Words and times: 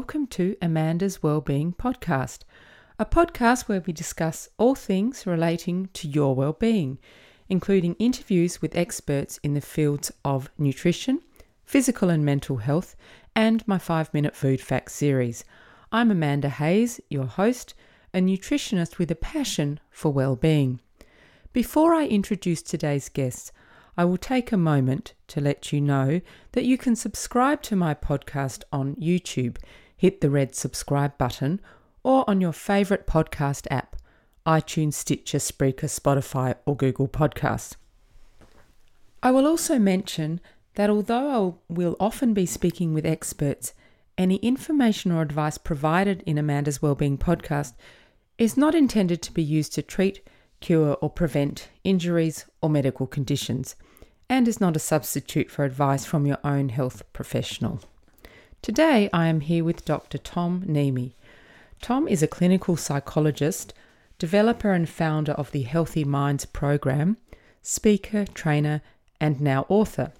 Welcome 0.00 0.28
to 0.28 0.56
Amanda's 0.62 1.22
Wellbeing 1.22 1.74
Podcast, 1.74 2.38
a 2.98 3.04
podcast 3.04 3.68
where 3.68 3.82
we 3.86 3.92
discuss 3.92 4.48
all 4.56 4.74
things 4.74 5.26
relating 5.26 5.90
to 5.92 6.08
your 6.08 6.34
well-being, 6.34 6.98
including 7.50 7.96
interviews 7.98 8.62
with 8.62 8.74
experts 8.74 9.38
in 9.42 9.52
the 9.52 9.60
fields 9.60 10.10
of 10.24 10.48
nutrition, 10.56 11.20
physical 11.66 12.08
and 12.08 12.24
mental 12.24 12.56
health, 12.56 12.96
and 13.36 13.62
my 13.68 13.76
five 13.76 14.12
minute 14.14 14.34
food 14.34 14.62
facts 14.62 14.94
series. 14.94 15.44
I'm 15.92 16.10
Amanda 16.10 16.48
Hayes, 16.48 16.98
your 17.10 17.26
host, 17.26 17.74
a 18.14 18.20
nutritionist 18.20 18.96
with 18.96 19.10
a 19.10 19.14
passion 19.14 19.80
for 19.90 20.10
well-being. 20.10 20.80
Before 21.52 21.92
I 21.92 22.06
introduce 22.06 22.62
today's 22.62 23.10
guests, 23.10 23.52
I 23.98 24.06
will 24.06 24.16
take 24.16 24.50
a 24.50 24.56
moment 24.56 25.12
to 25.26 25.42
let 25.42 25.74
you 25.74 25.80
know 25.82 26.22
that 26.52 26.64
you 26.64 26.78
can 26.78 26.96
subscribe 26.96 27.60
to 27.64 27.76
my 27.76 27.92
podcast 27.92 28.62
on 28.72 28.96
YouTube. 28.96 29.58
Hit 30.00 30.22
the 30.22 30.30
red 30.30 30.54
subscribe 30.54 31.18
button 31.18 31.60
or 32.02 32.24
on 32.26 32.40
your 32.40 32.54
favourite 32.54 33.06
podcast 33.06 33.66
app 33.70 33.96
iTunes, 34.46 34.94
Stitcher, 34.94 35.36
Spreaker, 35.36 35.90
Spotify, 35.90 36.54
or 36.64 36.74
Google 36.74 37.06
Podcasts. 37.06 37.76
I 39.22 39.30
will 39.30 39.46
also 39.46 39.78
mention 39.78 40.40
that 40.76 40.88
although 40.88 41.58
I 41.68 41.74
will 41.74 41.96
often 42.00 42.32
be 42.32 42.46
speaking 42.46 42.94
with 42.94 43.04
experts, 43.04 43.74
any 44.16 44.36
information 44.36 45.12
or 45.12 45.20
advice 45.20 45.58
provided 45.58 46.22
in 46.24 46.38
Amanda's 46.38 46.80
Wellbeing 46.80 47.18
podcast 47.18 47.74
is 48.38 48.56
not 48.56 48.74
intended 48.74 49.20
to 49.20 49.34
be 49.34 49.42
used 49.42 49.74
to 49.74 49.82
treat, 49.82 50.26
cure, 50.60 50.96
or 51.02 51.10
prevent 51.10 51.68
injuries 51.84 52.46
or 52.62 52.70
medical 52.70 53.06
conditions 53.06 53.76
and 54.30 54.48
is 54.48 54.62
not 54.62 54.76
a 54.76 54.78
substitute 54.78 55.50
for 55.50 55.66
advice 55.66 56.06
from 56.06 56.24
your 56.24 56.38
own 56.42 56.70
health 56.70 57.02
professional. 57.12 57.82
Today 58.62 59.08
I 59.10 59.28
am 59.28 59.40
here 59.40 59.64
with 59.64 59.86
Dr. 59.86 60.18
Tom 60.18 60.64
Nehmy. 60.68 61.14
Tom 61.80 62.06
is 62.06 62.22
a 62.22 62.28
clinical 62.28 62.76
psychologist, 62.76 63.72
developer 64.18 64.72
and 64.72 64.86
founder 64.86 65.32
of 65.32 65.50
the 65.52 65.62
Healthy 65.62 66.04
Minds 66.04 66.44
program, 66.44 67.16
speaker, 67.62 68.26
trainer, 68.26 68.82
and 69.18 69.40
now 69.40 69.64
author. 69.70 70.12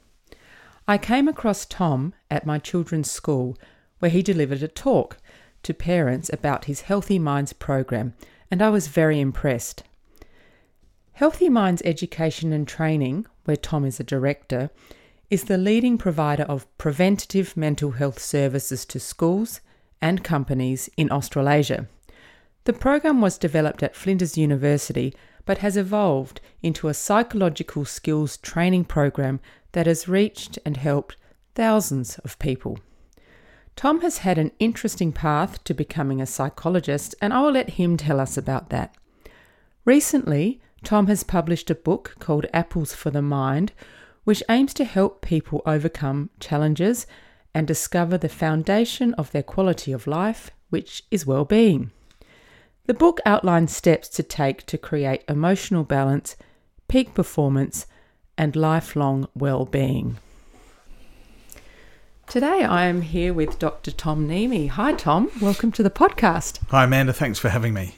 I 0.88 0.96
came 0.96 1.28
across 1.28 1.66
Tom 1.66 2.14
at 2.30 2.46
my 2.46 2.58
children's 2.58 3.10
school 3.10 3.58
where 3.98 4.10
he 4.10 4.22
delivered 4.22 4.62
a 4.62 4.68
talk 4.68 5.18
to 5.62 5.74
parents 5.74 6.30
about 6.32 6.64
his 6.64 6.80
Healthy 6.80 7.18
Minds 7.18 7.52
program, 7.52 8.14
and 8.50 8.62
I 8.62 8.70
was 8.70 8.88
very 8.88 9.20
impressed. 9.20 9.82
Healthy 11.12 11.50
Minds 11.50 11.82
Education 11.84 12.54
and 12.54 12.66
Training, 12.66 13.26
where 13.44 13.58
Tom 13.58 13.84
is 13.84 14.00
a 14.00 14.04
director, 14.04 14.70
is 15.30 15.44
the 15.44 15.56
leading 15.56 15.96
provider 15.96 16.42
of 16.42 16.66
preventative 16.76 17.56
mental 17.56 17.92
health 17.92 18.18
services 18.18 18.84
to 18.84 18.98
schools 18.98 19.60
and 20.02 20.24
companies 20.24 20.90
in 20.96 21.10
Australasia. 21.10 21.86
The 22.64 22.72
program 22.72 23.20
was 23.20 23.38
developed 23.38 23.82
at 23.82 23.96
Flinders 23.96 24.36
University 24.36 25.14
but 25.46 25.58
has 25.58 25.76
evolved 25.76 26.40
into 26.62 26.88
a 26.88 26.94
psychological 26.94 27.84
skills 27.84 28.36
training 28.36 28.84
program 28.84 29.40
that 29.72 29.86
has 29.86 30.08
reached 30.08 30.58
and 30.64 30.76
helped 30.76 31.16
thousands 31.54 32.18
of 32.18 32.38
people. 32.38 32.78
Tom 33.76 34.00
has 34.02 34.18
had 34.18 34.36
an 34.36 34.52
interesting 34.58 35.12
path 35.12 35.62
to 35.64 35.72
becoming 35.72 36.20
a 36.20 36.26
psychologist, 36.26 37.14
and 37.20 37.32
I 37.32 37.40
will 37.40 37.52
let 37.52 37.70
him 37.70 37.96
tell 37.96 38.20
us 38.20 38.36
about 38.36 38.68
that. 38.70 38.94
Recently, 39.84 40.60
Tom 40.84 41.06
has 41.06 41.24
published 41.24 41.70
a 41.70 41.74
book 41.74 42.16
called 42.18 42.46
Apples 42.52 42.94
for 42.94 43.10
the 43.10 43.22
Mind, 43.22 43.72
which 44.30 44.44
aims 44.48 44.72
to 44.72 44.84
help 44.84 45.22
people 45.22 45.60
overcome 45.66 46.30
challenges 46.38 47.04
and 47.52 47.66
discover 47.66 48.16
the 48.16 48.28
foundation 48.28 49.12
of 49.14 49.32
their 49.32 49.42
quality 49.42 49.90
of 49.90 50.06
life, 50.06 50.52
which 50.68 51.02
is 51.10 51.26
well-being. 51.26 51.90
The 52.86 52.94
book 52.94 53.18
outlines 53.26 53.74
steps 53.74 54.08
to 54.10 54.22
take 54.22 54.64
to 54.66 54.78
create 54.78 55.24
emotional 55.28 55.82
balance, 55.82 56.36
peak 56.86 57.12
performance, 57.12 57.88
and 58.38 58.54
lifelong 58.54 59.26
well-being. 59.34 60.18
Today 62.28 62.62
I 62.62 62.84
am 62.84 63.02
here 63.02 63.34
with 63.34 63.58
Dr. 63.58 63.90
Tom 63.90 64.28
Nehmy. 64.28 64.68
Hi 64.68 64.92
Tom, 64.92 65.28
welcome 65.42 65.72
to 65.72 65.82
the 65.82 65.90
podcast. 65.90 66.60
Hi 66.68 66.84
Amanda, 66.84 67.12
thanks 67.12 67.40
for 67.40 67.48
having 67.48 67.74
me. 67.74 67.96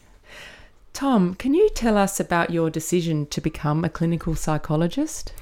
Tom, 0.95 1.35
can 1.35 1.53
you 1.53 1.69
tell 1.69 1.99
us 1.99 2.19
about 2.19 2.49
your 2.49 2.71
decision 2.71 3.27
to 3.27 3.43
become 3.43 3.85
a 3.85 3.91
clinical 3.91 4.35
psychologist? 4.35 5.35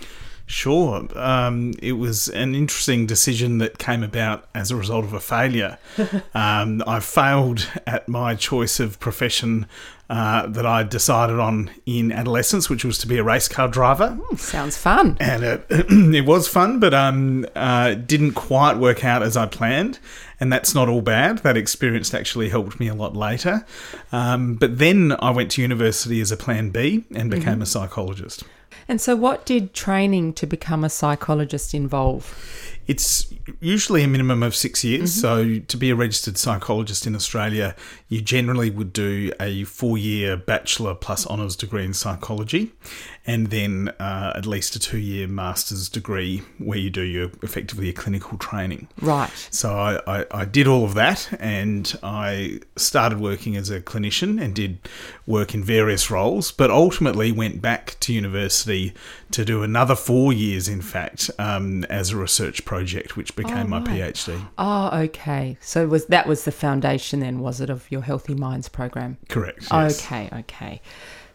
Sure. 0.51 1.07
Um, 1.15 1.75
it 1.81 1.93
was 1.93 2.29
an 2.29 2.57
interesting 2.57 3.07
decision 3.07 3.59
that 3.59 3.79
came 3.79 4.03
about 4.03 4.49
as 4.53 4.73
a 4.73 4.77
result 4.77 5.05
of 5.05 5.13
a 5.13 5.21
failure. 5.21 5.79
um, 6.35 6.83
I 6.89 6.99
failed 6.99 7.69
at 7.87 8.09
my 8.09 8.35
choice 8.35 8.81
of 8.81 8.99
profession 8.99 9.67
uh, 10.11 10.49
that 10.49 10.67
I 10.67 10.83
decided 10.83 11.39
on 11.39 11.71
in 11.87 12.11
adolescence, 12.11 12.69
which 12.69 12.85
was 12.85 12.99
to 12.99 13.07
be 13.07 13.17
a 13.19 13.23
race 13.23 13.47
car 13.47 13.69
driver. 13.69 14.19
Mm, 14.21 14.39
sounds 14.41 14.77
fun. 14.77 15.17
And 15.21 15.45
it, 15.45 15.67
it 15.71 16.27
was 16.27 16.49
fun, 16.49 16.81
but 16.81 16.95
um, 16.95 17.47
uh, 17.55 17.95
didn't 17.95 18.33
quite 18.33 18.77
work 18.77 19.05
out 19.05 19.23
as 19.23 19.37
I 19.37 19.47
planned. 19.47 20.01
And 20.41 20.53
that's 20.53 20.75
not 20.75 20.89
all 20.89 21.01
bad. 21.01 21.39
That 21.39 21.57
experience 21.57 22.13
actually 22.13 22.49
helped 22.49 22.81
me 22.81 22.89
a 22.89 22.95
lot 22.95 23.15
later. 23.15 23.65
Um, 24.11 24.57
but 24.57 24.79
then 24.79 25.15
I 25.21 25.31
went 25.31 25.53
to 25.53 25.63
university 25.63 26.21
as 26.21 26.33
a 26.33 26.37
plan 26.37 26.71
B 26.71 27.05
and 27.15 27.31
became 27.31 27.55
mm-hmm. 27.55 27.63
a 27.63 27.67
psychologist. 27.67 28.43
And 28.89 29.01
so, 29.01 29.17
what 29.17 29.47
did 29.47 29.75
training 29.75 30.35
to 30.35 30.47
become 30.47 30.85
a 30.85 30.91
psychologist 30.91 31.75
involve? 31.75 32.37
It's 32.87 33.33
usually 33.61 34.03
a 34.03 34.09
minimum 34.09 34.43
of 34.43 34.55
six 34.55 34.85
years. 34.85 35.11
Mm-hmm. 35.11 35.21
So, 35.21 35.65
to 35.67 35.77
be 35.77 35.91
a 35.91 35.97
registered 35.97 36.39
psychologist 36.39 37.07
in 37.07 37.15
Australia, 37.15 37.75
you 38.09 38.21
generally 38.21 38.71
would 38.71 38.93
do 38.93 39.33
a 39.41 39.65
four 39.65 39.99
year 39.99 40.37
bachelor 40.37 40.95
plus 40.95 41.27
honours 41.27 41.57
degree 41.57 41.85
in 41.85 41.95
psychology 41.95 42.73
and 43.27 43.49
then 43.49 43.89
uh, 44.01 44.33
at 44.35 44.47
least 44.47 44.75
a 44.77 44.79
two 44.79 44.99
year 44.99 45.29
master's 45.29 45.89
degree 45.89 46.43
where 46.59 46.79
you 46.79 46.91
do 46.91 47.03
your 47.03 47.31
effectively 47.43 47.89
a 47.89 47.93
clinical 47.93 48.39
training. 48.39 48.89
Right. 49.01 49.31
So, 49.51 49.73
I, 49.73 50.21
I, 50.21 50.27
I 50.31 50.45
did 50.45 50.67
all 50.67 50.85
of 50.85 50.95
that 50.95 51.29
and 51.41 51.93
I 52.03 52.61
started 52.77 53.21
working 53.21 53.57
as 53.57 53.71
a 53.71 53.81
clinician 53.81 54.41
and 54.41 54.55
did 54.55 54.79
work 55.27 55.55
in 55.55 55.63
various 55.63 56.11
roles, 56.11 56.53
but 56.53 56.71
ultimately 56.71 57.33
went 57.33 57.63
back 57.63 57.97
to 58.01 58.13
university 58.13 58.93
to 59.31 59.45
do 59.45 59.63
another 59.63 59.95
four 59.95 60.33
years, 60.33 60.69
in 60.69 60.83
fact, 60.83 61.31
um, 61.39 61.85
as 61.85 62.11
a 62.11 62.17
research 62.17 62.65
project, 62.65 63.17
which 63.17 63.37
became 63.43 63.67
oh, 63.67 63.79
my 63.79 63.79
right. 63.79 64.15
PhD. 64.15 64.49
Oh, 64.59 64.99
okay. 65.03 65.57
So 65.61 65.87
was 65.87 66.07
that 66.07 66.27
was 66.27 66.45
the 66.45 66.53
foundation 66.53 67.21
then, 67.21 67.41
was 67.41 67.61
it, 67.61 67.71
of 67.71 67.91
your 67.91 68.03
Healthy 68.03 68.35
Minds 68.35 68.69
program? 68.69 69.19
Correct. 69.29 69.69
Yes. 69.71 70.05
Okay, 70.05 70.29
okay. 70.33 70.81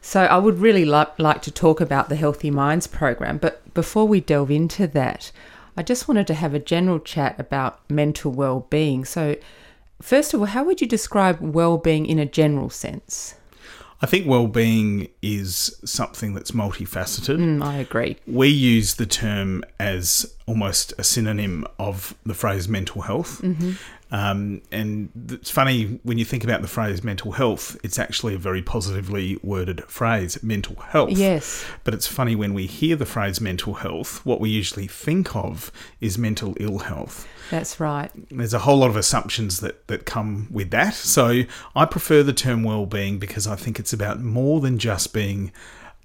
So 0.01 0.21
I 0.21 0.38
would 0.38 0.59
really 0.59 0.85
lo- 0.85 1.11
like 1.17 1.41
to 1.43 1.51
talk 1.51 1.81
about 1.81 2.09
the 2.09 2.16
Healthy 2.16 2.51
Minds 2.51 2.85
program, 2.88 3.38
but 3.38 3.73
before 3.73 4.07
we 4.07 4.21
delve 4.21 4.51
into 4.51 4.85
that, 4.88 5.31
I 5.77 5.83
just 5.83 6.07
wanted 6.07 6.27
to 6.27 6.33
have 6.35 6.53
a 6.53 6.59
general 6.59 6.99
chat 6.99 7.39
about 7.39 7.79
mental 7.89 8.31
well-being. 8.31 9.03
So, 9.03 9.35
first 10.01 10.33
of 10.33 10.39
all, 10.39 10.45
how 10.45 10.63
would 10.63 10.79
you 10.79 10.87
describe 10.87 11.41
well-being 11.41 12.05
in 12.05 12.19
a 12.19 12.25
general 12.25 12.69
sense? 12.69 13.35
I 14.01 14.07
think 14.07 14.28
well-being 14.28 15.07
is 15.22 15.79
something 15.85 16.33
that's 16.33 16.51
multifaceted. 16.51 17.38
Mm, 17.38 17.63
I 17.63 17.78
agree. 17.78 18.17
We 18.28 18.50
use 18.50 18.95
the 18.95 19.06
term 19.06 19.63
as 19.79 20.35
almost 20.45 20.94
a 20.97 21.03
synonym 21.03 21.66
of 21.79 22.16
the 22.25 22.34
phrase 22.34 22.67
mental 22.67 23.03
health. 23.03 23.41
Mm-hmm. 23.41 23.72
Um, 24.16 24.62
and 24.72 25.09
it's 25.29 25.52
funny 25.52 26.00
when 26.03 26.17
you 26.17 26.23
think 26.23 26.46
about 26.46 26.62
the 26.62 26.70
phrase 26.70 27.03
mental 27.03 27.34
health, 27.34 27.76
it's 27.84 28.00
actually 28.00 28.34
a 28.34 28.38
very 28.38 28.62
positively 28.62 29.38
worded 29.44 29.84
phrase, 29.90 30.41
mental 30.41 30.78
health. 30.78 31.12
Yes. 31.12 31.66
But 31.84 31.94
it's 31.94 32.08
funny 32.08 32.34
when 32.34 32.53
we 32.53 32.66
hear 32.66 32.96
the 32.96 33.06
phrase 33.06 33.41
mental 33.41 33.73
health, 33.73 34.26
what 34.26 34.40
we 34.40 34.50
usually 34.50 34.88
think 34.88 35.35
of 35.35 35.70
is 36.00 36.17
mental 36.17 36.56
ill 36.62 36.79
health. 36.79 37.28
That's 37.52 37.78
right. 37.82 38.09
There's 38.32 38.53
a 38.53 38.59
whole 38.59 38.78
lot 38.78 38.90
of 38.90 38.96
assumptions 38.96 39.59
that, 39.59 39.85
that 39.88 40.06
come 40.06 40.47
with 40.50 40.70
that. 40.70 40.94
So 40.94 41.41
I 41.76 41.84
prefer 41.84 42.23
the 42.23 42.32
term 42.32 42.64
well-being 42.64 43.20
because 43.20 43.47
I 43.47 43.58
think 43.58 43.82
it's 43.82 43.91
about 43.91 44.22
more 44.22 44.61
than 44.61 44.79
just 44.79 45.11
being 45.11 45.52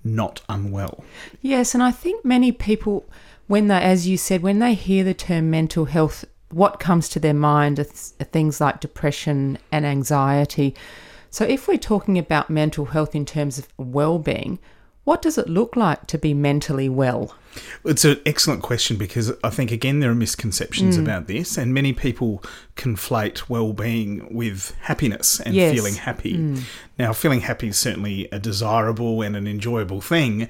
not 0.03 0.41
unwell. 0.49 1.05
Yes, 1.43 1.75
and 1.75 1.83
I 1.83 1.93
think 1.93 2.25
many 2.25 2.51
people 2.51 3.05
when 3.47 3.67
they 3.67 3.83
as 3.83 4.06
you 4.06 4.17
said 4.17 4.43
when 4.43 4.61
they 4.61 4.75
hear 4.75 5.03
the 5.03 5.13
term 5.13 5.51
mental 5.51 5.87
health 5.87 6.25
what 6.50 6.81
comes 6.81 7.08
to 7.11 7.20
their 7.20 7.35
mind 7.35 7.79
are, 7.79 7.85
th- 7.85 8.12
are 8.20 8.25
things 8.25 8.61
like 8.61 8.81
depression 8.81 9.58
and 9.73 9.87
anxiety. 9.87 10.75
So, 11.31 11.44
if 11.44 11.69
we're 11.69 11.79
talking 11.79 12.19
about 12.19 12.50
mental 12.50 12.87
health 12.87 13.14
in 13.14 13.25
terms 13.25 13.58
of 13.58 13.69
well 13.76 14.19
being, 14.19 14.58
what 15.05 15.23
does 15.23 15.38
it 15.38 15.49
look 15.49 15.76
like 15.76 16.06
to 16.08 16.19
be 16.19 16.35
mentally 16.35 16.88
well? 16.88 17.35
It's 17.85 18.05
an 18.05 18.20
excellent 18.26 18.62
question 18.62 18.97
because 18.97 19.32
I 19.43 19.50
think, 19.50 19.73
again, 19.73 20.00
there 20.00 20.11
are 20.11 20.14
misconceptions 20.14 20.97
mm. 20.97 21.02
about 21.02 21.26
this, 21.26 21.56
and 21.56 21.75
many 21.75 21.93
people 21.93 22.44
conflate 22.76 23.49
well 23.49 23.73
being 23.73 24.32
with 24.32 24.75
happiness 24.81 25.41
and 25.41 25.55
yes. 25.55 25.75
feeling 25.75 25.94
happy. 25.94 26.37
Mm. 26.37 26.62
Now, 26.99 27.12
feeling 27.12 27.41
happy 27.41 27.69
is 27.69 27.79
certainly 27.79 28.29
a 28.31 28.38
desirable 28.38 29.23
and 29.23 29.35
an 29.35 29.49
enjoyable 29.49 30.00
thing, 30.00 30.49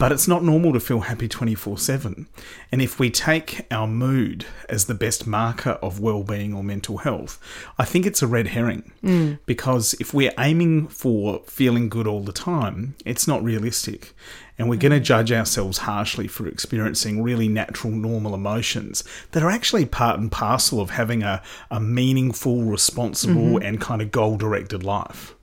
But 0.00 0.12
it's 0.12 0.26
not 0.26 0.42
normal 0.42 0.72
to 0.72 0.80
feel 0.80 1.00
happy 1.00 1.28
24 1.28 1.76
7. 1.76 2.26
And 2.72 2.80
if 2.80 2.98
we 2.98 3.10
take 3.10 3.66
our 3.70 3.86
mood 3.86 4.46
as 4.66 4.86
the 4.86 4.94
best 4.94 5.26
marker 5.26 5.72
of 5.82 6.00
well 6.00 6.22
being 6.22 6.54
or 6.54 6.64
mental 6.64 6.98
health, 6.98 7.38
I 7.78 7.84
think 7.84 8.06
it's 8.06 8.22
a 8.22 8.26
red 8.26 8.46
herring. 8.46 8.92
Mm. 9.04 9.40
Because 9.44 9.94
if 10.00 10.14
we're 10.14 10.32
aiming 10.38 10.88
for 10.88 11.42
feeling 11.46 11.90
good 11.90 12.06
all 12.06 12.22
the 12.22 12.32
time, 12.32 12.94
it's 13.04 13.28
not 13.28 13.44
realistic. 13.44 14.14
And 14.60 14.68
we're 14.68 14.76
going 14.76 14.92
to 14.92 15.00
judge 15.00 15.32
ourselves 15.32 15.78
harshly 15.78 16.28
for 16.28 16.46
experiencing 16.46 17.22
really 17.22 17.48
natural, 17.48 17.94
normal 17.94 18.34
emotions 18.34 19.02
that 19.30 19.42
are 19.42 19.48
actually 19.48 19.86
part 19.86 20.20
and 20.20 20.30
parcel 20.30 20.82
of 20.82 20.90
having 20.90 21.22
a, 21.22 21.42
a 21.70 21.80
meaningful, 21.80 22.64
responsible, 22.64 23.40
mm-hmm. 23.40 23.64
and 23.64 23.80
kind 23.80 24.02
of 24.02 24.10
goal 24.10 24.36
directed 24.36 24.84
life. 24.84 25.34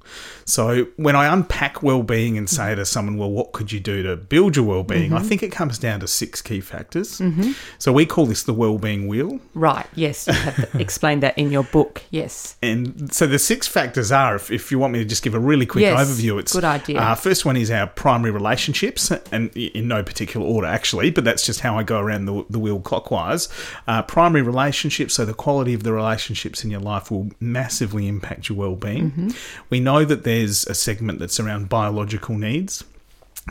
So 0.45 0.87
when 0.95 1.15
I 1.15 1.31
unpack 1.33 1.83
well-being 1.83 2.37
and 2.37 2.49
say 2.49 2.73
to 2.73 2.85
someone, 2.85 3.17
"Well, 3.17 3.29
what 3.29 3.51
could 3.51 3.71
you 3.71 3.79
do 3.79 4.03
to 4.03 4.15
build 4.15 4.55
your 4.55 4.65
well-being?" 4.65 5.11
I 5.11 5.17
mm-hmm. 5.17 5.27
think 5.27 5.43
it 5.43 5.51
comes 5.51 5.77
down 5.77 5.99
to 5.99 6.07
six 6.07 6.41
key 6.41 6.61
factors. 6.61 7.19
Mm-hmm. 7.19 7.51
So 7.79 7.91
we 7.91 8.05
call 8.05 8.25
this 8.25 8.43
the 8.43 8.53
well-being 8.53 9.07
wheel. 9.07 9.39
Right. 9.53 9.85
Yes, 9.95 10.27
you 10.27 10.33
have 10.33 10.75
explained 10.79 11.23
that 11.23 11.37
in 11.37 11.51
your 11.51 11.63
book. 11.63 12.03
Yes. 12.11 12.55
And 12.61 13.13
so 13.13 13.27
the 13.27 13.39
six 13.39 13.67
factors 13.67 14.11
are, 14.11 14.35
if, 14.35 14.49
if 14.49 14.71
you 14.71 14.79
want 14.79 14.93
me 14.93 14.99
to 14.99 15.05
just 15.05 15.23
give 15.23 15.33
a 15.33 15.39
really 15.39 15.65
quick 15.65 15.81
Yes, 15.81 15.99
overview, 15.99 16.39
it's 16.39 16.53
good 16.53 16.63
idea. 16.63 16.99
Uh, 16.99 17.15
first 17.15 17.45
one 17.45 17.57
is 17.57 17.69
our 17.69 17.87
primary 17.87 18.31
relationships, 18.31 19.06
and 19.31 19.55
in 19.55 19.87
no 19.87 20.03
particular 20.03 20.45
order 20.45 20.67
actually, 20.67 21.11
but 21.11 21.23
that's 21.23 21.45
just 21.45 21.61
how 21.61 21.77
I 21.77 21.83
go 21.83 21.99
around 21.99 22.25
the, 22.25 22.45
the 22.49 22.59
wheel 22.59 22.79
clockwise. 22.79 23.49
Uh, 23.87 24.01
primary 24.03 24.41
relationships, 24.41 25.13
so 25.13 25.25
the 25.25 25.33
quality 25.33 25.73
of 25.73 25.83
the 25.83 25.93
relationships 25.93 26.63
in 26.63 26.71
your 26.71 26.79
life 26.81 27.09
will 27.11 27.29
massively 27.39 28.07
impact 28.07 28.49
your 28.49 28.57
well-being. 28.57 29.11
Mm-hmm. 29.11 29.29
We 29.69 29.79
know 29.79 30.05
that 30.05 30.23
there's 30.23 30.65
a 30.67 30.73
segment 30.75 31.19
that's 31.19 31.39
around 31.39 31.69
biological 31.69 32.37
needs, 32.37 32.83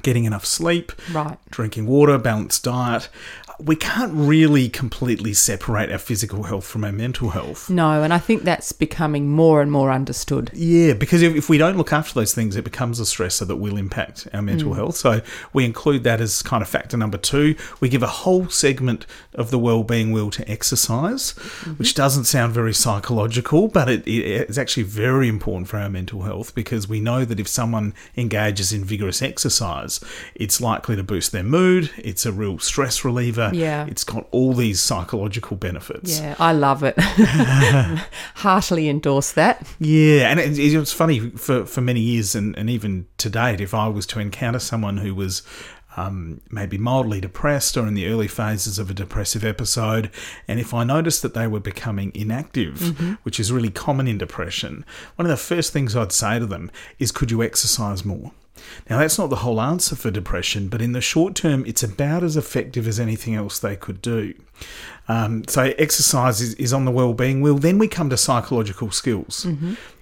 getting 0.03 0.25
enough 0.25 0.44
sleep, 0.44 0.93
Right. 1.12 1.38
drinking 1.50 1.87
water, 1.87 2.19
balanced 2.19 2.64
diet. 2.64 3.09
We 3.58 3.76
can't 3.76 4.12
really 4.12 4.69
completely 4.69 5.32
separate 5.32 5.91
our 5.91 5.99
physical 5.99 6.44
health 6.44 6.67
from 6.67 6.85
our 6.85 6.93
mental 6.93 7.31
health. 7.31 7.70
No, 7.70 8.03
and 8.03 8.12
I 8.12 8.19
think 8.19 8.43
that's 8.43 8.73
becoming 8.73 9.29
more 9.29 9.62
and 9.62 9.73
more 9.73 9.91
understood. 9.91 10.50
Yeah, 10.53 10.93
because 10.93 11.23
if, 11.23 11.35
if 11.35 11.49
we 11.49 11.58
don't 11.58 11.76
look 11.76 11.93
after 11.93 12.14
those 12.14 12.35
things, 12.35 12.56
it 12.56 12.64
becomes 12.64 13.00
a 13.00 13.05
stressor 13.05 13.47
that 13.47 13.56
will 13.56 13.76
impact 13.76 14.29
our 14.35 14.43
mental 14.43 14.73
mm. 14.73 14.76
health. 14.76 14.97
So 14.97 15.23
we 15.53 15.64
include 15.64 16.05
that 16.05 16.20
as 16.20 16.43
kind 16.43 16.62
of 16.62 16.69
factor 16.69 16.97
number 16.97 17.19
two. 17.19 17.56
We 17.81 17.88
give 17.88 18.03
a 18.03 18.08
whole 18.08 18.49
segment 18.49 19.06
of 19.35 19.50
the 19.50 19.59
well-being 19.59 20.12
wheel 20.12 20.31
to 20.31 20.50
exercise, 20.50 21.32
mm-hmm. 21.32 21.73
which 21.73 21.94
doesn't 21.94 22.25
sound 22.25 22.52
very 22.52 22.75
psychological, 22.75 23.69
but 23.69 23.88
it, 23.88 24.06
it, 24.06 24.25
it's 24.49 24.59
actually 24.59 24.82
very 24.85 25.29
important 25.29 25.69
for 25.69 25.79
our 25.79 25.88
mental 25.88 26.23
health 26.23 26.55
because 26.55 26.88
we 26.88 27.00
know 27.00 27.25
that 27.25 27.41
if 27.41 27.49
someone 27.49 27.94
engages 28.17 28.73
in 28.73 28.85
vigorous 28.85 29.23
exercise, 29.23 30.00
it's 30.35 30.61
likely 30.61 30.97
to 30.97 31.02
boost 31.02 31.32
their 31.32 31.43
mood. 31.43 31.91
It's 31.99 32.26
a 32.26 32.32
real 32.32 32.59
stress 32.59 33.05
reliever. 33.05 33.46
Yeah. 33.55 33.87
it's 33.87 34.05
got 34.05 34.27
all 34.31 34.53
these 34.53 34.81
psychological 34.83 35.57
benefits. 35.57 36.19
Yeah, 36.21 36.35
I 36.39 36.53
love 36.53 36.83
it. 36.83 36.95
Heartily 38.37 38.89
endorse 38.89 39.33
that. 39.33 39.67
Yeah, 39.79 40.31
and 40.31 40.41
it, 40.41 40.59
it's 40.59 40.93
funny 40.93 41.31
for 41.31 41.65
for 41.67 41.81
many 41.81 42.01
years, 42.01 42.35
and, 42.35 42.57
and 42.59 42.69
even 42.71 43.07
to 43.19 43.31
date, 43.31 43.61
if 43.61 43.75
I 43.75 43.89
was 43.89 44.07
to 44.07 44.21
encounter 44.21 44.59
someone 44.59 44.99
who 44.99 45.15
was 45.15 45.43
um, 45.97 46.41
maybe 46.51 46.77
mildly 46.77 47.21
depressed 47.21 47.77
or 47.77 47.87
in 47.87 47.95
the 47.95 48.07
early 48.09 48.29
phases 48.29 48.79
of 48.79 48.91
a 48.91 48.95
depressive 48.95 49.45
episode, 49.45 50.11
and 50.47 50.61
if 50.61 50.75
I 50.75 50.85
noticed 50.85 51.23
that 51.23 51.35
they 51.35 51.47
were 51.47 51.61
becoming 51.61 52.13
inactive, 52.15 53.19
which 53.25 53.41
is 53.41 53.51
really 53.51 53.71
common 53.71 54.07
in 54.07 54.19
depression, 54.19 54.85
one 55.17 55.27
of 55.27 55.31
the 55.31 55.37
first 55.37 55.73
things 55.73 55.97
I'd 55.97 56.13
say 56.13 56.39
to 56.39 56.47
them 56.47 56.71
is, 56.99 57.13
"Could 57.13 57.31
you 57.31 57.43
exercise 57.43 58.05
more?" 58.05 58.33
Now, 58.88 58.99
that's 58.99 59.19
not 59.19 59.31
the 59.31 59.37
whole 59.37 59.61
answer 59.61 59.97
for 59.97 60.11
depression, 60.11 60.69
but 60.69 60.82
in 60.82 60.93
the 60.93 61.00
short 61.00 61.35
term, 61.35 61.64
it's 61.67 61.82
about 61.82 62.23
as 62.23 62.37
effective 62.37 62.87
as 62.87 63.00
anything 63.00 63.35
else 63.35 63.58
they 63.58 63.76
could 63.76 64.00
do. 64.03 64.35
Um, 65.08 65.44
so, 65.47 65.73
exercise 65.79 66.41
is, 66.41 66.55
is 66.55 66.73
on 66.73 66.85
the 66.85 66.91
well-being 66.91 67.41
wheel. 67.41 67.58
Then 67.58 67.79
we 67.79 67.87
come 67.88 68.11
to 68.11 68.17
psychological 68.17 68.91
skills. 68.91 69.47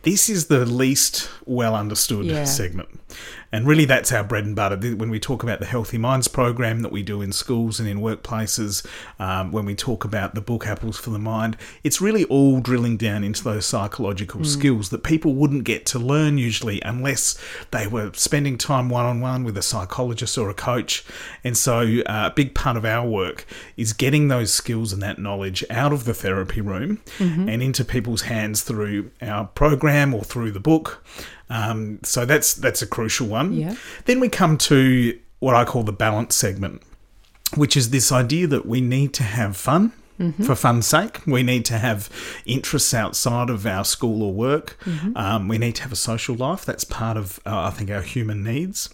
This 0.02 0.28
is 0.28 0.46
the 0.48 0.66
least 0.66 1.30
well 1.46 1.74
understood 1.74 2.26
Yeah. 2.26 2.44
segment, 2.44 2.88
and 3.52 3.66
really, 3.66 3.84
that's 3.86 4.12
our 4.12 4.22
bread 4.24 4.44
and 4.44 4.54
butter. 4.54 4.76
When 4.96 5.08
we 5.08 5.18
talk 5.18 5.42
about 5.42 5.60
the 5.60 5.66
Healthy 5.66 5.96
Minds 5.96 6.28
program 6.28 6.80
that 6.80 6.92
we 6.92 7.02
do 7.02 7.22
in 7.22 7.32
schools 7.32 7.80
and 7.80 7.88
in 7.88 8.00
workplaces, 8.00 8.84
um, 9.18 9.50
when 9.52 9.64
we 9.64 9.74
talk 9.74 10.04
about 10.04 10.34
the 10.34 10.40
book 10.42 10.66
Apples 10.66 10.98
for 10.98 11.08
the 11.10 11.18
Mind, 11.18 11.56
it's 11.82 12.02
really 12.02 12.24
all 12.24 12.60
drilling 12.60 12.96
down 12.98 13.24
into 13.24 13.42
those 13.44 13.64
psychological 13.64 14.44
skills 14.44 14.90
that 14.90 15.02
people 15.04 15.34
wouldn't 15.34 15.64
get 15.64 15.86
to 15.86 15.98
learn 15.98 16.36
usually 16.36 16.82
unless 16.82 17.38
they 17.70 17.86
were 17.86 18.10
spending 18.14 18.58
time 18.58 18.90
one 18.90 19.06
on 19.06 19.20
one 19.22 19.42
with 19.44 19.56
a 19.56 19.62
psychologist 19.62 20.36
or 20.36 20.50
a 20.50 20.54
coach. 20.54 21.02
And 21.42 21.56
so, 21.56 21.80
uh, 22.06 22.28
a 22.30 22.32
big 22.34 22.54
part 22.54 22.76
of 22.76 22.84
our 22.84 23.06
work 23.06 23.46
is 23.78 23.92
getting 23.94 24.28
those 24.28 24.52
skills 24.52 24.92
and 24.94 25.02
that 25.02 25.19
knowledge 25.19 25.62
out 25.69 25.93
of 25.93 26.05
the 26.06 26.14
therapy 26.14 26.62
room 26.62 27.02
and 27.19 27.62
into 27.62 27.85
people's 27.85 28.23
hands 28.23 28.62
through 28.62 29.11
our 29.20 29.44
program 29.49 30.14
or 30.14 30.25
through 30.25 30.52
the 30.52 30.61
book. 30.61 31.05
Um, 31.50 31.99
so 32.02 32.25
that's 32.25 32.55
that's 32.55 32.81
a 32.81 32.87
crucial 32.87 33.26
one. 33.26 33.52
Yeah. 33.52 33.75
Then 34.06 34.20
we 34.20 34.31
come 34.31 34.56
to 34.58 35.19
what 35.41 35.55
I 35.55 35.67
call 35.67 35.82
the 35.82 35.93
balance 35.93 36.35
segment, 36.35 36.82
which 37.55 37.76
is 37.76 37.91
this 37.91 38.11
idea 38.11 38.46
that 38.46 38.64
we 38.64 38.81
need 38.81 39.12
to 39.14 39.23
have 39.25 39.56
fun. 39.58 39.93
For 40.46 40.55
fun's 40.55 40.87
sake, 40.87 41.26
we 41.26 41.43
need 41.43 41.64
to 41.64 41.76
have 41.79 42.08
interests 42.46 42.94
outside 42.94 43.50
of 43.50 43.67
our 43.67 43.85
school 43.85 44.23
or 44.23 44.32
work. 44.32 44.79
Um, 45.17 45.49
we 45.49 45.58
need 45.58 45.75
to 45.75 45.82
have 45.82 45.91
a 45.91 45.96
social 45.96 46.37
life. 46.37 46.64
That's 46.64 46.85
part 46.85 47.17
of, 47.17 47.41
uh, 47.44 47.62
I 47.67 47.70
think, 47.70 47.91
our 47.91 48.00
human 48.00 48.44
needs. 48.44 48.91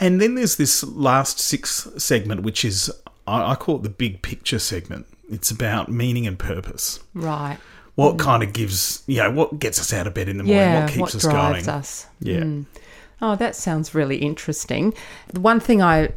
And 0.00 0.18
then 0.18 0.34
there's 0.34 0.56
this 0.56 0.82
last 0.82 1.38
six 1.38 1.86
segment, 1.98 2.40
which 2.40 2.64
is, 2.64 2.90
I, 3.26 3.52
I 3.52 3.54
call 3.54 3.76
it 3.76 3.82
the 3.82 3.90
big 3.90 4.22
picture 4.22 4.58
segment. 4.58 5.06
It's 5.30 5.50
about 5.50 5.90
meaning 5.90 6.26
and 6.26 6.38
purpose. 6.38 7.00
Right. 7.14 7.58
What 7.96 8.16
mm. 8.16 8.18
kind 8.20 8.42
of 8.42 8.52
gives, 8.52 9.02
you 9.06 9.18
know, 9.18 9.30
what 9.30 9.58
gets 9.58 9.80
us 9.80 9.92
out 9.92 10.06
of 10.06 10.14
bed 10.14 10.28
in 10.28 10.36
the 10.38 10.44
morning? 10.44 10.62
Yeah. 10.62 10.84
what 10.84 10.92
keeps 10.92 11.14
us 11.14 11.22
drives 11.22 11.66
going? 11.66 11.78
us? 11.78 12.06
Yeah. 12.20 12.40
Mm. 12.40 12.66
Oh, 13.20 13.36
that 13.36 13.56
sounds 13.56 13.94
really 13.94 14.18
interesting. 14.18 14.92
The 15.28 15.40
one 15.40 15.60
thing 15.60 15.82
I 15.82 16.10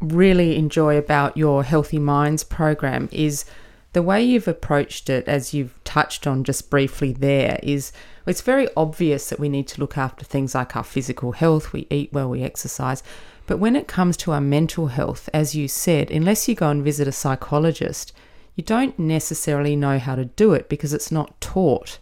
really 0.00 0.56
enjoy 0.56 0.96
about 0.96 1.36
your 1.36 1.62
Healthy 1.62 1.98
Minds 1.98 2.44
program 2.44 3.08
is 3.12 3.44
the 3.92 4.02
way 4.02 4.22
you've 4.22 4.48
approached 4.48 5.08
it, 5.08 5.26
as 5.28 5.54
you've 5.54 5.82
touched 5.84 6.26
on 6.26 6.44
just 6.44 6.70
briefly 6.70 7.12
there, 7.12 7.58
is 7.62 7.92
it's 8.26 8.42
very 8.42 8.68
obvious 8.76 9.28
that 9.30 9.40
we 9.40 9.48
need 9.48 9.68
to 9.68 9.80
look 9.80 9.96
after 9.96 10.24
things 10.24 10.54
like 10.54 10.76
our 10.76 10.84
physical 10.84 11.32
health, 11.32 11.72
we 11.72 11.86
eat 11.90 12.12
well, 12.12 12.28
we 12.28 12.42
exercise. 12.42 13.02
But 13.46 13.58
when 13.58 13.76
it 13.76 13.86
comes 13.86 14.16
to 14.18 14.32
our 14.32 14.40
mental 14.40 14.88
health, 14.88 15.28
as 15.32 15.54
you 15.54 15.68
said, 15.68 16.10
unless 16.10 16.48
you 16.48 16.54
go 16.54 16.68
and 16.68 16.82
visit 16.82 17.06
a 17.06 17.12
psychologist, 17.12 18.12
you 18.56 18.64
don't 18.64 18.98
necessarily 18.98 19.76
know 19.76 19.98
how 19.98 20.16
to 20.16 20.24
do 20.24 20.52
it 20.54 20.68
because 20.68 20.92
it's 20.92 21.12
not 21.12 21.40
taught. 21.40 21.98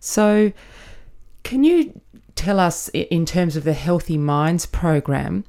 So, 0.00 0.52
can 1.44 1.64
you 1.64 2.00
tell 2.34 2.58
us, 2.58 2.88
in 2.88 3.24
terms 3.24 3.56
of 3.56 3.64
the 3.64 3.72
Healthy 3.72 4.18
Minds 4.18 4.66
program, 4.66 5.44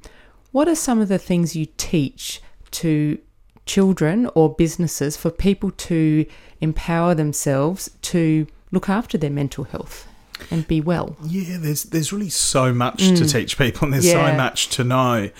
what 0.52 0.68
are 0.68 0.76
some 0.76 1.00
of 1.00 1.08
the 1.08 1.18
things 1.18 1.56
you 1.56 1.66
teach 1.76 2.40
to 2.70 3.18
children 3.66 4.30
or 4.34 4.54
businesses 4.54 5.16
for 5.16 5.30
people 5.30 5.70
to 5.72 6.26
empower 6.60 7.14
themselves 7.14 7.90
to 8.02 8.46
look 8.70 8.88
after 8.88 9.18
their 9.18 9.30
mental 9.30 9.64
health 9.64 10.06
and 10.50 10.68
be 10.68 10.80
well? 10.80 11.16
Yeah, 11.24 11.56
there's 11.58 11.84
there's 11.84 12.12
really 12.12 12.30
so 12.30 12.72
much 12.72 12.98
to 12.98 13.24
mm. 13.24 13.32
teach 13.32 13.58
people, 13.58 13.86
and 13.86 13.94
there's 13.94 14.06
Yeah. 14.06 14.30
so 14.30 14.36
much 14.36 14.68
to 14.70 14.84
know. 14.84 15.30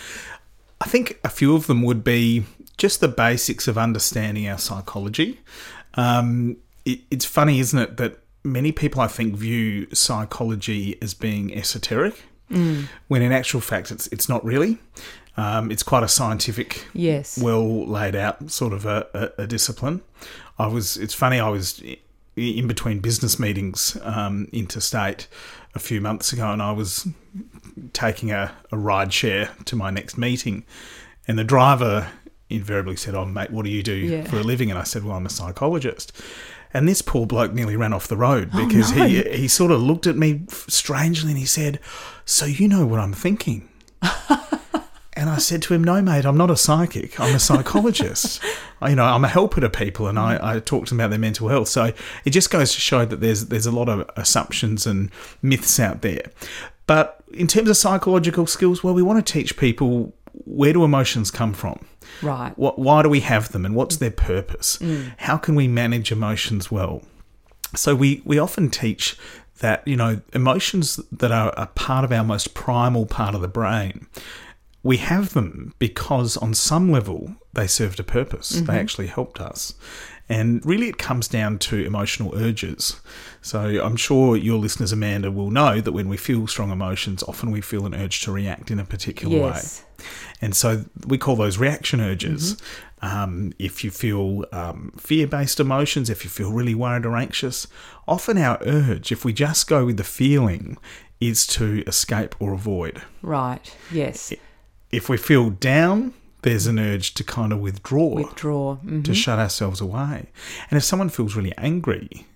I 0.80 0.86
think 0.86 1.20
a 1.22 1.28
few 1.28 1.54
of 1.54 1.68
them 1.68 1.82
would 1.82 2.02
be 2.02 2.44
just 2.76 3.00
the 3.00 3.08
basics 3.08 3.68
of 3.68 3.78
understanding 3.78 4.48
our 4.48 4.58
psychology. 4.58 5.40
Um, 5.94 6.56
it, 6.84 7.00
it's 7.10 7.24
funny, 7.24 7.60
isn't 7.60 7.78
it, 7.78 7.96
that 7.98 8.18
many 8.42 8.72
people 8.72 9.00
I 9.00 9.06
think 9.06 9.36
view 9.36 9.86
psychology 9.92 10.98
as 11.02 11.14
being 11.14 11.54
esoteric, 11.54 12.22
when 13.08 13.22
in 13.22 13.32
actual 13.32 13.60
fact 13.60 13.90
it's 13.90 14.06
it's 14.08 14.28
not 14.28 14.44
really. 14.44 14.78
Um, 15.36 15.72
it's 15.72 15.82
quite 15.82 16.04
a 16.04 16.08
scientific 16.08 16.86
Yes. 16.92 17.38
well 17.38 17.84
laid 17.88 18.14
out 18.14 18.52
sort 18.52 18.72
of 18.72 18.86
a, 18.86 19.06
a, 19.38 19.42
a 19.42 19.46
discipline. 19.46 20.02
I 20.58 20.68
was. 20.68 20.96
It's 20.96 21.14
funny. 21.14 21.40
I 21.40 21.48
was 21.48 21.82
in 22.36 22.68
between 22.68 23.00
business 23.00 23.38
meetings 23.40 23.96
um, 24.02 24.48
interstate 24.52 25.26
a 25.74 25.78
few 25.80 26.00
months 26.00 26.32
ago, 26.32 26.52
and 26.52 26.62
I 26.62 26.70
was 26.72 27.08
taking 27.92 28.30
a, 28.30 28.52
a 28.70 28.76
ride 28.76 29.12
share 29.12 29.50
to 29.64 29.74
my 29.74 29.90
next 29.90 30.16
meeting, 30.16 30.64
and 31.26 31.36
the 31.36 31.44
driver 31.44 32.08
invariably 32.56 32.96
said, 32.96 33.14
"Oh, 33.14 33.24
mate, 33.24 33.50
what 33.50 33.64
do 33.64 33.70
you 33.70 33.82
do 33.82 33.94
Yeah. 33.94 34.24
for 34.24 34.36
a 34.38 34.42
living?" 34.42 34.70
And 34.70 34.78
I 34.78 34.84
said, 34.84 35.04
"Well, 35.04 35.16
I'm 35.16 35.26
a 35.26 35.30
psychologist." 35.30 36.12
And 36.72 36.88
this 36.88 37.02
poor 37.02 37.24
bloke 37.24 37.52
nearly 37.52 37.76
ran 37.76 37.92
off 37.92 38.08
the 38.08 38.16
road 38.16 38.50
oh, 38.52 38.66
because 38.66 38.90
he 38.90 39.22
he 39.22 39.48
sort 39.48 39.70
of 39.70 39.80
looked 39.80 40.06
at 40.06 40.16
me 40.16 40.42
strangely 40.68 41.30
and 41.30 41.38
he 41.38 41.46
said, 41.46 41.78
"So 42.24 42.46
you 42.46 42.66
know 42.68 42.84
what 42.86 43.00
I'm 43.00 43.12
thinking?" 43.12 43.68
And 45.16 45.30
I 45.30 45.38
said 45.38 45.62
to 45.62 45.74
him, 45.74 45.84
"No, 45.84 46.02
mate, 46.02 46.24
I'm 46.24 46.36
not 46.36 46.50
a 46.50 46.56
psychic. 46.56 47.20
I'm 47.20 47.36
a 47.36 47.38
psychologist. 47.38 48.40
I- 48.82 48.90
you 48.90 48.96
know, 48.96 49.04
I'm 49.04 49.24
a 49.24 49.28
helper 49.28 49.60
to 49.60 49.70
people, 49.70 50.08
and 50.08 50.18
I, 50.18 50.36
mm. 50.36 50.42
I 50.42 50.58
talk 50.58 50.86
to 50.86 50.90
them 50.90 51.00
about 51.00 51.10
their 51.10 51.20
mental 51.20 51.48
health. 51.48 51.68
So 51.68 51.92
it 52.24 52.30
just 52.30 52.50
goes 52.50 52.74
to 52.74 52.80
show 52.80 53.04
that 53.04 53.20
there's 53.20 53.46
there's 53.46 53.64
a 53.66 53.70
lot 53.70 53.88
of 53.88 54.10
assumptions 54.16 54.86
and 54.86 55.10
myths 55.40 55.78
out 55.78 56.02
there. 56.02 56.22
But 56.86 57.22
in 57.32 57.46
terms 57.46 57.70
of 57.70 57.76
psychological 57.76 58.46
skills, 58.46 58.82
well, 58.82 58.92
we 58.92 59.02
want 59.02 59.24
to 59.24 59.32
teach 59.32 59.56
people 59.56 60.12
where 60.44 60.72
do 60.72 60.84
emotions 60.84 61.30
come 61.30 61.52
from? 61.52 61.84
Right. 62.22 62.56
What, 62.56 62.78
why 62.78 63.02
do 63.02 63.08
we 63.08 63.20
have 63.20 63.52
them 63.52 63.64
and 63.64 63.74
what's 63.74 63.96
mm. 63.96 64.00
their 64.00 64.10
purpose? 64.10 64.78
Mm. 64.78 65.14
How 65.18 65.36
can 65.36 65.54
we 65.54 65.68
manage 65.68 66.12
emotions 66.12 66.70
well? 66.70 67.02
So 67.74 67.94
we, 67.94 68.22
we 68.24 68.38
often 68.38 68.70
teach 68.70 69.16
that, 69.60 69.86
you 69.86 69.96
know, 69.96 70.20
emotions 70.32 70.96
that 71.12 71.32
are 71.32 71.52
a 71.56 71.66
part 71.68 72.04
of 72.04 72.12
our 72.12 72.24
most 72.24 72.54
primal 72.54 73.06
part 73.06 73.34
of 73.34 73.40
the 73.40 73.48
brain, 73.48 74.06
we 74.82 74.98
have 74.98 75.32
them 75.32 75.74
because 75.78 76.36
on 76.36 76.54
some 76.54 76.90
level 76.90 77.34
they 77.54 77.66
served 77.66 77.98
a 78.00 78.04
purpose. 78.04 78.50
They 78.50 78.60
mm-hmm. 78.60 78.70
actually 78.70 79.06
helped 79.06 79.40
us. 79.40 79.74
And 80.28 80.64
really, 80.64 80.88
it 80.88 80.96
comes 80.96 81.28
down 81.28 81.58
to 81.58 81.84
emotional 81.84 82.34
urges. 82.34 82.98
So, 83.42 83.84
I'm 83.84 83.96
sure 83.96 84.36
your 84.36 84.58
listeners, 84.58 84.90
Amanda, 84.90 85.30
will 85.30 85.50
know 85.50 85.80
that 85.82 85.92
when 85.92 86.08
we 86.08 86.16
feel 86.16 86.46
strong 86.46 86.70
emotions, 86.70 87.22
often 87.24 87.50
we 87.50 87.60
feel 87.60 87.84
an 87.84 87.94
urge 87.94 88.22
to 88.22 88.32
react 88.32 88.70
in 88.70 88.78
a 88.80 88.84
particular 88.86 89.36
Yes. 89.36 89.82
way. 89.98 90.06
And 90.40 90.56
so 90.56 90.84
we 91.06 91.18
call 91.18 91.36
those 91.36 91.58
reaction 91.58 92.00
urges. 92.00 92.56
Um, 93.02 93.52
if 93.58 93.84
you 93.84 93.90
feel 93.90 94.44
um, 94.52 94.92
fear 94.98 95.26
based 95.26 95.60
emotions, 95.60 96.08
if 96.08 96.24
you 96.24 96.30
feel 96.30 96.52
really 96.52 96.74
worried 96.74 97.04
or 97.04 97.16
anxious, 97.16 97.66
often 98.08 98.38
our 98.38 98.58
urge, 98.62 99.12
if 99.12 99.24
we 99.26 99.32
just 99.34 99.66
go 99.68 99.84
with 99.84 99.98
the 99.98 100.04
feeling, 100.04 100.78
is 101.20 101.46
to 101.48 101.82
escape 101.86 102.34
or 102.40 102.52
avoid. 102.54 103.02
Right. 103.22 103.74
Yes. 103.92 104.32
If 104.90 105.08
we 105.08 105.16
feel 105.18 105.50
down, 105.50 106.14
there's 106.44 106.66
an 106.66 106.78
urge 106.78 107.12
to 107.14 107.24
kind 107.24 107.52
of 107.52 107.58
withdraw, 107.58 108.14
Withdraw. 108.14 108.76
Mhm. 108.84 109.04
to 109.04 109.12
shut 109.14 109.38
ourselves 109.38 109.80
away. 109.80 110.30
And 110.70 110.78
if 110.78 110.84
someone 110.84 111.08
feels 111.10 111.34
really 111.36 111.52
angry, 111.58 112.26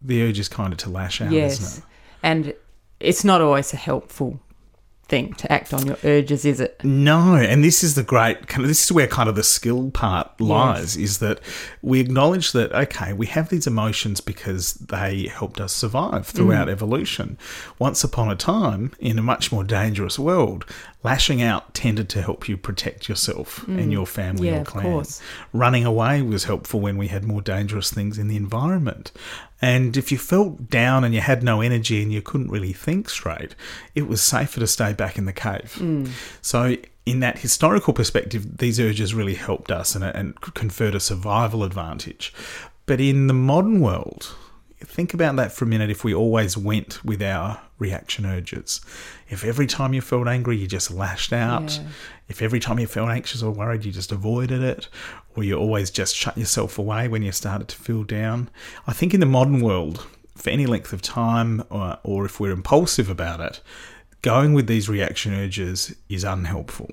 the 0.00 0.22
urge 0.22 0.38
is 0.38 0.48
kind 0.48 0.72
of 0.72 0.78
to 0.80 0.90
lash 0.90 1.20
out, 1.20 1.32
isn't 1.32 1.38
Yes. 1.38 1.78
it? 1.78 1.84
And 2.22 2.54
it's 3.00 3.24
not 3.24 3.40
always 3.40 3.72
a 3.72 3.76
helpful 3.76 4.40
thing 5.08 5.34
to 5.34 5.52
act 5.52 5.74
on 5.74 5.84
your 5.86 5.98
urges, 6.04 6.44
is 6.46 6.58
it? 6.60 6.80
No, 6.82 7.34
and 7.34 7.62
this 7.62 7.84
is 7.84 7.96
the 7.96 8.02
great 8.02 8.46
kind 8.46 8.62
of 8.64 8.68
this 8.68 8.82
is 8.84 8.92
where 8.92 9.06
kind 9.08 9.28
of 9.28 9.34
the 9.34 9.42
skill 9.42 9.90
part 9.90 10.40
lies 10.40 10.96
is 10.96 11.18
that 11.18 11.38
we 11.82 12.00
acknowledge 12.00 12.52
that 12.52 12.72
okay, 12.72 13.12
we 13.12 13.26
have 13.26 13.50
these 13.50 13.66
emotions 13.66 14.20
because 14.22 14.74
they 14.74 15.26
helped 15.26 15.60
us 15.60 15.72
survive 15.74 16.26
throughout 16.26 16.68
Mm. 16.68 16.72
evolution. 16.72 17.36
Once 17.78 18.02
upon 18.02 18.30
a 18.30 18.36
time, 18.36 18.92
in 19.00 19.18
a 19.18 19.22
much 19.22 19.52
more 19.52 19.64
dangerous 19.64 20.18
world, 20.18 20.64
lashing 21.04 21.42
out 21.42 21.74
tended 21.74 22.08
to 22.10 22.22
help 22.22 22.48
you 22.48 22.56
protect 22.56 23.08
yourself 23.08 23.66
and 23.66 23.90
your 23.92 24.06
family 24.06 24.48
Mm. 24.48 24.52
Yeah, 24.52 24.60
or 24.60 24.64
clan. 24.64 24.84
Running 25.52 25.84
away 25.84 26.22
was 26.22 26.44
helpful 26.44 26.80
when 26.80 26.96
we 26.96 27.08
had 27.08 27.24
more 27.24 27.40
dangerous 27.42 27.92
things 27.92 28.18
in 28.18 28.28
the 28.28 28.36
environment. 28.36 29.12
And 29.60 29.96
if 29.96 30.10
you 30.12 30.18
felt 30.18 30.68
down 30.70 31.04
and 31.04 31.14
you 31.14 31.20
had 31.20 31.42
no 31.42 31.60
energy 31.60 32.02
and 32.02 32.12
you 32.12 32.22
couldn't 32.22 32.50
really 32.50 32.72
think 32.72 33.08
straight, 33.08 33.54
it 33.94 34.08
was 34.08 34.20
safer 34.20 34.60
to 34.60 34.66
stay 34.66 34.92
back 34.92 35.18
in 35.18 35.24
the 35.24 35.32
cave. 35.32 35.76
So, 36.40 36.76
in 37.04 37.18
that 37.20 37.38
historical 37.38 37.92
perspective, 37.92 38.58
these 38.58 38.78
urges 38.78 39.12
really 39.12 39.34
helped 39.34 39.72
us 39.72 39.94
and, 39.96 40.04
and 40.04 40.40
conferred 40.40 40.94
a 40.94 41.00
survival 41.00 41.64
advantage. 41.64 42.32
But 42.86 43.00
in 43.00 43.26
the 43.26 43.34
modern 43.34 43.80
world, 43.80 44.34
think 44.86 45.14
about 45.14 45.36
that 45.36 45.52
for 45.52 45.64
a 45.64 45.68
minute 45.68 45.90
if 45.90 46.04
we 46.04 46.14
always 46.14 46.56
went 46.56 47.04
with 47.04 47.22
our 47.22 47.60
reaction 47.78 48.24
urges. 48.26 48.80
If 49.28 49.44
every 49.44 49.66
time 49.66 49.92
you 49.94 50.00
felt 50.00 50.28
angry, 50.28 50.56
you 50.56 50.66
just 50.66 50.90
lashed 50.90 51.32
out, 51.32 51.72
Yeah. 51.82 51.88
if 52.28 52.42
every 52.42 52.60
time 52.60 52.78
you 52.78 52.86
felt 52.86 53.10
anxious 53.10 53.42
or 53.42 53.50
worried, 53.52 53.84
you 53.84 53.92
just 53.92 54.12
avoided 54.12 54.62
it, 54.62 54.88
or 55.36 55.42
you 55.44 55.56
always 55.56 55.90
just 55.90 56.14
shut 56.16 56.36
yourself 56.38 56.78
away 56.78 57.08
when 57.08 57.22
you 57.22 57.32
started 57.32 57.68
to 57.68 57.76
feel 57.76 58.04
down, 58.04 58.50
I 58.86 58.92
think 58.92 59.14
in 59.14 59.20
the 59.20 59.26
modern 59.26 59.60
world, 59.60 60.06
for 60.36 60.50
any 60.50 60.66
length 60.66 60.92
of 60.92 61.02
time, 61.02 61.62
or, 61.70 61.98
or 62.04 62.24
if 62.24 62.38
we're 62.40 62.52
impulsive 62.52 63.10
about 63.10 63.40
it, 63.40 63.60
going 64.22 64.54
with 64.54 64.66
these 64.66 64.88
reaction 64.88 65.34
urges 65.34 65.94
is 66.08 66.24
unhelpful. 66.24 66.90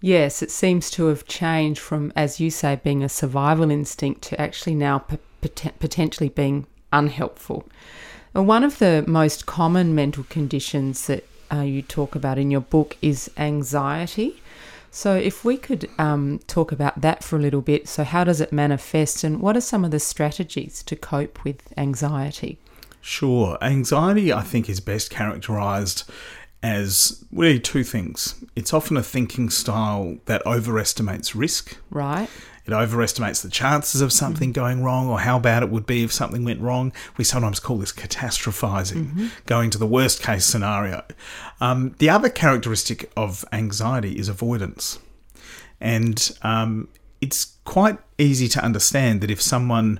Yes, 0.00 0.42
it 0.42 0.50
seems 0.50 0.90
to 0.92 1.06
have 1.06 1.26
changed 1.26 1.80
from, 1.80 2.10
as 2.16 2.40
you 2.40 2.50
say, 2.50 2.80
being 2.82 3.02
a 3.02 3.08
survival 3.08 3.70
instinct 3.70 4.22
to 4.22 4.40
actually 4.40 4.74
now 4.74 5.00
p- 5.00 5.18
potentially 5.78 6.30
being 6.30 6.66
unhelpful. 6.92 7.68
One 8.32 8.62
of 8.62 8.78
the 8.78 9.04
most 9.06 9.46
common 9.46 9.94
mental 9.94 10.24
conditions 10.24 11.06
that 11.06 11.26
uh, 11.52 11.62
you 11.62 11.82
talk 11.82 12.14
about 12.14 12.38
in 12.38 12.50
your 12.50 12.60
book 12.60 12.96
is 13.02 13.30
anxiety. 13.36 14.40
So, 14.92 15.14
if 15.14 15.44
we 15.44 15.56
could 15.56 15.88
um, 15.98 16.40
talk 16.46 16.72
about 16.72 17.00
that 17.00 17.22
for 17.22 17.36
a 17.36 17.40
little 17.40 17.60
bit. 17.60 17.88
So, 17.88 18.02
how 18.02 18.24
does 18.24 18.40
it 18.40 18.52
manifest, 18.52 19.22
and 19.22 19.40
what 19.40 19.56
are 19.56 19.60
some 19.60 19.84
of 19.84 19.92
the 19.92 20.00
strategies 20.00 20.82
to 20.84 20.96
cope 20.96 21.44
with 21.44 21.72
anxiety? 21.76 22.58
Sure. 23.00 23.56
Anxiety, 23.62 24.32
I 24.32 24.42
think, 24.42 24.68
is 24.68 24.80
best 24.80 25.10
characterized 25.10 26.10
as 26.62 27.24
really 27.32 27.58
two 27.58 27.84
things. 27.84 28.44
It's 28.54 28.74
often 28.74 28.96
a 28.96 29.02
thinking 29.02 29.48
style 29.48 30.18
that 30.26 30.44
overestimates 30.44 31.34
risk. 31.34 31.76
Right? 31.90 32.28
It 32.66 32.72
overestimates 32.72 33.42
the 33.42 33.48
chances 33.48 34.00
of 34.00 34.12
something 34.12 34.52
going 34.52 34.82
wrong 34.82 35.08
or 35.08 35.20
how 35.20 35.38
bad 35.38 35.62
it 35.62 35.70
would 35.70 35.86
be 35.86 36.04
if 36.04 36.12
something 36.12 36.44
went 36.44 36.60
wrong. 36.60 36.92
We 37.16 37.24
sometimes 37.24 37.58
call 37.60 37.78
this 37.78 37.92
catastrophizing, 37.92 39.30
going 39.46 39.70
to 39.70 39.78
the 39.78 39.86
worst 39.86 40.22
case 40.22 40.46
scenario. 40.46 41.04
Um, 41.60 41.94
the 41.98 42.10
other 42.10 42.28
characteristic 42.28 43.10
of 43.16 43.44
anxiety 43.52 44.18
is 44.18 44.28
avoidance. 44.28 44.98
And 45.80 46.30
um, 46.42 46.88
it's 47.20 47.56
quite 47.64 47.98
easy 48.18 48.48
to 48.48 48.62
understand 48.62 49.20
that 49.22 49.30
if 49.30 49.40
someone 49.40 49.98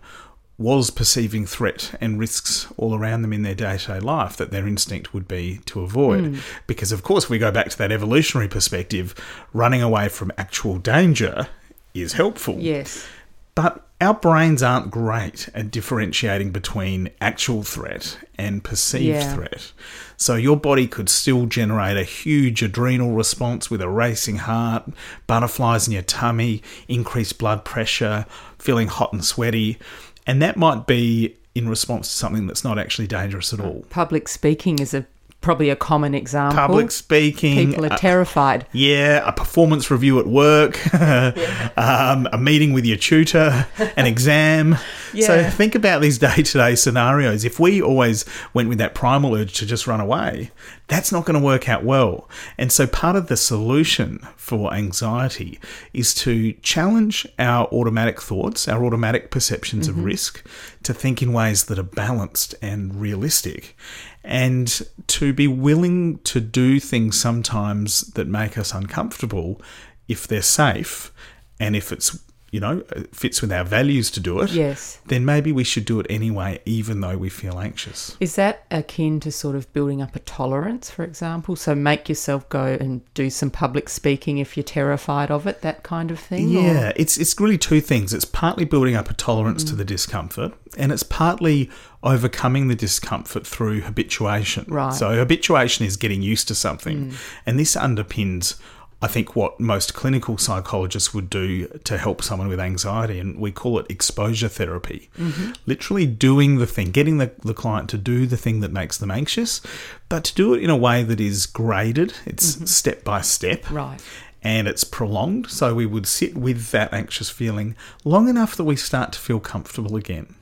was 0.59 0.91
perceiving 0.91 1.47
threat 1.47 1.95
and 2.03 2.19
risks 2.19 2.67
all 2.77 2.95
around 2.95 3.23
them 3.23 3.33
in 3.33 3.41
their 3.43 3.55
day 3.55 3.79
to 3.79 3.87
day 3.95 3.99
life, 3.99 4.37
that 4.37 4.51
their 4.51 4.69
instinct 4.69 5.15
would 5.15 5.27
be 5.27 5.59
to 5.65 5.81
avoid. 5.81 6.39
Because, 6.67 6.93
of 6.93 7.03
course, 7.03 7.25
if 7.25 7.31
we 7.31 7.39
go 7.39 7.51
back 7.51 7.71
to 7.71 7.79
that 7.79 7.91
evolutionary 7.91 8.47
perspective, 8.47 9.15
running 9.55 9.81
away 9.81 10.11
from 10.11 10.31
actual 10.37 10.77
danger 10.77 11.49
is 11.95 12.15
helpful. 12.15 12.57
Yes. 12.59 13.07
But 13.55 13.87
our 14.01 14.15
brains 14.15 14.63
aren't 14.63 14.91
great 14.91 15.49
at 15.55 15.71
differentiating 15.71 16.51
between 16.53 17.11
actual 17.21 17.63
threat 17.63 18.17
and 18.39 18.65
perceived 18.65 19.05
Yeah. 19.05 19.35
threat. 19.35 19.73
So 20.17 20.37
your 20.37 20.57
body 20.57 20.87
could 20.87 21.09
still 21.09 21.47
generate 21.47 21.97
a 21.97 22.05
huge 22.05 22.63
adrenal 22.63 23.13
response 23.13 23.71
with 23.71 23.83
a 23.83 23.89
racing 23.89 24.39
heart, 24.39 24.85
butterflies 25.27 25.87
in 25.87 25.93
your 25.93 26.03
tummy, 26.03 26.63
increased 26.89 27.39
blood 27.39 27.65
pressure, 27.65 28.25
feeling 28.59 28.89
hot 28.89 29.13
and 29.13 29.25
sweaty. 29.25 29.79
And 30.27 30.41
that 30.41 30.57
might 30.57 30.87
be 30.87 31.37
in 31.55 31.69
response 31.69 32.09
to 32.09 32.15
something 32.15 32.47
that's 32.47 32.65
not 32.65 32.79
actually 32.79 33.09
dangerous 33.09 33.53
at 33.53 33.61
all. 33.61 33.85
Public 33.91 34.29
speaking 34.29 34.79
is 34.79 34.95
a 34.95 35.05
probably 35.41 35.71
a 35.71 35.77
common 35.77 36.15
example. 36.15 36.57
Public 36.57 36.91
speaking, 36.91 37.71
People 37.71 37.87
are 37.87 37.93
uh, 37.93 37.97
terrified. 37.97 38.67
Yeah, 38.73 39.27
a 39.27 39.33
performance 39.33 39.91
review 39.91 40.19
at 40.19 40.27
work, 40.27 40.79
um, 40.95 42.29
a 42.33 42.39
meeting 42.39 42.73
with 42.73 42.85
your 42.85 42.99
tutor, 42.99 43.67
an 43.97 44.07
exam. 44.07 44.77
Yeah. 45.15 45.27
So 45.27 45.51
think 45.51 45.75
about 45.75 46.03
these 46.03 46.19
day 46.19 46.43
to 46.43 46.59
day 46.59 46.75
scenarios. 46.75 47.45
If 47.45 47.59
we 47.59 47.81
always 47.81 48.25
went 48.53 48.69
with 48.69 48.79
that 48.79 48.95
primal 48.95 49.35
urge 49.35 49.55
to 49.55 49.67
just 49.67 49.87
run 49.87 50.01
away, 50.01 50.51
that's 50.89 51.13
not 51.13 51.25
going 51.25 51.41
to 51.41 51.45
work 51.45 51.69
out 51.69 51.85
well. 51.85 52.29
And 52.59 52.71
so 52.71 52.87
part 52.87 53.17
of 53.17 53.29
the 53.29 53.37
solution 53.37 54.27
for 54.37 54.75
anxiety 54.75 55.59
is 55.95 56.13
to 56.15 56.53
challenge 56.55 57.27
our 57.39 57.67
automatic 57.69 58.21
thoughts, 58.21 58.69
our 58.69 58.85
automatic 58.85 59.31
perceptions 59.31 59.89
of 59.89 60.05
risk, 60.05 60.45
to 60.83 60.93
think 60.93 61.23
in 61.23 61.33
ways 61.33 61.65
that 61.67 61.79
are 61.79 61.85
balanced 61.85 62.55
and 62.61 63.01
realistic 63.01 63.77
and 64.23 64.83
to 65.07 65.33
be 65.33 65.49
willing 65.49 66.19
to 66.19 66.41
do 66.41 66.79
things 66.79 67.19
sometimes 67.19 68.03
that 68.13 68.29
make 68.29 68.59
us 68.59 68.73
uncomfortable 68.75 69.61
if 70.09 70.27
they're 70.27 70.43
safe 70.43 71.13
and 71.59 71.75
if 71.75 71.93
it's 71.93 72.19
you 72.51 72.61
know 72.61 72.83
it 72.97 73.15
fits 73.15 73.41
with 73.41 73.53
our 73.53 73.65
values 73.65 74.11
to 74.11 74.21
do 74.21 74.41
it 74.41 74.51
Yes. 74.51 74.99
then 75.07 75.25
maybe 75.25 75.53
we 75.53 75.65
should 75.65 75.85
do 75.85 76.01
it 76.01 76.07
anyway 76.11 76.61
even 76.65 77.01
though 77.01 77.17
we 77.17 77.29
feel 77.29 77.59
anxious 77.61 78.17
Is 78.21 78.35
that 78.37 78.65
akin 78.71 79.21
to 79.21 79.31
sort 79.33 79.57
of 79.57 79.73
building 79.73 80.03
up 80.03 80.17
a 80.17 80.19
tolerance, 80.21 80.91
for 80.91 81.05
example? 81.05 81.57
So 81.57 81.75
make 81.75 82.09
yourself 82.09 82.49
go 82.49 82.65
and 82.81 83.03
do 83.15 83.31
some 83.31 83.51
public 83.51 83.89
speaking 83.89 84.39
if 84.39 84.57
you're 84.57 84.65
terrified 84.65 85.31
of 85.31 85.47
it, 85.47 85.63
that 85.63 85.83
kind 85.83 86.11
of 86.11 86.19
thing? 86.19 86.57
or- 86.57 86.61
Yeah, 86.63 86.93
it's 86.97 87.17
it's 87.19 87.39
really 87.41 87.59
two 87.59 87.81
things. 87.81 88.13
It's 88.13 88.25
partly 88.25 88.65
building 88.65 88.95
up 88.95 89.11
a 89.11 89.15
tolerance 89.15 89.63
to 89.65 89.75
mm. 89.75 89.79
the 89.79 89.85
discomfort, 89.85 90.53
and 90.77 90.93
it's 90.93 91.03
partly 91.03 91.71
overcoming 92.03 92.69
the 92.69 92.75
discomfort 92.75 93.47
through 93.47 93.83
habituation. 93.83 94.65
Right. 94.69 94.93
So 94.93 95.11
habituation 95.17 95.87
is 95.87 95.97
getting 95.97 96.23
used 96.23 96.49
to 96.49 96.55
something, 96.55 97.11
mm. 97.11 97.15
and 97.47 97.59
this 97.59 97.77
underpins. 97.77 98.57
I 99.03 99.07
think 99.07 99.35
what 99.35 99.59
most 99.59 99.95
clinical 99.95 100.37
psychologists 100.37 101.15
would 101.15 101.31
do 101.31 101.67
to 101.85 101.97
help 101.97 102.23
someone 102.23 102.49
with 102.49 102.61
anxiety, 102.61 103.19
and 103.19 103.39
we 103.39 103.51
call 103.51 103.79
it 103.79 103.87
exposure 103.89 104.49
therapy. 104.49 105.09
Mm-hmm. 105.19 105.53
Literally 105.65 106.07
doing 106.07 106.59
the 106.59 106.67
thing, 106.67 106.91
getting 106.91 107.17
the, 107.17 107.33
the 107.43 107.55
client 107.55 107.89
to 107.91 107.99
do 107.99 108.27
the 108.27 108.37
thing 108.37 108.61
that 108.61 108.73
makes 108.73 108.99
them 108.99 109.11
anxious, 109.11 109.63
but 110.11 110.25
to 110.25 110.35
do 110.35 110.53
it 110.53 110.63
in 110.63 110.69
a 110.69 110.77
way 110.77 111.03
that 111.03 111.19
is 111.21 111.47
graded, 111.47 112.13
it's 112.27 112.57
mm-hmm. 112.57 112.67
step 112.67 113.03
by 113.03 113.23
step 113.23 113.71
Right. 113.71 114.03
and 114.43 114.69
it's 114.69 114.85
prolonged. 114.85 115.49
So 115.49 115.75
we 115.75 115.87
would 115.87 116.07
sit 116.07 116.37
with 116.37 116.71
that 116.73 116.93
anxious 116.93 117.31
feeling 117.31 117.77
long 118.05 118.29
enough 118.29 118.55
that 118.57 118.65
we 118.65 118.77
start 118.77 119.13
to 119.13 119.19
feel 119.19 119.41
comfortable 119.41 119.97
again. 119.97 120.35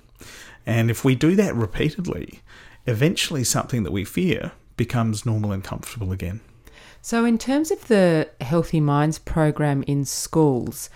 And 0.66 0.90
if 0.90 1.04
we 1.04 1.14
do 1.14 1.36
that 1.36 1.54
repeatedly, 1.54 2.40
eventually 2.86 3.44
something 3.44 3.84
that 3.84 3.92
we 3.92 4.04
fear 4.04 4.52
becomes 4.76 5.24
normal 5.24 5.52
and 5.52 5.62
comfortable 5.62 6.10
again. 6.10 6.40
So, 7.00 7.24
in 7.24 7.38
terms 7.38 7.70
of 7.70 7.88
the 7.88 8.28
Healthy 8.40 8.80
Minds 8.80 9.18
program 9.18 9.82
in 9.84 10.04
schools, 10.04 10.90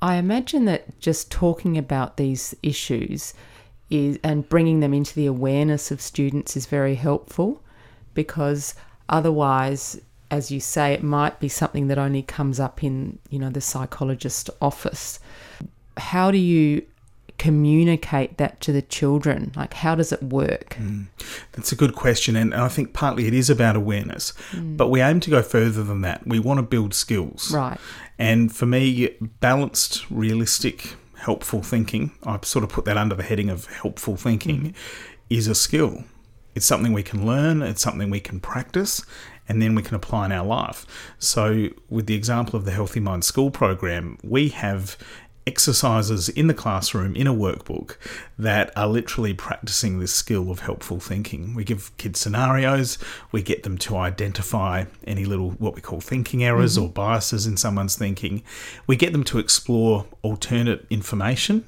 I 0.00 0.16
imagine 0.16 0.64
that 0.64 0.98
just 1.00 1.30
talking 1.30 1.76
about 1.76 2.16
these 2.16 2.54
issues 2.62 3.34
is 3.90 4.18
and 4.22 4.48
bringing 4.48 4.80
them 4.80 4.94
into 4.94 5.14
the 5.14 5.26
awareness 5.26 5.90
of 5.90 6.00
students 6.00 6.56
is 6.56 6.66
very 6.66 6.94
helpful 6.94 7.62
because 8.14 8.74
otherwise 9.08 10.00
as 10.30 10.50
you 10.50 10.60
say 10.60 10.92
it 10.92 11.02
might 11.02 11.40
be 11.40 11.48
something 11.48 11.88
that 11.88 11.98
only 11.98 12.22
comes 12.22 12.60
up 12.60 12.84
in 12.84 13.18
you 13.28 13.38
know 13.38 13.50
the 13.50 13.60
psychologist's 13.60 14.50
office. 14.60 15.18
How 15.96 16.30
do 16.30 16.38
you 16.38 16.86
communicate 17.40 18.36
that 18.36 18.60
to 18.60 18.70
the 18.70 18.82
children 18.82 19.50
like 19.56 19.72
how 19.72 19.94
does 19.94 20.12
it 20.12 20.22
work 20.22 20.76
mm. 20.78 21.06
that's 21.52 21.72
a 21.72 21.76
good 21.76 21.94
question 21.94 22.36
and 22.36 22.52
i 22.54 22.68
think 22.68 22.92
partly 22.92 23.26
it 23.26 23.32
is 23.32 23.48
about 23.48 23.74
awareness 23.74 24.34
mm. 24.50 24.76
but 24.76 24.88
we 24.88 25.00
aim 25.00 25.18
to 25.20 25.30
go 25.30 25.42
further 25.42 25.82
than 25.82 26.02
that 26.02 26.26
we 26.26 26.38
want 26.38 26.58
to 26.58 26.62
build 26.62 26.92
skills 26.92 27.50
right 27.50 27.78
and 28.18 28.54
for 28.54 28.66
me 28.66 29.08
balanced 29.40 30.04
realistic 30.10 30.96
helpful 31.20 31.62
thinking—I've 31.62 32.44
sort 32.44 32.64
of 32.64 32.70
put 32.70 32.84
that 32.86 32.96
under 32.96 33.14
the 33.14 33.22
heading 33.22 33.50
of 33.50 33.66
helpful 33.66 34.16
thinking, 34.16 34.58
mm-hmm. 34.58 34.76
is 35.28 35.46
a 35.46 35.54
skill. 35.54 36.04
It's 36.54 36.66
something 36.66 36.92
we 36.92 37.02
can 37.02 37.24
learn, 37.24 37.62
it's 37.62 37.82
something 37.82 38.10
we 38.10 38.20
can 38.20 38.40
practice, 38.40 39.04
and 39.48 39.62
then 39.62 39.74
we 39.74 39.82
can 39.82 39.94
apply 39.94 40.26
in 40.26 40.32
our 40.32 40.44
life. 40.44 40.86
So, 41.18 41.68
with 41.88 42.06
the 42.06 42.14
example 42.14 42.56
of 42.56 42.64
the 42.64 42.72
Healthy 42.72 43.00
Mind 43.00 43.24
School 43.24 43.50
program, 43.50 44.18
we 44.22 44.48
have 44.48 44.96
exercises 45.50 46.28
in 46.28 46.46
the 46.46 46.54
classroom 46.54 47.16
in 47.16 47.26
a 47.26 47.34
workbook 47.34 47.96
that 48.38 48.70
are 48.76 48.86
literally 48.86 49.34
practicing 49.34 49.98
this 49.98 50.14
skill 50.14 50.48
of 50.48 50.60
helpful 50.60 51.00
thinking. 51.00 51.54
We 51.56 51.64
give 51.64 51.90
kids 51.96 52.20
scenarios, 52.20 52.98
we 53.32 53.42
get 53.42 53.64
them 53.64 53.76
to 53.78 53.96
identify 53.96 54.84
any 55.04 55.24
little 55.24 55.50
what 55.50 55.74
we 55.74 55.80
call 55.80 56.00
thinking 56.00 56.44
errors 56.44 56.76
mm-hmm. 56.76 56.84
or 56.84 56.90
biases 56.90 57.48
in 57.48 57.56
someone's 57.56 57.96
thinking. 57.96 58.44
We 58.86 58.94
get 58.94 59.10
them 59.10 59.24
to 59.24 59.40
explore 59.40 60.06
alternate 60.22 60.86
information 60.88 61.64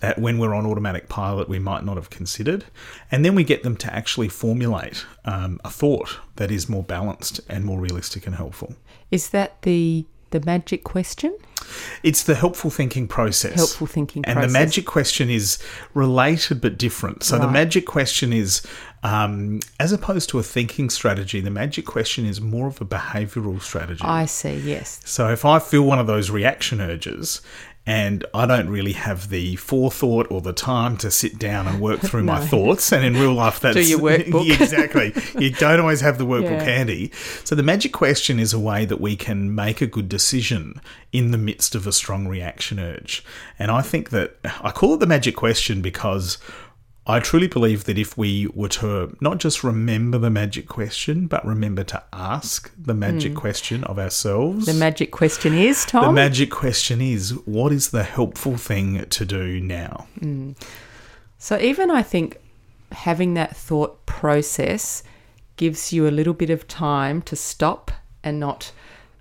that 0.00 0.18
when 0.18 0.38
we're 0.38 0.52
on 0.52 0.66
automatic 0.66 1.08
pilot 1.08 1.48
we 1.48 1.60
might 1.60 1.84
not 1.84 1.94
have 1.94 2.10
considered. 2.10 2.64
And 3.12 3.24
then 3.24 3.36
we 3.36 3.44
get 3.44 3.62
them 3.62 3.76
to 3.76 3.94
actually 3.94 4.30
formulate 4.30 5.06
um, 5.24 5.60
a 5.64 5.70
thought 5.70 6.18
that 6.36 6.50
is 6.50 6.68
more 6.68 6.82
balanced 6.82 7.40
and 7.48 7.64
more 7.64 7.78
realistic 7.78 8.26
and 8.26 8.34
helpful. 8.34 8.74
Is 9.12 9.30
that 9.30 9.62
the 9.62 10.06
the 10.32 10.40
magic 10.44 10.84
question? 10.84 11.36
It's 12.02 12.24
the 12.24 12.34
helpful 12.34 12.70
thinking 12.70 13.06
process. 13.06 13.54
Helpful 13.54 13.86
thinking 13.86 14.22
process. 14.22 14.36
and 14.36 14.42
process. 14.42 14.52
the 14.52 14.66
magic 14.66 14.86
question 14.86 15.30
is 15.30 15.58
related 15.94 16.60
but 16.60 16.76
different. 16.76 17.22
So 17.22 17.36
right. 17.36 17.46
the 17.46 17.52
magic 17.52 17.86
question 17.86 18.32
is, 18.32 18.62
um, 19.04 19.60
as 19.80 19.92
opposed 19.92 20.28
to 20.30 20.38
a 20.38 20.42
thinking 20.42 20.90
strategy, 20.90 21.40
the 21.40 21.50
magic 21.50 21.86
question 21.86 22.26
is 22.26 22.40
more 22.40 22.68
of 22.68 22.80
a 22.80 22.84
behavioural 22.84 23.60
strategy. 23.60 24.04
I 24.04 24.26
see, 24.26 24.56
yes. 24.56 25.00
So 25.04 25.28
if 25.28 25.44
I 25.44 25.58
feel 25.58 25.82
one 25.82 25.98
of 25.98 26.06
those 26.06 26.30
reaction 26.30 26.80
urges 26.80 27.40
and 27.84 28.24
I 28.32 28.46
don't 28.46 28.68
really 28.68 28.92
have 28.92 29.28
the 29.28 29.56
forethought 29.56 30.30
or 30.30 30.40
the 30.40 30.52
time 30.52 30.96
to 30.98 31.10
sit 31.10 31.38
down 31.38 31.66
and 31.66 31.80
work 31.80 32.00
through 32.00 32.22
no. 32.24 32.34
my 32.34 32.46
thoughts. 32.46 32.92
And 32.92 33.04
in 33.04 33.14
real 33.14 33.34
life, 33.34 33.58
that's 33.58 33.74
do 33.74 33.84
your 33.84 33.98
workbook 33.98 34.48
exactly. 34.60 35.12
You 35.40 35.50
don't 35.50 35.80
always 35.80 36.00
have 36.00 36.18
the 36.18 36.26
workbook 36.26 36.50
yeah. 36.50 36.62
handy. 36.62 37.10
So 37.42 37.56
the 37.56 37.64
magic 37.64 37.92
question 37.92 38.38
is 38.38 38.52
a 38.52 38.60
way 38.60 38.84
that 38.84 39.00
we 39.00 39.16
can 39.16 39.52
make 39.54 39.80
a 39.80 39.88
good 39.88 40.08
decision 40.08 40.80
in 41.12 41.32
the 41.32 41.38
midst 41.38 41.74
of 41.74 41.86
a 41.86 41.92
strong 41.92 42.28
reaction 42.28 42.78
urge. 42.78 43.24
And 43.58 43.70
I 43.72 43.82
think 43.82 44.10
that 44.10 44.36
I 44.62 44.70
call 44.70 44.94
it 44.94 45.00
the 45.00 45.06
magic 45.06 45.34
question 45.34 45.82
because 45.82 46.38
I 47.04 47.18
truly 47.18 47.48
believe 47.48 47.84
that 47.84 47.98
if 47.98 48.16
we 48.16 48.46
were 48.54 48.68
to 48.68 49.16
not 49.20 49.38
just 49.38 49.64
remember 49.64 50.18
the 50.18 50.30
magic 50.30 50.68
question, 50.68 51.26
but 51.26 51.44
remember 51.44 51.82
to 51.84 52.02
ask 52.12 52.72
the 52.78 52.94
magic 52.94 53.32
mm. 53.32 53.36
question 53.36 53.82
of 53.84 53.98
ourselves. 53.98 54.66
The 54.66 54.74
magic 54.74 55.10
question 55.10 55.54
is, 55.54 55.84
Tom? 55.84 56.04
The 56.04 56.12
magic 56.12 56.50
question 56.50 57.00
is, 57.00 57.30
what 57.44 57.72
is 57.72 57.90
the 57.90 58.04
helpful 58.04 58.56
thing 58.56 59.04
to 59.06 59.24
do 59.24 59.60
now? 59.60 60.06
Mm. 60.20 60.54
So, 61.38 61.58
even 61.58 61.90
I 61.90 62.04
think 62.04 62.38
having 62.92 63.34
that 63.34 63.56
thought 63.56 64.06
process 64.06 65.02
gives 65.56 65.92
you 65.92 66.06
a 66.06 66.10
little 66.10 66.34
bit 66.34 66.50
of 66.50 66.68
time 66.68 67.20
to 67.22 67.34
stop 67.34 67.90
and 68.22 68.38
not 68.38 68.70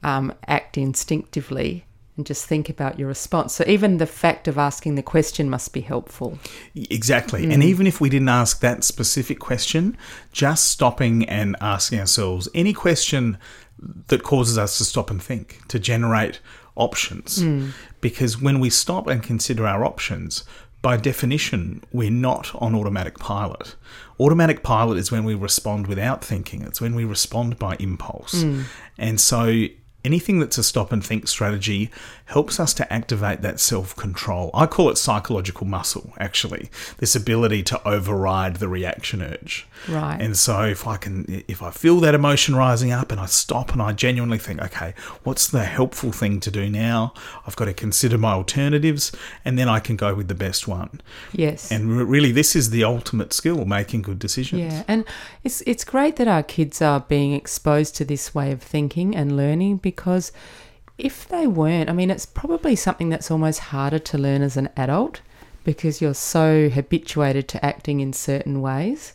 um, 0.04 0.34
act 0.48 0.78
instinctively 0.78 1.86
and 2.22 2.28
just 2.28 2.46
think 2.46 2.70
about 2.70 3.00
your 3.00 3.08
response. 3.08 3.56
So 3.56 3.64
even 3.66 3.98
the 3.98 4.06
fact 4.06 4.48
of 4.48 4.56
asking 4.60 4.94
the 4.94 5.02
question 5.02 5.50
must 5.50 5.74
be 5.74 5.82
helpful. 5.82 6.38
Exactly. 6.76 7.48
Mm. 7.48 7.54
And 7.54 7.64
even 7.64 7.88
if 7.88 8.00
we 8.00 8.10
didn't 8.10 8.30
ask 8.30 8.60
that 8.60 8.84
specific 8.84 9.40
question, 9.40 9.98
just 10.32 10.66
stopping 10.66 11.28
and 11.28 11.56
asking 11.60 12.00
ourselves 12.00 12.48
any 12.54 12.74
question 12.74 13.40
that 14.10 14.22
causes 14.22 14.56
us 14.56 14.78
to 14.78 14.86
stop 14.86 15.10
and 15.10 15.22
think, 15.22 15.68
to 15.70 15.80
generate 15.80 16.40
options. 16.76 17.40
Mm. 17.40 17.72
Because 18.02 18.40
when 18.40 18.60
we 18.60 18.70
stop 18.70 19.08
and 19.08 19.24
consider 19.24 19.66
our 19.66 19.84
options, 19.84 20.44
by 20.84 20.98
definition, 20.98 21.84
we're 21.92 22.12
not 22.12 22.54
on 22.62 22.76
automatic 22.76 23.18
pilot. 23.18 23.76
Automatic 24.20 24.62
pilot 24.62 25.00
is 25.00 25.12
when 25.12 25.24
we 25.24 25.34
respond 25.34 25.88
without 25.88 26.24
thinking, 26.24 26.62
it's 26.62 26.80
when 26.82 26.94
we 26.94 27.04
respond 27.04 27.58
by 27.58 27.78
impulse. 27.80 28.44
Mm. 28.44 28.66
And 29.00 29.20
so 29.20 29.66
anything 30.04 30.40
that's 30.40 30.58
a 30.58 30.64
stop 30.64 30.92
and 30.92 31.06
think 31.06 31.28
strategy 31.28 31.92
helps 32.26 32.60
us 32.60 32.74
to 32.74 32.94
activate 32.94 33.42
that 33.42 33.60
self 33.60 33.96
control. 33.96 34.50
I 34.54 34.66
call 34.66 34.90
it 34.90 34.98
psychological 34.98 35.68
muscle, 35.68 36.14
actually, 36.18 36.70
this 36.98 37.16
ability 37.16 37.64
to 37.64 37.88
override 37.88 38.58
the 38.58 38.68
reaction 38.68 39.22
urge. 39.22 39.68
Right. 39.90 40.20
And 40.20 40.38
so 40.38 40.62
if 40.62 40.88
I 40.88 40.98
can, 40.98 41.44
if 41.48 41.62
I 41.62 41.72
feel 41.72 42.00
that 42.02 42.16
emotion 42.16 42.56
rising 42.56 42.92
up 42.92 43.12
and 43.12 43.20
I 43.20 43.26
stop 43.26 43.74
and 43.74 43.82
I 43.82 43.92
genuinely 43.94 44.38
think, 44.38 44.62
okay, 44.62 44.94
what's 45.24 45.48
the 45.48 45.66
helpful 45.66 46.12
thing 46.12 46.40
to 46.42 46.52
do 46.52 46.70
now? 46.70 47.14
I've 47.46 47.56
got 47.56 47.66
to 47.66 47.74
consider 47.74 48.18
my 48.18 48.32
alternatives 48.32 49.12
and 49.44 49.58
then 49.58 49.68
I 49.68 49.80
can 49.80 49.96
go 49.96 50.14
with 50.16 50.28
the 50.28 50.36
best 50.36 50.68
one. 50.68 51.02
Yes. 51.34 51.72
And 51.72 52.10
really, 52.10 52.32
this 52.32 52.56
is 52.56 52.70
the 52.70 52.84
ultimate 52.84 53.34
skill, 53.34 53.66
making 53.66 54.04
good 54.04 54.20
decisions. 54.20 54.74
Yeah. 54.74 54.84
And 54.88 55.06
it's, 55.44 55.62
it's 55.62 55.84
great 55.84 56.16
that 56.16 56.28
our 56.28 56.44
kids 56.44 56.82
are 56.82 57.02
being 57.02 57.34
exposed 57.34 57.96
to 57.98 58.06
this 58.06 58.34
way 58.34 58.52
of 58.52 58.62
thinking 58.62 59.16
and 59.16 59.36
learning 59.36 59.78
because 59.92 60.32
if 60.98 61.28
they 61.28 61.48
weren't, 61.48 61.90
I 61.90 61.94
mean, 61.94 62.10
it's 62.10 62.26
probably 62.26 62.76
something 62.76 63.10
that's 63.10 63.30
almost 63.30 63.60
harder 63.60 64.00
to 64.00 64.18
learn 64.18 64.42
as 64.42 64.58
an 64.58 64.70
adult 64.78 65.22
because 65.64 66.02
you're 66.02 66.14
so 66.14 66.70
habituated 66.70 67.48
to 67.50 67.66
acting 67.66 68.00
in 68.00 68.14
certain 68.14 68.62
ways. 68.62 69.14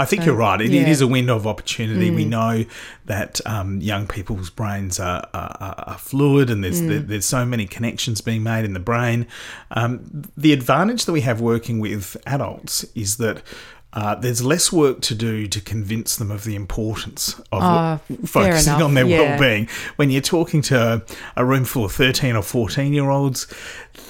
I 0.00 0.04
think 0.04 0.22
so, 0.22 0.26
you're 0.26 0.36
right. 0.36 0.60
It, 0.60 0.70
yeah. 0.70 0.82
it 0.82 0.88
is 0.88 1.00
a 1.00 1.08
window 1.08 1.34
of 1.34 1.46
opportunity. 1.46 2.10
Mm. 2.10 2.14
We 2.14 2.24
know 2.24 2.64
that 3.06 3.40
um, 3.46 3.80
young 3.80 4.06
people's 4.06 4.48
brains 4.48 5.00
are, 5.00 5.28
are, 5.34 5.74
are 5.86 5.98
fluid, 5.98 6.50
and 6.50 6.62
there's 6.62 6.80
mm. 6.80 6.88
there, 6.88 7.00
there's 7.00 7.24
so 7.24 7.44
many 7.44 7.66
connections 7.66 8.20
being 8.20 8.44
made 8.44 8.64
in 8.64 8.74
the 8.74 8.80
brain. 8.80 9.26
Um, 9.72 10.30
the 10.36 10.52
advantage 10.52 11.04
that 11.06 11.12
we 11.12 11.22
have 11.22 11.40
working 11.40 11.80
with 11.80 12.16
adults 12.26 12.84
is 12.94 13.16
that 13.16 13.42
uh, 13.92 14.14
there's 14.14 14.44
less 14.44 14.70
work 14.70 15.00
to 15.00 15.14
do 15.14 15.46
to 15.46 15.60
convince 15.60 16.16
them 16.16 16.30
of 16.30 16.44
the 16.44 16.54
importance 16.54 17.40
of 17.50 17.62
uh, 17.62 17.98
focusing 18.26 18.74
on 18.74 18.94
their 18.94 19.06
yeah. 19.06 19.30
well-being. 19.30 19.68
When 19.96 20.10
you're 20.10 20.20
talking 20.20 20.60
to 20.62 21.02
a 21.36 21.44
room 21.44 21.64
full 21.64 21.84
of 21.84 21.92
13 21.92 22.36
or 22.36 22.42
14 22.42 22.92
year 22.92 23.08
olds, 23.08 23.52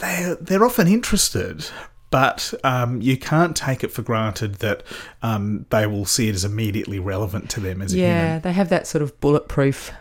they're, 0.01 0.35
they're 0.37 0.65
often 0.65 0.89
interested, 0.89 1.67
but 2.11 2.53
um, 2.65 3.01
you 3.01 3.17
can't 3.17 3.57
take 3.57 3.85
it 3.85 3.93
for 3.93 4.03
granted 4.03 4.57
that 4.57 4.83
um, 5.23 5.67
they 5.71 5.87
will 5.87 6.07
see 6.07 6.29
it 6.29 6.35
as 6.35 6.45
immediately 6.45 6.99
relevant 6.99 7.49
to 7.51 7.61
them 7.61 7.81
as 7.81 7.95
yeah, 7.95 8.41
they 8.41 8.53
have 8.53 8.71
that 8.71 8.87
sort 8.87 9.03
of 9.03 9.19
bulletproof 9.21 9.93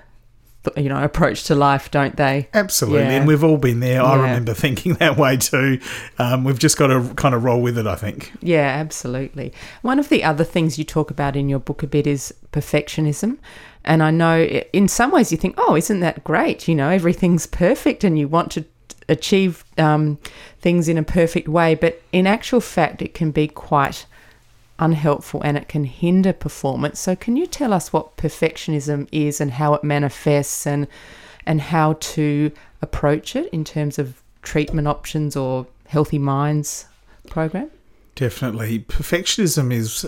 you 0.75 0.89
know 0.89 1.03
approach 1.03 1.43
to 1.45 1.55
life 1.55 1.89
don't 1.91 2.15
they? 2.17 2.49
Absolutely 2.53 3.01
yeah. 3.01 3.11
and 3.11 3.27
we've 3.27 3.43
all 3.43 3.57
been 3.57 3.79
there. 3.79 4.01
I 4.01 4.15
remember 4.15 4.53
thinking 4.53 4.95
that 4.95 5.17
way 5.17 5.37
too. 5.37 5.79
Um, 6.17 6.43
we've 6.43 6.59
just 6.59 6.77
got 6.77 6.87
to 6.87 7.13
kind 7.15 7.35
of 7.35 7.43
roll 7.43 7.61
with 7.61 7.77
it 7.77 7.87
i 7.87 7.95
think. 7.95 8.31
Yeah 8.41 8.67
absolutely. 8.67 9.53
One 9.81 9.99
of 9.99 10.09
the 10.09 10.23
other 10.23 10.43
things 10.43 10.77
you 10.77 10.83
talk 10.83 11.11
about 11.11 11.35
in 11.35 11.49
your 11.49 11.59
book 11.59 11.83
a 11.83 11.87
bit 11.87 12.07
is 12.07 12.33
perfectionism 12.51 13.37
and 13.83 14.01
i 14.01 14.09
know 14.09 14.41
in 14.73 14.87
some 14.87 15.11
ways 15.11 15.31
you 15.31 15.37
think 15.37 15.55
oh 15.57 15.75
isn't 15.75 15.99
that 15.99 16.23
great? 16.23 16.67
You 16.67 16.75
know 16.75 16.89
everything's 16.89 17.45
perfect 17.47 18.03
and 18.03 18.17
you 18.17 18.27
want 18.27 18.51
to 18.53 18.65
achieve 19.09 19.63
um, 19.77 20.17
things 20.59 20.89
in 20.89 20.97
a 20.97 21.03
perfect 21.03 21.47
way 21.47 21.75
but 21.75 22.01
in 22.11 22.27
actual 22.27 22.59
fact 22.59 23.01
it 23.01 23.13
can 23.13 23.31
be 23.31 23.47
quite 23.47 24.05
unhelpful 24.79 25.41
and 25.43 25.57
it 25.57 25.67
can 25.67 25.85
hinder 25.85 26.33
performance. 26.33 26.99
So 26.99 27.15
can 27.15 27.35
you 27.35 27.47
tell 27.47 27.73
us 27.73 27.91
what 27.91 28.17
perfectionism 28.17 29.07
is 29.11 29.41
and 29.41 29.51
how 29.51 29.73
it 29.73 29.83
manifests 29.83 30.67
and 30.67 30.87
and 31.45 31.61
how 31.61 31.93
to 31.93 32.51
approach 32.81 33.35
it 33.35 33.47
in 33.53 33.63
terms 33.63 33.97
of 33.97 34.21
treatment 34.41 34.87
options 34.87 35.35
or 35.35 35.65
healthy 35.87 36.19
minds 36.19 36.85
program? 37.29 37.71
Definitely. 38.15 38.79
Perfectionism 38.79 39.73
is 39.73 40.05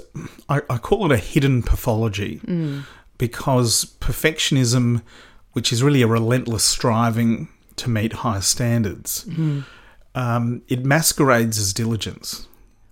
I, 0.50 0.62
I 0.70 0.78
call 0.78 1.06
it 1.06 1.12
a 1.12 1.18
hidden 1.18 1.64
pathology 1.64 2.42
mm. 2.46 2.84
because 3.18 3.86
perfectionism, 4.00 5.02
which 5.54 5.72
is 5.72 5.82
really 5.82 6.02
a 6.02 6.08
relentless 6.08 6.64
striving 6.64 7.50
to 7.78 7.90
meet 7.90 8.14
high 8.14 8.42
standards, 8.42 9.26
mm. 9.26 9.64
um, 10.16 10.62
it 10.68 10.84
masquerades 10.84 11.58
as 11.58 11.72
diligence. 11.74 12.48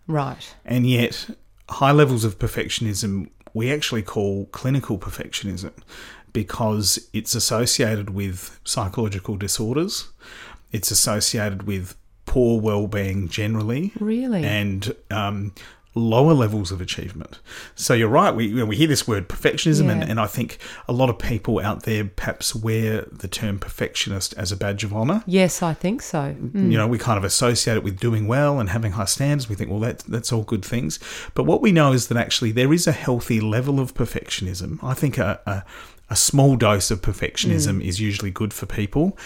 Right. 0.07 0.55
And 0.63 0.87
yet 0.87 1.29
high 1.69 1.91
levels 1.91 2.23
of 2.23 2.39
perfectionism 2.39 3.29
we 3.53 3.71
actually 3.73 4.03
call 4.03 4.45
clinical 4.47 4.99
perfectionism 4.99 5.71
because 6.33 6.99
it's 7.13 7.33
associated 7.33 8.11
with 8.11 8.59
psychological 8.63 9.35
disorders. 9.35 10.09
It's 10.71 10.91
associated 10.91 11.63
with 11.63 11.95
poor 12.25 12.61
well-being 12.61 13.29
generally, 13.29 13.93
Really? 13.99 14.43
and 14.43 14.93
um, 15.09 15.53
lower 15.97 16.33
levels 16.33 16.71
of 16.71 16.79
achievement. 16.81 17.39
So 17.75 17.93
you're 17.93 18.07
right. 18.07 18.33
We 18.33 18.63
we 18.63 18.75
hear 18.75 18.87
this 18.87 19.07
word 19.07 19.27
perfectionism, 19.27 19.89
and, 19.91 20.01
Yeah. 20.01 20.09
and 20.09 20.19
I 20.19 20.27
think 20.27 20.57
a 20.87 20.93
lot 20.93 21.09
of 21.09 21.17
people 21.19 21.59
out 21.59 21.83
there 21.83 22.05
perhaps 22.05 22.55
wear 22.55 23.01
the 23.11 23.27
term 23.27 23.59
perfectionist 23.59 24.33
as 24.37 24.51
a 24.51 24.57
badge 24.57 24.83
of 24.83 24.93
honor. 24.93 25.23
yes, 25.25 25.61
I 25.61 25.73
think 25.73 26.01
so. 26.01 26.35
Mm. 26.39 26.71
You 26.71 26.77
know, 26.77 26.87
we 26.87 26.97
kind 26.97 27.17
of 27.17 27.23
associate 27.23 27.77
it 27.77 27.83
with 27.83 27.99
doing 27.99 28.27
well 28.27 28.59
and 28.59 28.69
having 28.69 28.93
high 28.93 29.05
standards. 29.05 29.49
We 29.49 29.55
think, 29.55 29.69
well, 29.69 29.79
that, 29.81 29.99
that's 29.99 30.31
all 30.31 30.43
good 30.43 30.63
things. 30.63 30.99
But 31.33 31.43
what 31.43 31.61
we 31.61 31.71
know 31.71 31.91
is 31.93 32.07
that 32.07 32.17
actually 32.17 32.51
there 32.51 32.71
is 32.73 32.87
a 32.87 32.91
healthy 32.91 33.39
level 33.41 33.79
of 33.79 33.93
perfectionism. 33.93 34.79
I 34.83 34.93
think 34.93 35.17
a, 35.17 35.39
a, 35.45 35.63
a 36.09 36.15
small 36.15 36.55
dose 36.55 36.89
of 36.91 37.01
perfectionism 37.01 37.83
is 37.83 37.99
usually 37.99 38.31
good 38.31 38.53
for 38.53 38.65
people. 38.65 39.17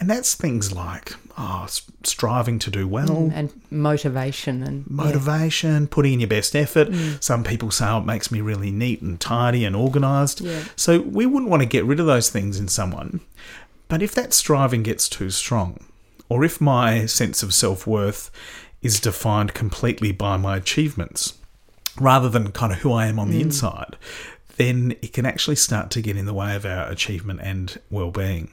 And 0.00 0.10
that's 0.10 0.34
things 0.34 0.72
like 0.72 1.14
oh, 1.38 1.66
striving 2.02 2.58
to 2.60 2.70
do 2.70 2.86
well, 2.88 3.08
mm, 3.08 3.32
And 3.34 3.52
motivation 3.70 4.62
and 4.62 4.84
yeah. 4.88 5.04
motivation, 5.04 5.86
putting 5.86 6.14
in 6.14 6.20
your 6.20 6.28
best 6.28 6.54
effort. 6.54 6.88
Mm. 6.88 7.22
Some 7.22 7.44
people 7.44 7.70
say, 7.70 7.86
oh, 7.86 7.98
it 7.98 8.04
makes 8.04 8.30
me 8.30 8.40
really 8.40 8.70
neat 8.70 9.02
and 9.02 9.20
tidy 9.20 9.64
and 9.64 9.76
organized. 9.76 10.40
Yeah. 10.40 10.64
So 10.76 11.00
we 11.00 11.26
wouldn't 11.26 11.50
want 11.50 11.62
to 11.62 11.68
get 11.68 11.84
rid 11.84 12.00
of 12.00 12.06
those 12.06 12.30
things 12.30 12.58
in 12.58 12.68
someone. 12.68 13.20
But 13.88 14.02
if 14.02 14.14
that 14.14 14.32
striving 14.32 14.82
gets 14.82 15.08
too 15.08 15.30
strong, 15.30 15.84
or 16.28 16.44
if 16.44 16.60
my 16.60 17.06
sense 17.06 17.42
of 17.42 17.52
self 17.52 17.86
worth 17.86 18.30
is 18.80 18.98
defined 18.98 19.54
completely 19.54 20.12
by 20.12 20.36
my 20.36 20.56
achievements 20.56 21.34
rather 22.00 22.28
than 22.28 22.50
kind 22.52 22.72
of 22.72 22.78
who 22.78 22.92
I 22.92 23.06
am 23.06 23.18
on 23.18 23.30
the 23.30 23.38
mm. 23.38 23.44
inside, 23.44 23.96
then 24.56 24.94
it 25.02 25.12
can 25.12 25.26
actually 25.26 25.56
start 25.56 25.90
to 25.90 26.00
get 26.00 26.16
in 26.16 26.24
the 26.24 26.34
way 26.34 26.56
of 26.56 26.64
our 26.64 26.88
achievement 26.88 27.40
and 27.42 27.78
well 27.90 28.10
being. 28.10 28.50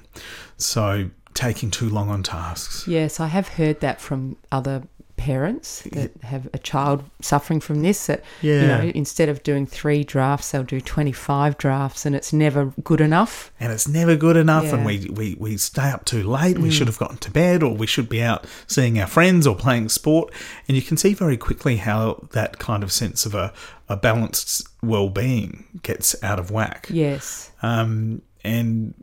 So 0.58 1.10
taking 1.40 1.72
too 1.72 1.90
long 1.90 2.10
on 2.10 2.22
tasks. 2.24 2.88
Yes, 2.88 3.20
I 3.20 3.28
have 3.28 3.48
heard 3.50 3.80
that 3.80 4.00
from 4.02 4.36
other 4.52 4.84
parents 5.16 5.82
that 5.92 6.12
have 6.24 6.48
a 6.54 6.58
child 6.58 7.04
suffering 7.22 7.60
from 7.60 7.82
this 7.82 8.06
that 8.08 8.24
you 8.42 8.62
know 8.62 8.90
instead 8.96 9.28
of 9.28 9.44
doing 9.44 9.66
3 9.66 10.06
drafts 10.06 10.52
they'll 10.52 10.64
do 10.64 10.80
25 10.80 11.58
drafts 11.58 12.06
and 12.06 12.16
it's 12.16 12.32
never 12.32 12.72
good 12.86 13.02
enough. 13.02 13.52
and 13.60 13.74
it's 13.74 13.86
never 13.86 14.16
good 14.16 14.38
enough 14.38 14.72
and 14.72 14.84
Yeah. 14.86 14.96
Mm. 14.98 15.08
we, 15.10 15.10
we, 15.10 15.36
we 15.38 15.58
stay 15.58 15.90
up 15.90 16.06
too 16.06 16.24
late 16.24 16.58
we 16.58 16.72
should 16.72 16.88
have 16.88 16.98
gotten 16.98 17.18
to 17.18 17.32
bed 17.32 17.64
or 17.64 17.76
we 17.76 17.86
should 17.86 18.08
be 18.08 18.22
out 18.24 18.46
seeing 18.66 18.98
our 18.98 19.08
friends 19.08 19.46
or 19.46 19.56
playing 19.58 19.90
sport 19.90 20.34
and 20.70 20.78
you 20.78 20.82
can 20.82 20.96
see 20.96 21.14
very 21.14 21.36
quickly 21.36 21.76
how 21.76 22.26
that 22.32 22.58
kind 22.58 22.82
of 22.82 22.90
sense 22.90 23.26
of 23.26 23.36
a, 23.36 23.52
a 23.90 23.98
balanced 23.98 24.70
well-being 24.82 25.66
gets 25.84 26.16
out 26.24 26.40
of 26.40 26.50
whack 26.50 26.88
Yes. 26.90 27.52
um, 27.62 28.22
and 28.46 28.94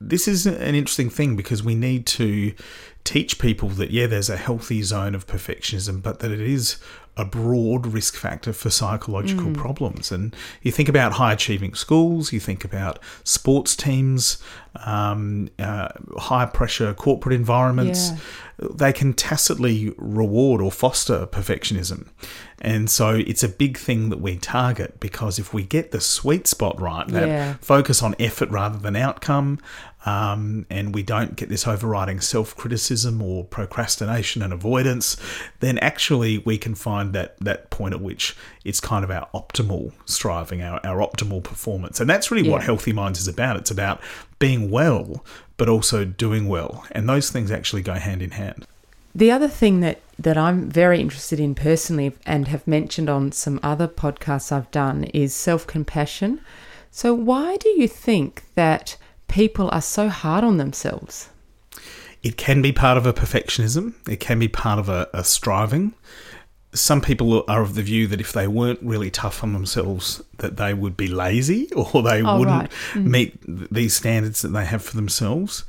this 0.00 0.28
is 0.28 0.46
an 0.46 0.74
interesting 0.74 1.10
thing 1.10 1.36
because 1.36 1.62
we 1.62 1.74
need 1.74 2.06
to 2.06 2.52
teach 3.04 3.38
people 3.38 3.68
that 3.70 3.90
yeah 3.90 4.06
there's 4.06 4.28
a 4.28 4.36
healthy 4.36 4.82
zone 4.82 5.14
of 5.14 5.26
perfectionism 5.26 6.02
but 6.02 6.18
that 6.20 6.30
it 6.30 6.40
is 6.40 6.76
a 7.18 7.24
broad 7.24 7.86
risk 7.86 8.14
factor 8.16 8.52
for 8.52 8.70
psychological 8.70 9.52
problems 9.52 10.12
and 10.12 10.34
you 10.62 10.70
think 10.72 10.88
about 10.88 11.12
high 11.12 11.32
achieving 11.32 11.74
schools 11.74 12.32
you 12.32 12.40
think 12.40 12.64
about 12.64 12.98
sports 13.24 13.74
teams 13.76 14.38
um, 14.86 15.48
uh, 15.58 15.88
high 16.18 16.46
pressure 16.46 16.94
corporate 16.94 17.34
environments 17.34 18.12
they 18.60 18.92
can 18.92 19.12
tacitly 19.12 19.94
reward 19.96 20.60
or 20.60 20.72
foster 20.72 21.26
perfectionism. 21.26 22.08
And 22.60 22.90
so 22.90 23.10
it's 23.10 23.44
a 23.44 23.48
big 23.48 23.78
thing 23.78 24.08
that 24.08 24.20
we 24.20 24.36
target 24.36 24.98
because 24.98 25.38
if 25.38 25.54
we 25.54 25.62
get 25.62 25.92
the 25.92 26.00
sweet 26.00 26.48
spot 26.48 26.80
right, 26.80 27.06
that 27.06 27.28
Yeah. 27.28 27.54
focus 27.60 28.02
on 28.02 28.16
effort 28.18 28.50
rather 28.50 28.76
than 28.76 28.96
outcome, 28.96 29.60
um, 30.06 30.66
and 30.70 30.94
we 30.94 31.02
don't 31.02 31.36
get 31.36 31.48
this 31.48 31.66
overriding 31.66 32.20
self 32.20 32.56
criticism 32.56 33.20
or 33.20 33.44
procrastination 33.44 34.42
and 34.42 34.52
avoidance, 34.52 35.16
then 35.60 35.78
actually 35.78 36.38
we 36.38 36.56
can 36.56 36.74
find 36.74 37.12
that, 37.14 37.36
that 37.40 37.70
point 37.70 37.94
at 37.94 38.00
which 38.00 38.36
it's 38.64 38.80
kind 38.80 39.04
of 39.04 39.10
our 39.10 39.28
optimal 39.34 39.92
striving, 40.04 40.62
our, 40.62 40.80
our 40.84 40.98
optimal 40.98 41.42
performance. 41.42 42.00
And 42.00 42.08
that's 42.08 42.30
really 42.30 42.48
what 42.48 42.62
Healthy 42.62 42.92
Minds 42.92 43.20
is 43.20 43.28
about. 43.28 43.56
It's 43.56 43.70
about 43.70 44.00
being 44.38 44.70
well, 44.70 45.24
but 45.56 45.68
also 45.68 46.04
doing 46.04 46.48
well. 46.48 46.84
And 46.92 47.08
those 47.08 47.30
things 47.30 47.50
actually 47.50 47.82
go 47.82 47.94
hand 47.94 48.22
in 48.22 48.32
hand. 48.32 48.64
The 49.14 49.32
other 49.32 49.48
thing 49.48 49.80
that, 49.80 50.00
that 50.18 50.36
I'm 50.36 50.70
very 50.70 51.00
interested 51.00 51.40
in 51.40 51.54
personally 51.54 52.12
and 52.24 52.46
have 52.48 52.66
mentioned 52.68 53.10
on 53.10 53.32
some 53.32 53.58
other 53.62 53.88
podcasts 53.88 54.52
I've 54.52 54.70
done 54.70 55.04
is 55.04 55.34
self 55.34 55.66
compassion. 55.66 56.40
So, 56.90 57.14
why 57.14 57.56
do 57.56 57.68
you 57.68 57.88
think 57.88 58.44
that 58.54 58.96
people 59.28 59.68
are 59.72 59.80
so 59.82 60.08
hard 60.08 60.44
on 60.44 60.56
themselves? 60.56 61.28
It 62.22 62.36
can 62.36 62.60
be 62.62 62.72
part 62.72 62.98
of 62.98 63.06
a 63.06 63.12
perfectionism, 63.12 63.94
it 64.08 64.18
can 64.20 64.38
be 64.38 64.48
part 64.48 64.78
of 64.78 64.88
a, 64.88 65.08
a 65.14 65.22
striving. 65.24 65.94
Some 66.74 67.00
people 67.00 67.44
are 67.48 67.62
of 67.62 67.74
the 67.76 67.82
view 67.82 68.06
that 68.08 68.20
if 68.20 68.32
they 68.32 68.46
weren't 68.46 68.80
really 68.82 69.10
tough 69.10 69.42
on 69.42 69.52
themselves, 69.54 70.20
that 70.38 70.58
they 70.58 70.74
would 70.74 70.96
be 70.96 71.06
lazy 71.08 71.70
or 71.76 72.02
they 72.02 72.22
Oh, 72.22 72.38
wouldn't 72.38 72.70
right. 72.94 72.96
meet 72.96 73.38
these 73.72 73.94
standards 73.96 74.42
that 74.42 74.48
they 74.48 74.64
have 74.66 74.82
for 74.82 74.94
themselves. 74.96 75.64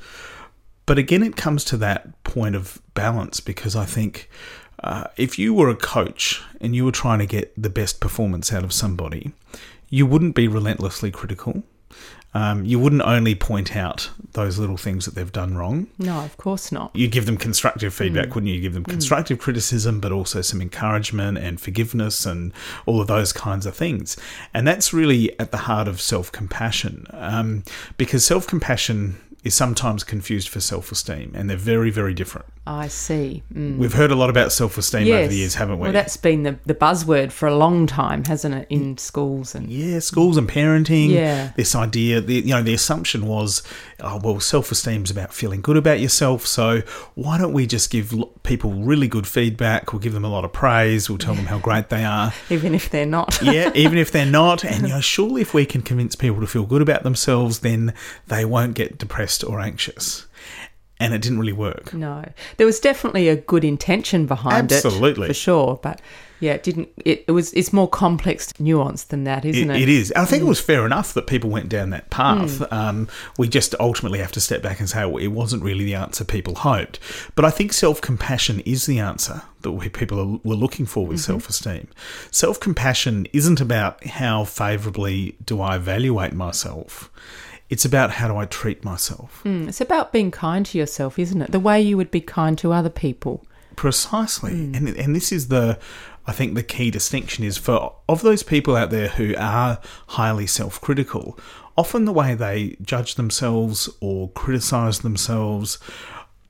But 0.85 0.97
again, 0.97 1.21
it 1.23 1.35
comes 1.37 1.63
to 1.65 1.77
that 1.77 2.21
point 2.23 2.55
of 2.55 2.81
balance 2.95 3.39
because 3.39 3.75
I 3.75 3.85
think 3.85 4.27
uh, 4.83 5.05
if 5.17 5.37
you 5.39 5.53
were 5.53 5.69
a 5.69 5.75
coach 5.75 6.41
and 6.59 6.75
you 6.75 6.83
were 6.83 6.91
trying 6.91 7.19
to 7.19 7.25
get 7.27 7.53
the 7.61 7.69
best 7.69 7.99
performance 8.01 8.51
out 8.51 8.63
of 8.63 8.73
somebody, 8.73 9.31
you 9.89 10.05
wouldn't 10.07 10.35
be 10.35 10.47
relentlessly 10.47 11.11
critical. 11.11 11.63
Um, 12.33 12.63
you 12.63 12.79
wouldn't 12.79 13.01
only 13.01 13.33
point 13.33 13.75
out 13.75 14.11
those 14.33 14.59
little 14.59 14.77
things 14.77 15.05
that 15.05 15.15
they've 15.15 15.31
done 15.31 15.57
wrong. 15.57 15.87
No, 15.97 16.19
of 16.19 16.37
course 16.37 16.71
not. 16.71 16.95
You'd 16.95 17.11
give 17.11 17.25
them 17.25 17.37
constructive 17.37 17.93
feedback, 17.93 18.35
wouldn't 18.35 18.49
you? 18.49 18.55
You 18.55 18.61
give 18.61 18.75
them 18.75 18.85
constructive 18.85 19.39
criticism, 19.39 19.99
but 19.99 20.11
also 20.11 20.41
some 20.41 20.61
encouragement 20.61 21.39
and 21.39 21.59
forgiveness 21.59 22.25
and 22.25 22.53
all 22.85 23.01
of 23.01 23.07
those 23.07 23.33
kinds 23.33 23.65
of 23.65 23.75
things. 23.75 24.15
And 24.53 24.67
that's 24.67 24.93
really 24.93 25.37
at 25.39 25.51
the 25.51 25.57
heart 25.57 25.87
of 25.87 25.99
self 25.99 26.31
compassion 26.31 27.07
um, 27.11 27.63
because 27.97 28.23
self 28.23 28.45
compassion 28.45 29.17
is 29.43 29.55
sometimes 29.55 30.03
confused 30.03 30.49
for 30.49 30.59
self 30.59 30.91
esteem, 30.91 31.31
and 31.33 31.49
they're 31.49 31.57
very, 31.57 31.89
very 31.89 32.13
different. 32.13 32.45
I 32.67 32.87
see. 32.87 33.41
Mm. 33.51 33.77
We've 33.77 33.93
heard 33.93 34.11
a 34.11 34.15
lot 34.15 34.29
about 34.29 34.51
self 34.51 34.77
esteem 34.77 35.11
over 35.11 35.27
the 35.27 35.35
years, 35.35 35.55
haven't 35.55 35.79
we? 35.79 35.83
Well, 35.83 35.91
that's 35.91 36.17
been 36.17 36.43
the, 36.43 36.59
the 36.67 36.75
buzzword 36.75 37.31
for 37.31 37.47
a 37.47 37.55
long 37.55 37.87
time, 37.87 38.25
hasn't 38.25 38.53
it, 38.53 38.67
in 38.69 38.97
schools 38.99 39.55
and 39.55 39.71
yeah, 39.71 39.97
schools 39.97 40.37
and 40.37 40.47
parenting. 40.47 41.09
Yeah. 41.09 41.51
This 41.55 41.73
idea, 41.73 42.21
the, 42.21 42.35
you 42.35 42.53
know, 42.53 42.61
the 42.61 42.75
assumption 42.75 43.25
was, 43.25 43.63
oh, 44.01 44.19
well, 44.23 44.39
self 44.39 44.71
esteem 44.71 45.03
is 45.03 45.09
about 45.09 45.33
feeling 45.33 45.61
good 45.61 45.77
about 45.77 45.99
yourself. 45.99 46.45
So 46.45 46.81
why 47.15 47.39
don't 47.39 47.53
we 47.53 47.65
just 47.65 47.89
give 47.89 48.13
people 48.43 48.71
really 48.73 49.07
good 49.07 49.25
feedback? 49.25 49.91
We'll 49.91 50.01
give 50.01 50.13
them 50.13 50.25
a 50.25 50.29
lot 50.29 50.45
of 50.45 50.53
praise. 50.53 51.09
We'll 51.09 51.17
tell 51.17 51.33
them 51.33 51.47
how 51.47 51.57
great 51.57 51.89
they 51.89 52.03
are. 52.03 52.33
even 52.51 52.75
if 52.75 52.91
they're 52.91 53.05
not. 53.07 53.39
yeah, 53.41 53.71
even 53.73 53.97
if 53.97 54.11
they're 54.11 54.27
not. 54.27 54.63
And, 54.63 54.83
you 54.83 54.89
know, 54.93 55.01
surely 55.01 55.41
if 55.41 55.55
we 55.55 55.65
can 55.65 55.81
convince 55.81 56.15
people 56.15 56.39
to 56.41 56.47
feel 56.47 56.67
good 56.67 56.83
about 56.83 57.01
themselves, 57.01 57.59
then 57.59 57.95
they 58.27 58.45
won't 58.45 58.75
get 58.75 58.99
depressed 58.99 59.38
or 59.43 59.59
anxious. 59.59 60.25
And 61.01 61.13
it 61.13 61.21
didn't 61.21 61.39
really 61.39 61.53
work. 61.53 61.93
No, 61.93 62.25
there 62.57 62.65
was 62.65 62.79
definitely 62.79 63.29
a 63.29 63.37
good 63.37 63.63
intention 63.63 64.25
behind 64.25 64.69
it. 64.71 64.83
Absolutely. 64.83 65.25
it, 65.25 65.27
for 65.29 65.33
sure. 65.33 65.79
But 65.81 66.01
yeah, 66.39 66.53
it 66.53 66.63
didn't. 66.63 66.89
It, 66.97 67.25
it 67.27 67.31
was. 67.31 67.51
It's 67.53 67.73
more 67.73 67.87
complex, 67.87 68.57
nuance 68.59 69.03
than 69.03 69.25
that, 69.25 69.43
isn't 69.43 69.69
It, 69.71 69.75
it? 69.75 69.81
it 69.83 69.89
is. 69.89 70.13
I 70.15 70.25
think 70.25 70.41
it 70.41 70.45
mm. 70.45 70.49
was 70.49 70.61
fair 70.61 70.85
enough 70.85 71.13
that 71.13 71.27
people 71.27 71.49
went 71.49 71.69
down 71.69 71.89
that 71.89 72.09
path. 72.09 72.59
Mm. 72.59 72.73
Um, 72.73 73.07
we 73.37 73.49
just 73.49 73.75
ultimately 73.79 74.19
have 74.19 74.31
to 74.33 74.41
step 74.41 74.61
back 74.61 74.79
and 74.79 74.89
say 74.89 75.05
well, 75.05 75.17
it 75.17 75.27
wasn't 75.27 75.63
really 75.63 75.83
the 75.83 75.95
answer 75.95 76.23
people 76.23 76.55
hoped. 76.55 76.99
But 77.35 77.43
I 77.45 77.49
think 77.49 77.73
self 77.73 77.99
compassion 77.99 78.61
is 78.61 78.85
the 78.85 78.99
answer 78.99 79.41
that 79.61 79.71
we, 79.71 79.89
people 79.89 80.19
are, 80.19 80.39
were 80.43 80.55
looking 80.55 80.85
for 80.85 81.05
with 81.05 81.17
mm-hmm. 81.17 81.33
self 81.33 81.49
esteem. 81.49 81.87
Self 82.31 82.59
compassion 82.59 83.27
isn't 83.33 83.59
about 83.59 84.05
how 84.05 84.45
favourably 84.45 85.35
do 85.43 85.59
I 85.61 85.75
evaluate 85.75 86.33
myself. 86.33 87.11
It's 87.69 87.85
about 87.85 88.11
how 88.11 88.27
do 88.27 88.35
I 88.35 88.45
treat 88.45 88.83
myself. 88.83 89.41
Mm, 89.45 89.67
It's 89.67 89.81
about 89.81 90.11
being 90.11 90.31
kind 90.31 90.65
to 90.65 90.77
yourself, 90.77 91.19
isn't 91.19 91.41
it? 91.41 91.51
The 91.51 91.59
way 91.59 91.79
you 91.81 91.97
would 91.97 92.11
be 92.11 92.21
kind 92.21 92.57
to 92.57 92.73
other 92.73 92.89
people. 92.89 93.45
Precisely. 93.75 94.51
And 94.51 94.89
and 94.89 95.15
this 95.15 95.31
is 95.31 95.47
the 95.47 95.77
I 96.27 96.31
think 96.31 96.53
the 96.53 96.63
key 96.63 96.91
distinction 96.91 97.43
is 97.45 97.57
for 97.57 97.95
of 98.07 98.21
those 98.21 98.43
people 98.43 98.75
out 98.75 98.89
there 98.89 99.07
who 99.07 99.35
are 99.37 99.79
highly 100.07 100.47
self-critical, 100.47 101.39
often 101.77 102.05
the 102.05 102.11
way 102.13 102.35
they 102.35 102.75
judge 102.81 103.15
themselves 103.15 103.89
or 104.01 104.29
criticize 104.29 104.99
themselves 104.99 105.79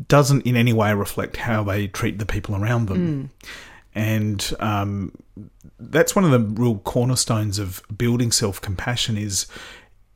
doesn't 0.07 0.45
in 0.45 0.55
any 0.55 0.73
way 0.73 0.93
reflect 0.93 1.37
how 1.37 1.63
they 1.63 1.87
treat 1.87 2.17
the 2.17 2.25
people 2.25 2.55
around 2.55 2.87
them. 2.87 3.29
And 3.93 4.53
um, 4.59 5.11
that's 5.79 6.15
one 6.15 6.23
of 6.25 6.31
the 6.31 6.39
real 6.39 6.79
cornerstones 6.79 7.59
of 7.59 7.81
building 7.95 8.31
self-compassion 8.31 9.17
is 9.17 9.45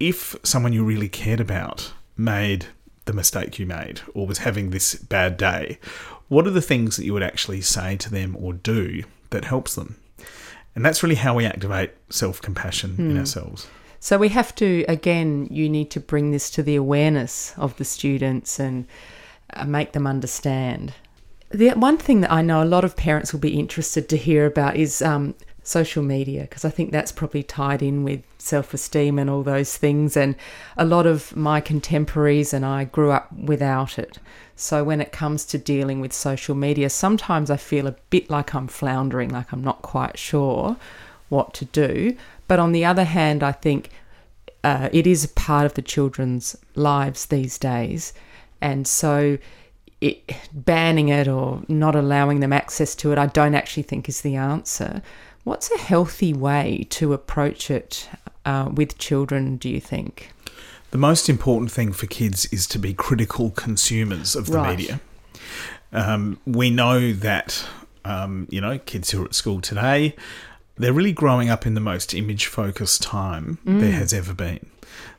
if 0.07 0.35
someone 0.43 0.73
you 0.73 0.83
really 0.83 1.07
cared 1.07 1.39
about 1.39 1.93
made 2.17 2.65
the 3.05 3.13
mistake 3.13 3.57
you 3.57 3.65
made 3.65 4.01
or 4.13 4.27
was 4.27 4.39
having 4.39 4.69
this 4.69 4.95
bad 4.95 5.37
day, 5.37 5.79
what 6.27 6.45
are 6.45 6.51
the 6.51 6.61
things 6.61 6.97
that 6.97 7.05
you 7.05 7.13
would 7.13 7.23
actually 7.23 7.61
say 7.61 7.95
to 7.95 8.09
them 8.09 8.35
or 8.37 8.51
do 8.51 9.03
that 9.29 9.45
helps 9.45 9.75
them? 9.75 9.95
And 10.75 10.83
that's 10.83 11.03
really 11.03 11.15
how 11.15 11.35
we 11.35 11.45
activate 11.45 11.91
self 12.09 12.41
compassion 12.41 12.95
in 12.97 13.17
ourselves. 13.17 13.67
So 13.99 14.17
we 14.17 14.29
have 14.29 14.53
to, 14.55 14.83
again, 14.89 15.47
you 15.49 15.69
need 15.69 15.89
to 15.91 16.01
bring 16.01 16.31
this 16.31 16.49
to 16.51 16.63
the 16.63 16.75
awareness 16.75 17.53
of 17.57 17.77
the 17.77 17.85
students 17.85 18.59
and 18.59 18.85
uh, 19.53 19.63
make 19.63 19.93
them 19.93 20.05
understand. 20.05 20.93
The 21.51 21.69
one 21.69 21.97
thing 21.97 22.21
that 22.21 22.31
I 22.31 22.41
know 22.41 22.61
a 22.61 22.65
lot 22.65 22.83
of 22.83 22.97
parents 22.97 23.31
will 23.31 23.39
be 23.39 23.57
interested 23.57 24.09
to 24.09 24.17
hear 24.17 24.45
about 24.45 24.75
is 24.75 25.01
um, 25.01 25.35
social 25.63 26.03
media, 26.03 26.41
because 26.41 26.65
I 26.65 26.69
think 26.69 26.91
that's 26.91 27.11
probably 27.11 27.43
tied 27.43 27.81
in 27.81 28.03
with 28.03 28.21
self 28.37 28.73
esteem 28.73 29.17
and 29.17 29.29
all 29.29 29.43
those 29.43 29.77
things. 29.77 30.15
And 30.17 30.35
a 30.77 30.85
lot 30.85 31.05
of 31.05 31.35
my 31.35 31.61
contemporaries 31.61 32.53
and 32.53 32.65
I 32.65 32.83
grew 32.85 33.11
up 33.11 33.31
without 33.31 33.97
it. 33.97 34.19
So 34.55 34.83
when 34.83 35.01
it 35.01 35.11
comes 35.11 35.45
to 35.45 35.57
dealing 35.57 35.99
with 35.99 36.13
social 36.13 36.53
media, 36.53 36.89
sometimes 36.89 37.49
I 37.49 37.57
feel 37.57 37.87
a 37.87 37.95
bit 38.09 38.29
like 38.29 38.53
I'm 38.53 38.67
floundering, 38.67 39.29
like 39.29 39.51
I'm 39.51 39.63
not 39.63 39.81
quite 39.81 40.19
sure 40.19 40.77
what 41.29 41.53
to 41.55 41.65
do. 41.65 42.15
But 42.47 42.59
on 42.59 42.71
the 42.71 42.85
other 42.85 43.05
hand, 43.05 43.41
I 43.41 43.53
think 43.53 43.89
uh, 44.63 44.89
it 44.91 45.07
is 45.07 45.23
a 45.23 45.29
part 45.29 45.65
of 45.65 45.73
the 45.73 45.81
children's 45.81 46.55
lives 46.75 47.25
these 47.25 47.57
days. 47.57 48.13
And 48.61 48.87
so 48.87 49.37
it, 50.01 50.21
banning 50.53 51.09
it 51.09 51.27
or 51.27 51.63
not 51.67 51.95
allowing 51.95 52.39
them 52.39 52.53
access 52.53 52.93
to 52.95 53.11
it, 53.11 53.17
I 53.17 53.27
don't 53.27 53.55
actually 53.55 53.83
think 53.83 54.07
is 54.07 54.21
the 54.21 54.35
answer. 54.35 55.01
What's 55.43 55.71
a 55.71 55.77
healthy 55.77 56.33
way 56.33 56.87
to 56.91 57.13
approach 57.13 57.69
it 57.69 58.09
uh, 58.45 58.69
with 58.73 58.97
children, 58.97 59.57
do 59.57 59.69
you 59.69 59.81
think? 59.81 60.31
The 60.91 60.97
most 60.97 61.27
important 61.27 61.71
thing 61.71 61.91
for 61.91 62.05
kids 62.07 62.45
is 62.47 62.67
to 62.67 62.79
be 62.79 62.93
critical 62.93 63.49
consumers 63.51 64.35
of 64.35 64.45
the 64.47 64.53
Right. 64.59 64.77
media. 64.77 65.01
Um, 65.91 66.39
we 66.45 66.69
know 66.69 67.11
that, 67.13 67.65
um, 68.05 68.47
you 68.49 68.61
know, 68.61 68.79
kids 68.79 69.11
who 69.11 69.21
are 69.23 69.25
at 69.25 69.35
school 69.35 69.59
today, 69.59 70.15
they're 70.75 70.93
really 70.93 71.11
growing 71.11 71.49
up 71.49 71.65
in 71.67 71.73
the 71.73 71.81
most 71.81 72.13
image 72.13 72.45
focused 72.47 73.03
time 73.03 73.59
there 73.65 73.91
has 73.91 74.13
ever 74.13 74.33
been. 74.33 74.65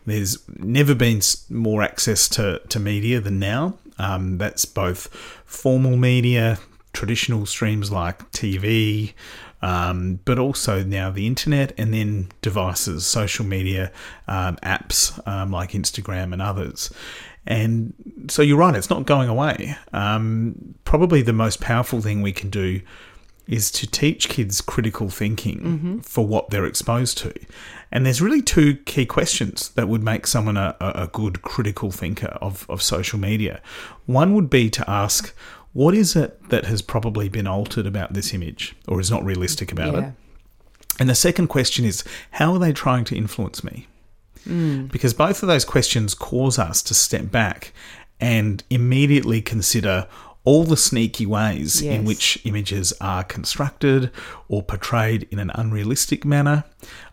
There's 0.06 0.38
never 0.58 0.94
been 0.94 1.20
more 1.48 1.82
access 1.82 2.28
to, 2.30 2.60
to 2.68 2.80
media 2.80 3.20
than 3.20 3.38
now. 3.38 3.78
Um, 3.98 4.38
that's 4.38 4.64
both 4.64 5.06
formal 5.44 5.96
media, 5.96 6.58
traditional 6.92 7.46
streams 7.46 7.92
like 7.92 8.30
TV, 8.32 9.12
um, 9.64 10.20
but 10.26 10.38
also 10.38 10.84
now 10.84 11.10
the 11.10 11.26
internet 11.26 11.72
and 11.78 11.94
then 11.94 12.28
devices, 12.42 13.06
social 13.06 13.46
media, 13.46 13.90
um, 14.28 14.56
apps 14.62 15.26
um, 15.26 15.50
like 15.50 15.70
Instagram 15.72 16.34
and 16.34 16.42
others. 16.42 16.92
And 17.46 17.94
so 18.28 18.42
you're 18.42 18.58
right, 18.58 18.76
it's 18.76 18.90
not 18.90 19.06
going 19.06 19.30
away. 19.30 19.74
Um, 19.92 20.74
probably 20.84 21.22
the 21.22 21.32
most 21.32 21.62
powerful 21.62 22.02
thing 22.02 22.20
we 22.20 22.32
can 22.32 22.50
do 22.50 22.82
is 23.46 23.70
to 23.70 23.86
teach 23.86 24.28
kids 24.28 24.60
critical 24.60 25.08
thinking 25.08 25.60
for 26.02 26.26
what 26.26 26.50
they're 26.50 26.66
exposed 26.66 27.18
to. 27.18 27.32
And 27.90 28.04
there's 28.04 28.20
really 28.20 28.42
two 28.42 28.76
key 28.84 29.06
questions 29.06 29.70
that 29.70 29.88
would 29.88 30.02
make 30.02 30.26
someone 30.26 30.58
a, 30.58 30.76
a 30.80 31.04
a 31.04 31.06
good 31.06 31.40
critical 31.42 31.90
thinker 31.90 32.38
of, 32.40 32.66
of 32.68 32.82
social 32.82 33.18
media. 33.18 33.60
One 34.06 34.34
would 34.34 34.50
be 34.50 34.68
to 34.70 34.90
ask, 34.90 35.34
what 35.74 35.94
is 35.94 36.16
it 36.16 36.48
that 36.48 36.64
has 36.64 36.80
probably 36.80 37.28
been 37.28 37.46
altered 37.46 37.86
about 37.86 38.14
this 38.14 38.32
image 38.32 38.74
or 38.88 39.00
is 39.00 39.10
not 39.10 39.24
realistic 39.24 39.70
about 39.70 39.94
yeah. 39.94 40.08
it? 40.08 40.14
And 41.00 41.10
the 41.10 41.14
second 41.14 41.48
question 41.48 41.84
is, 41.84 42.04
how 42.30 42.54
are 42.54 42.58
they 42.58 42.72
trying 42.72 43.04
to 43.06 43.16
influence 43.16 43.62
me? 43.62 43.88
Mm. 44.48 44.90
Because 44.90 45.12
both 45.12 45.42
of 45.42 45.48
those 45.48 45.64
questions 45.64 46.14
cause 46.14 46.58
us 46.58 46.82
to 46.84 46.94
step 46.94 47.30
back 47.30 47.72
and 48.20 48.62
immediately 48.70 49.42
consider 49.42 50.06
all 50.44 50.64
the 50.64 50.76
sneaky 50.76 51.24
ways 51.24 51.80
in 51.80 52.04
which 52.04 52.38
images 52.44 52.92
are 53.00 53.24
constructed 53.24 54.10
or 54.48 54.62
portrayed 54.62 55.26
in 55.30 55.38
an 55.38 55.50
unrealistic 55.54 56.24
manner, 56.24 56.64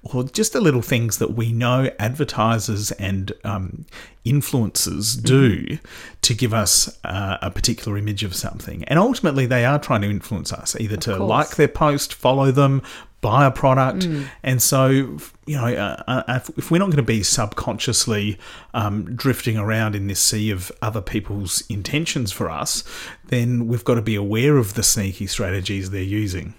or 0.04 0.24
just 0.26 0.52
the 0.52 0.60
little 0.60 0.82
things 0.82 1.18
that 1.18 1.34
we 1.34 1.54
know 1.54 1.90
advertisers 1.98 2.92
and 2.94 3.32
um, 3.46 3.86
influencers 4.26 5.16
Mm-hmm. 5.16 5.26
do 5.26 5.78
to 6.22 6.34
give 6.34 6.54
us 6.54 7.00
uh, 7.06 7.38
a 7.42 7.50
particular 7.50 7.98
image 7.98 8.24
of 8.24 8.36
something. 8.36 8.84
And 8.86 9.00
ultimately, 9.00 9.46
they 9.46 9.64
are 9.66 9.80
trying 9.80 10.02
to 10.02 10.10
influence 10.10 10.52
us 10.54 10.76
either 10.80 10.98
to 10.98 11.16
course. 11.18 11.30
like 11.30 11.56
their 11.56 11.68
post, 11.70 12.14
follow 12.14 12.52
them, 12.52 12.82
buy 13.22 13.46
a 13.46 13.52
product. 13.52 14.00
Mm. 14.00 14.28
And 14.44 14.62
so, 14.62 14.90
you 14.90 15.56
know, 15.56 15.68
uh, 15.68 16.04
uh, 16.08 16.24
if, 16.28 16.50
if 16.58 16.72
we're 16.72 16.80
not 16.80 16.88
going 16.88 16.98
to 16.98 17.04
be 17.04 17.24
subconsciously 17.24 18.38
um, 18.74 19.16
drifting 19.16 19.58
around 19.58 19.96
in 19.96 20.08
this 20.08 20.20
sea 20.20 20.52
of 20.52 20.72
other 20.82 21.02
people's 21.02 21.64
intentions 21.70 22.32
for 22.32 22.50
us, 22.50 22.84
then 23.26 23.68
we've 23.68 23.84
got 23.84 23.96
to 23.96 24.02
be 24.02 24.16
aware 24.16 24.58
of 24.58 24.74
the 24.74 24.84
sneaky 24.84 25.28
strategies 25.28 25.92
they're 25.92 26.02
using. 26.02 26.54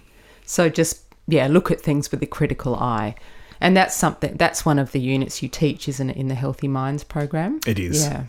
So 0.47 0.69
just 0.69 1.03
yeah, 1.27 1.47
look 1.47 1.71
at 1.71 1.81
things 1.81 2.11
with 2.11 2.23
a 2.23 2.27
critical 2.27 2.75
eye. 2.77 3.15
And 3.61 3.77
that's 3.77 3.95
something 3.95 4.37
that's 4.37 4.67
one 4.67 4.79
of 4.79 4.91
the 4.91 5.01
units 5.01 5.43
you 5.43 5.49
teach, 5.49 5.89
isn't 5.89 6.11
it, 6.11 6.17
in 6.17 6.27
the 6.27 6.35
Healthy 6.35 6.67
Minds 6.67 7.05
program? 7.05 7.61
It 7.67 7.79
is. 7.79 8.05
Yeah. 8.05 8.25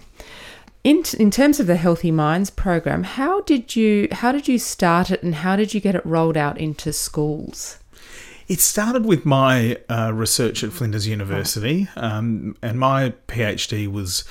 In 0.84 1.04
in 1.18 1.32
terms 1.32 1.60
of 1.60 1.66
the 1.66 1.76
Healthy 1.76 2.12
Minds 2.12 2.52
program, 2.52 3.04
how 3.04 3.42
did 3.42 3.76
you 3.76 4.08
how 4.12 4.32
did 4.32 4.48
you 4.48 4.60
start 4.60 5.10
it 5.10 5.24
and 5.24 5.36
how 5.36 5.56
did 5.56 5.74
you 5.74 5.82
get 5.82 5.96
it 5.96 6.06
rolled 6.06 6.38
out 6.38 6.60
into 6.60 6.94
schools? 6.94 7.80
It 8.48 8.60
started 8.60 9.06
with 9.06 9.26
my 9.26 9.78
uh, 9.90 10.12
research 10.14 10.64
at 10.64 10.72
Flinders 10.72 11.08
University, 11.08 11.88
um, 11.96 12.56
and 12.62 12.80
my 12.80 13.14
PhD 13.28 13.88
was 13.88 14.24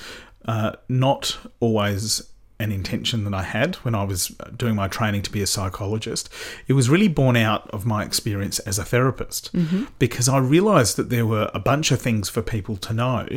uh, 0.45 0.73
not 0.87 1.37
always 1.59 2.21
an 2.59 2.71
intention 2.71 3.23
that 3.25 3.33
I 3.33 3.43
had 3.43 3.75
when 3.77 3.95
I 3.95 4.03
was 4.03 4.27
doing 4.55 4.75
my 4.75 4.87
training 4.87 5.23
to 5.23 5.31
be 5.31 5.41
a 5.41 5.47
psychologist. 5.47 6.29
It 6.67 6.73
was 6.73 6.89
really 6.89 7.07
born 7.07 7.35
out 7.35 7.69
of 7.71 7.85
my 7.85 8.03
experience 8.03 8.59
as 8.59 8.79
a 8.79 8.85
therapist 8.85 9.51
because 9.99 10.29
I 10.29 10.37
realized 10.37 10.95
that 10.97 11.09
there 11.09 11.25
were 11.25 11.49
a 11.53 11.59
bunch 11.59 11.91
of 11.91 12.01
things 12.01 12.29
for 12.29 12.41
people 12.41 12.77
to 12.77 12.93
know 12.93 13.27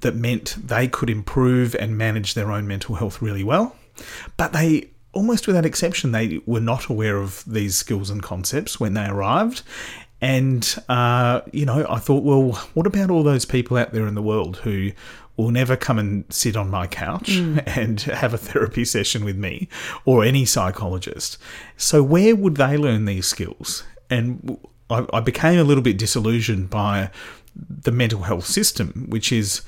that 0.00 0.14
meant 0.14 0.56
they 0.62 0.86
could 0.86 1.10
improve 1.10 1.74
and 1.74 1.98
manage 1.98 2.34
their 2.34 2.52
own 2.52 2.68
mental 2.68 2.96
health 2.96 3.20
really 3.20 3.42
well, 3.42 3.74
but 4.36 4.52
they 4.52 4.90
almost 5.12 5.46
without 5.46 5.64
exception, 5.64 6.12
they 6.12 6.40
were 6.44 6.60
not 6.60 6.88
aware 6.88 7.16
of 7.16 7.42
these 7.46 7.74
skills 7.76 8.10
and 8.10 8.22
concepts 8.22 8.78
when 8.78 8.92
they 8.92 9.06
arrived. 9.06 9.62
And, 10.26 10.76
uh, 10.88 11.42
you 11.52 11.64
know, 11.64 11.86
I 11.88 12.00
thought, 12.00 12.24
well, 12.24 12.50
what 12.74 12.84
about 12.84 13.10
all 13.10 13.22
those 13.22 13.44
people 13.44 13.76
out 13.76 13.92
there 13.92 14.08
in 14.08 14.16
the 14.16 14.22
world 14.22 14.56
who 14.56 14.90
will 15.36 15.52
never 15.52 15.76
come 15.76 16.00
and 16.00 16.24
sit 16.30 16.56
on 16.56 16.68
my 16.68 16.88
couch 16.88 17.28
and 17.66 18.00
have 18.00 18.34
a 18.34 18.38
therapy 18.38 18.84
session 18.84 19.24
with 19.24 19.36
me 19.36 19.68
or 20.04 20.24
any 20.24 20.44
psychologist? 20.44 21.38
So, 21.76 22.02
where 22.02 22.34
would 22.34 22.56
they 22.56 22.76
learn 22.76 23.04
these 23.04 23.28
skills? 23.28 23.84
And 24.10 24.58
I, 24.90 25.06
I 25.12 25.20
became 25.20 25.60
a 25.60 25.64
little 25.64 25.82
bit 25.82 25.96
disillusioned 25.96 26.70
by 26.70 27.10
the 27.54 27.92
mental 27.92 28.22
health 28.22 28.46
system, 28.46 29.06
which 29.08 29.30
is 29.30 29.62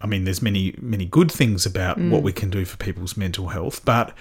I 0.00 0.06
mean, 0.06 0.24
there's 0.24 0.40
many, 0.40 0.74
many 0.80 1.04
good 1.04 1.30
things 1.30 1.66
about 1.66 1.98
what 1.98 2.22
we 2.22 2.32
can 2.32 2.48
do 2.48 2.64
for 2.64 2.78
people's 2.78 3.18
mental 3.18 3.48
health, 3.48 3.84
but 3.84 4.14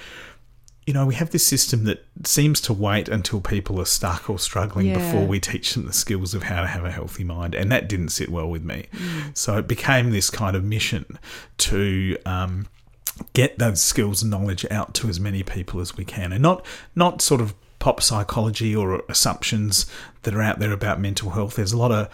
you 0.90 0.94
know, 0.94 1.06
we 1.06 1.14
have 1.14 1.30
this 1.30 1.46
system 1.46 1.84
that 1.84 2.04
seems 2.26 2.60
to 2.62 2.74
wait 2.74 3.08
until 3.08 3.42
people 3.42 3.80
are 3.80 3.86
stuck 3.86 4.28
or 4.28 4.40
struggling 4.40 4.88
Yeah. 4.88 4.96
before 4.98 5.24
we 5.28 5.40
teach 5.40 5.76
them 5.76 5.86
the 5.86 5.94
skills 5.94 6.34
of 6.34 6.42
how 6.42 6.62
to 6.62 6.68
have 6.68 6.84
a 6.84 6.90
healthy 6.92 7.24
mind, 7.24 7.54
and 7.54 7.72
that 7.72 7.88
didn't 7.88 8.10
sit 8.10 8.30
well 8.30 8.50
with 8.50 8.64
me. 8.64 8.88
So 9.36 9.56
it 9.60 9.68
became 9.68 10.10
this 10.10 10.32
kind 10.32 10.56
of 10.56 10.64
mission 10.64 11.06
to 11.70 12.18
um, 12.26 12.66
get 13.34 13.60
those 13.60 13.84
skills 13.84 14.24
and 14.24 14.32
knowledge 14.32 14.66
out 14.72 14.96
to 14.96 15.10
as 15.10 15.20
many 15.20 15.44
people 15.44 15.80
as 15.80 15.96
we 15.96 16.06
can, 16.06 16.32
and 16.34 16.42
not 16.42 16.66
not 16.96 17.22
sort 17.22 17.40
of 17.40 17.54
pop 17.78 18.02
psychology 18.02 18.76
or 18.76 19.04
assumptions 19.10 19.86
that 20.24 20.34
are 20.34 20.42
out 20.42 20.58
there 20.58 20.72
about 20.74 21.00
mental 21.00 21.30
health. 21.30 21.56
There's 21.56 21.72
a 21.72 21.78
lot 21.78 21.92
of 21.92 22.10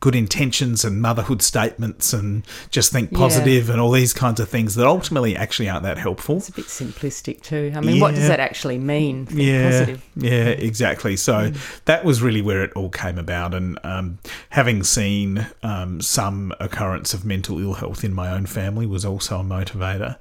good 0.00 0.14
intentions 0.14 0.84
and 0.84 1.00
motherhood 1.02 1.42
statements 1.42 2.12
and 2.12 2.42
just 2.70 2.90
think 2.90 3.10
Yeah. 3.12 3.18
positive 3.18 3.68
and 3.70 3.80
all 3.80 3.90
these 3.90 4.12
kinds 4.14 4.40
of 4.40 4.48
things 4.48 4.74
that 4.76 4.86
ultimately 4.86 5.36
actually 5.36 5.68
aren't 5.68 5.82
that 5.84 5.98
helpful. 5.98 6.38
It's 6.38 6.48
a 6.48 6.52
bit 6.52 6.66
simplistic 6.66 7.42
too. 7.42 7.70
I 7.76 7.80
mean, 7.80 8.00
what 8.00 8.14
does 8.14 8.26
that 8.28 8.40
actually 8.40 8.78
mean? 8.78 9.28
Yeah, 9.30 9.70
positive. 9.70 10.02
yeah, 10.16 10.44
exactly. 10.48 11.16
So 11.16 11.52
that 11.84 12.04
was 12.04 12.22
really 12.22 12.40
where 12.40 12.62
it 12.64 12.72
all 12.74 12.88
came 12.90 13.18
about. 13.18 13.52
And 13.54 13.78
um, 13.84 14.18
having 14.50 14.82
seen 14.84 15.46
um, 15.62 16.00
some 16.00 16.52
occurrence 16.60 17.12
of 17.12 17.24
mental 17.24 17.58
ill 17.60 17.74
health 17.74 18.02
in 18.02 18.14
my 18.14 18.30
own 18.32 18.46
family 18.46 18.86
was 18.86 19.04
also 19.04 19.40
a 19.40 19.44
motivator 19.44 20.16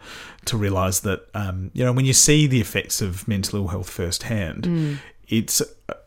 to 0.46 0.58
realise 0.58 1.00
that 1.02 1.28
um, 1.34 1.70
you 1.74 1.84
know 1.86 1.92
when 1.94 2.06
you 2.06 2.14
see 2.14 2.48
the 2.48 2.60
effects 2.62 3.02
of 3.02 3.28
mental 3.28 3.60
ill 3.60 3.68
health 3.70 3.90
firsthand, 3.90 5.00
it's 5.30 5.62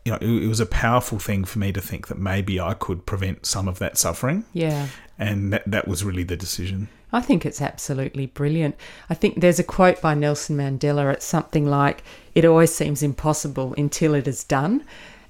you 0.05 0.11
know 0.11 0.17
it, 0.21 0.43
it 0.43 0.47
was 0.47 0.59
a 0.59 0.65
powerful 0.65 1.17
thing 1.19 1.43
for 1.45 1.59
me 1.59 1.71
to 1.73 1.81
think 1.81 2.07
that 2.07 2.17
maybe 2.17 2.59
I 2.59 2.73
could 2.75 3.05
prevent 3.05 3.45
some 3.45 3.67
of 3.67 3.79
that 3.79 3.97
suffering, 3.97 4.45
Yeah. 4.53 4.87
and 5.17 5.51
that, 5.53 5.63
that 5.65 5.87
was 5.87 6.03
really 6.03 6.23
the 6.23 6.37
decision. 6.37 6.89
I 7.11 7.21
think 7.21 7.45
it's 7.45 7.61
absolutely 7.61 8.25
brilliant. 8.25 8.75
I 9.09 9.13
think 9.13 9.39
there's 9.39 9.59
a 9.59 9.63
quote 9.63 10.01
by 10.01 10.15
Nelson 10.15 10.57
Mandela. 10.57 11.13
It's 11.13 11.25
something 11.25 11.67
like, 11.67 12.03
It 12.33 12.43
always 12.43 12.73
seems 12.73 13.03
impossible 13.03 13.75
until 13.77 14.15
it 14.15 14.27
is 14.27 14.43
done. 14.43 14.83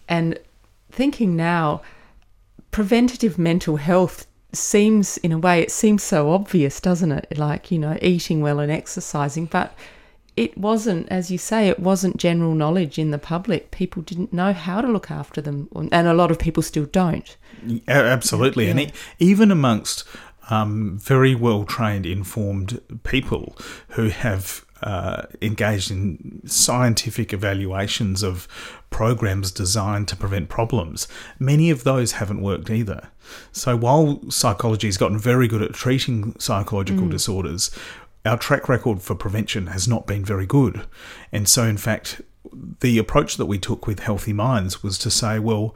And 0.08 0.40
thinking 0.92 1.36
now, 1.36 1.82
preventative 2.72 3.38
mental 3.38 3.76
health 3.78 4.26
seems, 4.54 5.18
in 5.18 5.32
a 5.32 5.38
way, 5.38 5.62
it 5.62 5.72
seems 5.72 6.04
so 6.04 6.32
obvious, 6.32 6.80
doesn't 6.80 7.12
it? 7.12 7.38
Like, 7.38 7.70
you 7.72 7.80
know, 7.80 7.98
eating 8.02 8.42
well 8.42 8.60
and 8.60 8.72
exercising. 8.72 9.46
But 9.48 9.76
it 10.36 10.58
wasn't, 10.58 11.08
as 11.10 11.30
you 11.30 11.38
say, 11.38 11.68
it 11.68 11.80
wasn't 11.80 12.18
general 12.18 12.56
knowledge 12.56 12.98
in 12.98 13.12
the 13.12 13.20
public. 13.20 13.72
People 13.72 14.02
didn't 14.02 14.34
know 14.34 14.54
how 14.54 14.82
to 14.82 14.88
look 14.88 15.12
after 15.12 15.42
them, 15.42 15.70
and 15.92 16.08
a 16.08 16.14
lot 16.14 16.32
of 16.32 16.40
people 16.40 16.64
still 16.64 16.86
don't. 16.86 17.38
Absolutely, 17.88 18.70
and 18.70 18.80
e- 18.80 18.92
even 19.20 19.52
amongst 19.52 20.04
um, 20.50 20.98
very 20.98 21.36
well 21.36 21.66
trained, 21.66 22.06
informed 22.06 22.82
people 23.04 23.58
who 23.90 24.10
have 24.10 24.66
uh, 24.84 25.28
engaged 25.42 25.92
in 25.92 26.42
scientific 26.46 27.32
evaluations 27.32 28.22
of 28.22 28.48
programs 28.90 29.50
designed 29.52 30.08
to 30.10 30.16
prevent 30.16 30.50
problems, 30.50 31.08
many 31.40 31.70
of 31.70 31.84
those 31.84 32.14
haven't 32.14 32.42
worked 32.42 32.70
either. 32.70 33.10
So 33.54 33.78
while 33.78 34.30
psychology 34.30 34.88
has 34.88 34.98
gotten 34.98 35.18
very 35.18 35.48
good 35.48 35.62
at 35.62 35.74
treating 35.74 36.38
psychological 36.38 37.08
disorders, 37.08 37.72
our 38.26 38.38
track 38.38 38.70
record 38.70 39.02
for 39.02 39.16
prevention 39.16 39.68
has 39.68 39.88
not 39.88 40.08
been 40.08 40.24
very 40.24 40.46
good. 40.46 40.86
And 41.32 41.48
so, 41.48 41.64
in 41.64 41.78
fact, 41.78 42.22
the 42.80 42.98
approach 42.98 43.38
that 43.38 43.46
we 43.46 43.58
took 43.58 43.88
with 43.88 44.00
Healthy 44.00 44.34
Minds 44.34 44.84
was 44.84 44.98
to 45.00 45.12
say, 45.12 45.40
well, 45.40 45.76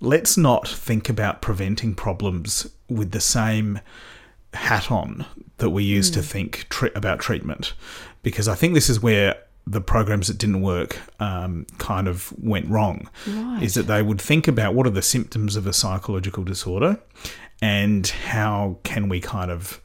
let's 0.00 0.36
not 0.36 0.68
think 0.68 1.08
about 1.08 1.42
preventing 1.42 1.94
problems 1.94 2.68
with 2.88 3.12
the 3.12 3.20
same 3.20 3.80
hat 4.54 4.90
on 4.90 5.26
that 5.58 5.70
we 5.70 5.84
used 5.84 6.14
to 6.14 6.22
think 6.22 6.66
tre- 6.68 6.90
about 6.94 7.20
treatment. 7.20 7.74
Because 8.22 8.48
I 8.48 8.54
think 8.54 8.74
this 8.74 8.88
is 8.88 9.00
where 9.00 9.36
the 9.66 9.80
programs 9.80 10.28
that 10.28 10.38
didn't 10.38 10.62
work 10.62 10.98
um, 11.20 11.66
kind 11.76 12.08
of 12.08 12.32
went 12.38 12.68
wrong. 12.68 13.08
Right. 13.26 13.62
Is 13.62 13.74
that 13.74 13.86
they 13.86 14.02
would 14.02 14.20
think 14.20 14.48
about 14.48 14.74
what 14.74 14.86
are 14.86 14.90
the 14.90 15.02
symptoms 15.02 15.56
of 15.56 15.66
a 15.66 15.72
psychological 15.72 16.42
disorder 16.42 16.98
and 17.60 18.06
how 18.06 18.78
can 18.82 19.08
we 19.08 19.20
kind 19.20 19.50
of 19.50 19.82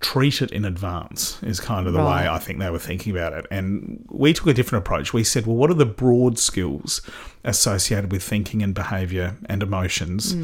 treat 0.00 0.42
it 0.42 0.50
in 0.50 0.64
advance 0.64 1.42
is 1.42 1.58
kind 1.58 1.86
of 1.86 1.92
the 1.94 1.98
Right. 2.00 2.24
way 2.24 2.28
I 2.28 2.38
think 2.38 2.58
they 2.58 2.68
were 2.70 2.78
thinking 2.78 3.16
about 3.16 3.32
it. 3.32 3.46
And 3.50 4.04
we 4.10 4.32
took 4.34 4.46
a 4.46 4.54
different 4.54 4.84
approach. 4.84 5.12
We 5.14 5.24
said, 5.24 5.46
well, 5.46 5.56
what 5.56 5.70
are 5.70 5.74
the 5.74 5.86
broad 5.86 6.38
skills 6.38 7.00
associated 7.44 8.12
with 8.12 8.22
thinking 8.22 8.62
and 8.62 8.74
behavior 8.74 9.36
and 9.46 9.62
emotions 9.62 10.36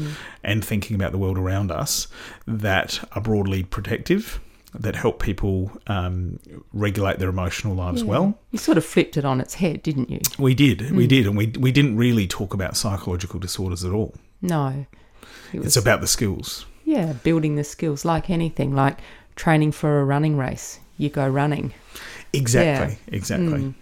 and 0.43 0.65
thinking 0.65 0.95
about 0.95 1.11
the 1.11 1.17
world 1.17 1.37
around 1.37 1.71
us 1.71 2.07
that 2.47 3.07
are 3.13 3.21
broadly 3.21 3.63
protective, 3.63 4.39
that 4.73 4.95
help 4.95 5.21
people 5.21 5.71
um, 5.85 6.39
regulate 6.73 7.19
their 7.19 7.29
emotional 7.29 7.75
lives 7.75 8.03
well? 8.03 8.39
You 8.51 8.57
sort 8.57 8.77
of 8.79 8.85
flipped 8.85 9.17
it 9.17 9.25
on 9.25 9.39
its 9.39 9.53
head, 9.55 9.83
didn't 9.83 10.09
you? 10.09 10.19
We 10.39 10.55
did, 10.55 10.91
we 10.91 11.05
did. 11.05 11.27
And 11.27 11.37
we, 11.37 11.47
we 11.59 11.71
didn't 11.71 11.95
really 11.97 12.27
talk 12.27 12.53
about 12.55 12.75
psychological 12.75 13.39
disorders 13.39 13.83
at 13.85 13.91
all. 13.91 14.15
No. 14.41 14.87
It 15.53 15.59
was, 15.59 15.67
It's 15.67 15.77
about 15.77 16.01
the 16.01 16.07
skills. 16.07 16.65
yeah, 16.85 17.13
building 17.13 17.55
the 17.55 17.63
skills 17.63 18.03
like 18.03 18.29
anything, 18.31 18.73
like 18.75 18.97
training 19.35 19.71
for 19.71 19.99
a 19.99 20.05
running 20.05 20.37
race. 20.37 20.79
You 20.97 21.09
go 21.09 21.27
running. 21.27 21.73
Exactly, 22.33 22.97
exactly. 23.07 23.73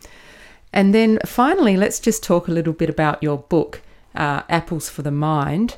And 0.73 0.93
then 0.93 1.19
finally, 1.25 1.77
let's 1.77 1.99
just 1.99 2.23
talk 2.23 2.47
a 2.47 2.51
little 2.51 2.73
bit 2.73 2.89
about 2.89 3.21
your 3.21 3.37
book, 3.37 3.81
uh, 4.15 4.43
Apples 4.49 4.89
for 4.89 5.01
the 5.01 5.11
Mind. 5.11 5.77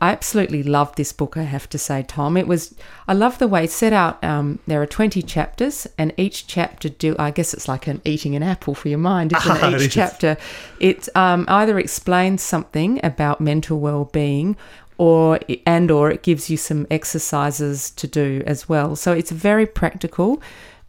I 0.00 0.10
absolutely 0.10 0.62
loved 0.62 0.96
this 0.96 1.12
book, 1.12 1.36
I 1.36 1.44
have 1.44 1.68
to 1.70 1.78
say, 1.78 2.02
Tom. 2.02 2.36
It 2.36 2.46
was, 2.46 2.74
I 3.08 3.14
love 3.14 3.38
the 3.38 3.48
way 3.48 3.64
it's 3.64 3.74
set 3.74 3.92
out. 3.92 4.22
Um, 4.22 4.58
there 4.66 4.82
are 4.82 4.86
20 4.86 5.22
chapters, 5.22 5.86
and 5.96 6.12
each 6.16 6.46
chapter 6.46 6.88
do, 6.88 7.14
I 7.18 7.30
guess 7.30 7.54
it's 7.54 7.68
like 7.68 7.86
an 7.86 8.02
eating 8.04 8.34
an 8.34 8.42
apple 8.42 8.74
for 8.74 8.88
your 8.88 8.98
mind, 8.98 9.32
isn't 9.32 9.74
it? 9.74 9.82
Each 9.82 9.92
chapter, 9.92 10.36
it 10.80 11.08
um, 11.16 11.44
either 11.48 11.78
explains 11.78 12.42
something 12.42 13.00
about 13.04 13.40
mental 13.40 13.78
well-being 13.78 14.56
or 14.98 15.38
and 15.66 15.90
or 15.90 16.10
it 16.10 16.22
gives 16.22 16.48
you 16.48 16.56
some 16.56 16.86
exercises 16.90 17.90
to 17.92 18.06
do 18.06 18.42
as 18.46 18.68
well. 18.68 18.96
So 18.96 19.12
it's 19.12 19.30
very 19.30 19.66
practical 19.66 20.40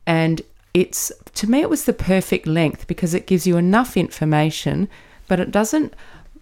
and 0.06 0.42
it's 0.74 1.12
to 1.34 1.50
me 1.50 1.62
it 1.62 1.70
was 1.70 1.86
the 1.86 1.94
perfect 1.94 2.46
length 2.46 2.88
because 2.88 3.14
it 3.14 3.28
gives 3.28 3.48
you 3.48 3.58
enough 3.58 3.98
information 3.98 4.88
but 5.28 5.40
it 5.40 5.52
doesn't 5.52 5.94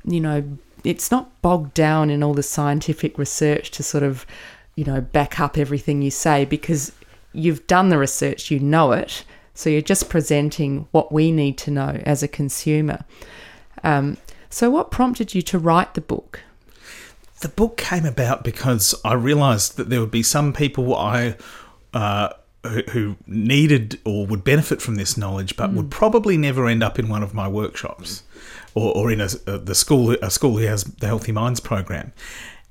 you 0.04 0.20
know 0.20 0.44
it's 0.84 1.10
not 1.10 1.42
bogged 1.42 1.74
down 1.74 2.10
in 2.10 2.22
all 2.22 2.34
the 2.34 2.44
scientific 2.44 3.18
research 3.18 3.72
to 3.72 3.82
sort 3.82 4.04
of 4.04 4.26
you 4.76 4.84
know 4.84 5.02
back 5.02 5.40
up 5.40 5.58
everything 5.58 6.02
you 6.02 6.12
say 6.12 6.46
because 6.46 6.92
you've 7.34 7.66
done 7.68 7.90
the 7.90 7.98
research 7.98 8.52
you 8.52 8.60
know 8.60 8.92
it 8.92 9.24
so 9.54 9.70
you're 9.70 9.82
just 9.82 10.10
presenting 10.10 10.88
what 10.92 11.12
we 11.12 11.32
need 11.32 11.58
to 11.58 11.72
know 11.72 12.02
as 12.06 12.22
a 12.22 12.28
consumer 12.28 13.04
um, 13.84 14.18
so 14.50 14.70
what 14.70 14.92
prompted 14.92 15.34
you 15.34 15.42
to 15.42 15.58
write 15.58 15.94
the 15.94 16.02
book 16.02 16.42
The 17.42 17.50
book 17.50 17.78
came 17.78 18.06
about 18.06 18.44
because 18.44 18.96
I 19.04 19.14
realised 19.14 19.78
that 19.78 19.90
there 19.90 20.00
would 20.00 20.12
be 20.12 20.24
some 20.24 20.54
people 20.54 20.96
I 20.96 21.36
uh, 21.94 22.30
who, 22.64 22.82
who 22.92 23.16
needed 23.28 24.00
or 24.06 24.26
would 24.26 24.44
benefit 24.44 24.82
from 24.82 24.96
this 24.96 25.18
knowledge, 25.18 25.56
but 25.56 25.74
would 25.74 25.92
probably 25.92 26.38
never 26.38 26.68
end 26.68 26.84
up 26.84 26.98
in 27.00 27.10
one 27.10 27.24
of 27.24 27.34
my 27.34 27.48
workshops 27.48 28.24
or, 28.74 28.96
or 28.96 29.12
in 29.12 29.22
a, 29.22 29.30
uh, 29.48 29.58
the 29.58 29.76
school 29.76 30.12
a 30.22 30.30
school 30.30 30.58
who 30.58 30.66
has 30.66 30.84
the 30.84 31.08
Healthy 31.08 31.32
Minds 31.32 31.60
program. 31.60 32.14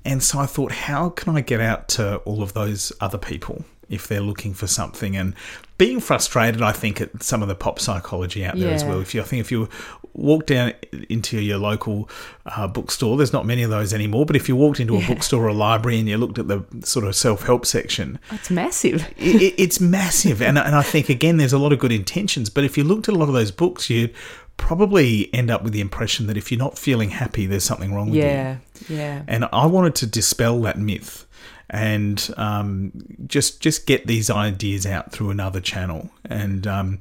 And 0.04 0.22
so 0.22 0.38
I 0.38 0.46
thought, 0.46 0.72
how 0.72 1.08
can 1.08 1.34
I 1.34 1.40
get 1.40 1.60
out 1.60 1.88
to 1.90 2.16
all 2.18 2.42
of 2.42 2.52
those 2.52 2.92
other 3.00 3.16
people 3.18 3.64
if 3.88 4.06
they're 4.06 4.20
looking 4.20 4.52
for 4.52 4.66
something? 4.66 5.16
And 5.16 5.34
being 5.78 6.00
frustrated, 6.00 6.60
I 6.60 6.72
think, 6.72 7.00
at 7.00 7.22
some 7.22 7.40
of 7.40 7.48
the 7.48 7.54
pop 7.54 7.80
psychology 7.80 8.44
out 8.44 8.58
there 8.58 8.74
as 8.74 8.84
well. 8.84 9.00
If 9.00 9.14
you, 9.14 9.22
I 9.22 9.24
think, 9.24 9.40
if 9.40 9.50
you 9.50 9.68
walk 10.14 10.46
down 10.46 10.72
into 11.08 11.40
your 11.40 11.58
local 11.58 12.08
uh, 12.46 12.66
bookstore, 12.68 13.16
there's 13.16 13.32
not 13.32 13.44
many 13.46 13.62
of 13.62 13.70
those 13.70 13.92
anymore. 13.92 14.24
But 14.26 14.36
if 14.36 14.48
you 14.48 14.56
walked 14.56 14.80
into 14.80 14.94
a 14.96 15.00
Yeah. 15.00 15.08
bookstore 15.08 15.44
or 15.44 15.48
a 15.48 15.52
library 15.54 15.98
and 15.98 16.08
you 16.08 16.16
looked 16.16 16.38
at 16.38 16.48
the 16.48 16.64
sort 16.84 17.04
of 17.04 17.14
self 17.16 17.42
help 17.44 17.66
section, 17.66 18.18
it's 18.30 18.50
massive 18.50 19.06
it, 19.18 19.42
it- 19.42 19.54
it's 19.58 19.80
massive. 19.80 20.40
And, 20.40 20.56
and 20.58 20.74
I 20.76 20.82
think, 20.82 21.08
again, 21.08 21.36
there's 21.36 21.52
a 21.52 21.58
lot 21.58 21.72
of 21.72 21.78
good 21.78 21.92
intentions. 21.92 22.48
But 22.50 22.64
if 22.64 22.78
you 22.78 22.84
looked 22.84 23.08
at 23.08 23.14
a 23.14 23.18
lot 23.18 23.28
of 23.28 23.34
those 23.34 23.50
books, 23.50 23.90
you'd 23.90 24.14
probably 24.56 25.32
end 25.34 25.50
up 25.50 25.62
with 25.64 25.72
the 25.72 25.80
impression 25.80 26.26
that 26.28 26.36
if 26.36 26.50
you're 26.52 26.58
not 26.58 26.78
feeling 26.78 27.10
happy, 27.10 27.44
there's 27.46 27.64
something 27.64 27.92
wrong 27.92 28.06
with 28.06 28.16
you. 28.16 28.22
yeah 28.22 28.56
yeah 28.88 29.22
And 29.26 29.46
I 29.52 29.66
wanted 29.66 29.94
to 29.96 30.06
dispel 30.06 30.60
that 30.62 30.78
myth 30.78 31.26
and 31.70 32.30
um, 32.36 32.92
just 33.26 33.60
just 33.60 33.86
get 33.86 34.06
these 34.06 34.30
ideas 34.30 34.86
out 34.86 35.10
through 35.12 35.30
another 35.30 35.60
channel. 35.60 36.10
And 36.24 36.66
um, 36.66 36.98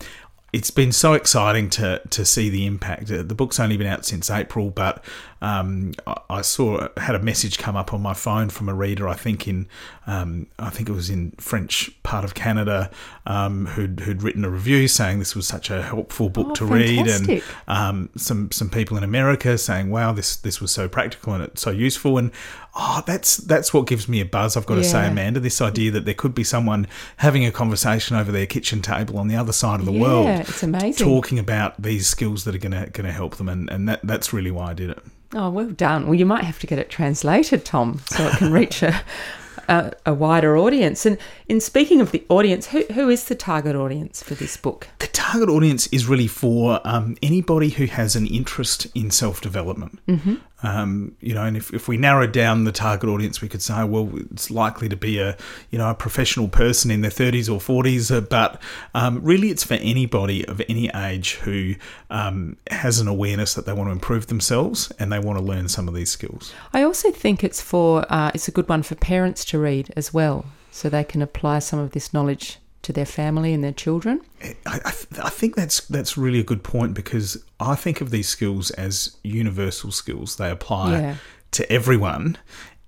it's 0.53 0.71
been 0.71 0.91
so 0.91 1.13
exciting 1.13 1.69
to 1.71 2.01
to 2.11 2.23
see 2.23 2.49
the 2.49 2.65
impact. 2.65 3.11
Uh, 3.11 3.23
The 3.23 3.35
book's 3.35 3.59
only 3.59 3.75
been 3.75 3.87
out 3.87 4.05
since 4.05 4.29
April, 4.29 4.69
but 4.69 5.03
um, 5.43 5.91
I- 6.29 6.41
saw 6.41 6.87
had 6.97 7.15
a 7.15 7.19
message 7.19 7.57
come 7.57 7.75
up 7.75 7.93
on 7.93 8.01
my 8.01 8.13
phone 8.13 8.49
from 8.49 8.67
a 8.69 8.73
reader. 8.73 9.07
I 9.07 9.13
think 9.13 9.47
in 9.47 9.67
um, 10.07 10.47
I 10.59 10.69
think 10.69 10.89
it 10.89 10.93
was 10.93 11.09
in 11.09 11.31
French 11.37 11.91
part 12.03 12.25
of 12.25 12.33
Canada 12.33 12.89
um, 13.25 13.67
who'd 13.67 14.01
who'd 14.01 14.23
written 14.23 14.43
a 14.43 14.49
review 14.49 14.87
saying 14.87 15.19
this 15.19 15.35
was 15.35 15.47
such 15.47 15.69
a 15.69 15.81
helpful 15.81 16.29
book 16.29 16.47
Oh, 16.51 16.55
to 16.55 16.65
read, 16.65 17.07
and 17.07 17.41
um, 17.67 18.09
some 18.17 18.51
some 18.51 18.69
people 18.69 18.97
in 18.97 19.03
America 19.03 19.57
saying, 19.57 19.89
"Wow, 19.91 20.11
this 20.13 20.35
this 20.35 20.59
was 20.61 20.71
so 20.71 20.87
practical 20.87 21.33
and 21.33 21.43
it's 21.43 21.61
so 21.61 21.71
useful." 21.71 22.17
And 22.17 22.31
oh, 22.75 23.01
that's 23.05 23.37
that's 23.37 23.73
what 23.73 23.85
gives 23.87 24.07
me 24.09 24.19
a 24.21 24.25
buzz. 24.25 24.57
I've 24.57 24.65
got 24.65 24.75
to 24.75 24.83
say, 24.83 25.07
Amanda, 25.07 25.39
this 25.39 25.61
idea 25.61 25.91
that 25.91 26.05
there 26.05 26.13
could 26.13 26.35
be 26.35 26.43
someone 26.43 26.87
having 27.17 27.45
a 27.45 27.51
conversation 27.51 28.15
over 28.17 28.31
their 28.31 28.45
kitchen 28.45 28.81
table 28.81 29.17
on 29.17 29.27
the 29.27 29.35
other 29.35 29.53
side 29.53 29.79
of 29.79 29.85
the 29.85 29.93
yeah 29.93 30.01
world, 30.01 30.27
it's 30.27 30.63
amazing 30.63 31.05
talking 31.05 31.39
about 31.39 31.81
these 31.81 32.07
skills 32.07 32.43
that 32.45 32.55
are 32.55 32.59
gonna 32.59 32.89
gonna 32.89 33.11
help 33.11 33.35
them, 33.37 33.49
and 33.49 33.69
and 33.69 33.87
that 33.87 34.01
that's 34.03 34.33
really 34.33 34.51
why 34.51 34.71
I 34.71 34.73
did 34.73 34.89
it. 34.89 34.99
Oh, 35.35 35.49
well 35.49 35.71
done. 35.71 36.05
Well, 36.05 36.15
you 36.15 36.25
might 36.25 36.43
have 36.43 36.59
to 36.59 36.67
get 36.67 36.79
it 36.79 36.89
translated, 36.89 37.65
Tom, 37.65 38.01
so 38.07 38.27
it 38.27 38.37
can 38.37 38.51
reach 38.51 38.83
a, 38.83 39.01
a, 39.67 39.93
a 40.05 40.13
wider 40.13 40.57
audience. 40.57 41.05
And 41.05 41.17
in 41.47 41.59
speaking 41.59 42.01
of 42.01 42.11
the 42.11 42.23
audience, 42.29 42.67
who, 42.67 42.83
who 42.93 43.09
is 43.09 43.25
the 43.25 43.35
target 43.35 43.75
audience 43.75 44.23
for 44.23 44.35
this 44.35 44.57
book? 44.57 44.87
The 44.99 45.07
target 45.07 45.49
audience 45.49 45.87
is 45.87 46.07
really 46.07 46.27
for 46.27 46.79
um, 46.83 47.17
anybody 47.21 47.69
who 47.69 47.85
has 47.85 48.15
an 48.15 48.27
interest 48.27 48.87
in 48.95 49.11
self 49.11 49.41
development. 49.41 49.99
Mm-hmm. 50.07 50.35
Um, 50.63 51.15
you 51.19 51.33
know, 51.33 51.43
and 51.43 51.57
if, 51.57 51.73
if 51.73 51.89
we 51.89 51.97
narrow 51.97 52.25
down 52.25 52.63
the 52.63 52.71
target 52.71 53.09
audience, 53.09 53.41
we 53.41 53.49
could 53.49 53.61
say, 53.61 53.83
well, 53.83 54.09
it's 54.31 54.49
likely 54.49 54.87
to 54.89 54.95
be 54.95 55.19
a 55.19 55.35
you 55.71 55.77
know 55.77 55.89
a 55.89 55.93
professional 55.93 56.47
person 56.47 56.89
in 56.89 57.01
their 57.01 57.11
thirties 57.11 57.49
or 57.49 57.59
forties, 57.59 58.09
uh, 58.09 58.21
but 58.21 58.61
um, 58.95 59.21
really, 59.21 59.49
it's 59.49 59.63
for 59.63 59.73
anybody 59.75 60.47
of 60.47 60.61
any 60.69 60.89
age 60.95 61.35
who 61.35 61.75
um, 62.09 62.55
has 62.71 62.99
an 62.99 63.09
awareness 63.09 63.53
that 63.55 63.65
they 63.65 63.73
want 63.73 63.89
to 63.89 63.91
improve 63.91 64.27
themselves 64.27 64.91
and 64.99 65.11
they 65.11 65.19
want 65.19 65.37
to 65.37 65.43
learn 65.43 65.67
some 65.67 65.89
of 65.89 65.93
these 65.93 66.09
skills. 66.09 66.53
I 66.73 66.83
also 66.83 67.11
think 67.11 67.43
it's 67.43 67.59
for 67.59 68.05
uh, 68.09 68.31
it's 68.33 68.47
a 68.47 68.51
good 68.51 68.69
one 68.69 68.83
for 68.83 68.95
parents 68.95 69.43
to 69.53 69.59
read 69.59 69.93
as 69.95 70.13
well, 70.13 70.45
so 70.71 70.89
they 70.89 71.03
can 71.03 71.21
apply 71.21 71.59
some 71.59 71.79
of 71.79 71.91
this 71.91 72.13
knowledge 72.13 72.57
to 72.81 72.91
their 72.91 73.05
family 73.05 73.53
and 73.53 73.63
their 73.63 73.71
children. 73.71 74.19
I, 74.43 74.55
I, 74.65 74.91
th- 74.91 75.19
I 75.23 75.29
think 75.29 75.55
that's 75.55 75.79
that's 75.87 76.17
really 76.17 76.39
a 76.39 76.43
good 76.43 76.63
point 76.63 76.93
because 76.95 77.41
I 77.59 77.75
think 77.75 78.01
of 78.01 78.09
these 78.09 78.27
skills 78.27 78.71
as 78.71 79.15
universal 79.23 79.91
skills. 79.91 80.35
They 80.35 80.49
apply 80.51 80.91
Yeah. 80.99 81.15
to 81.51 81.71
everyone. 81.71 82.37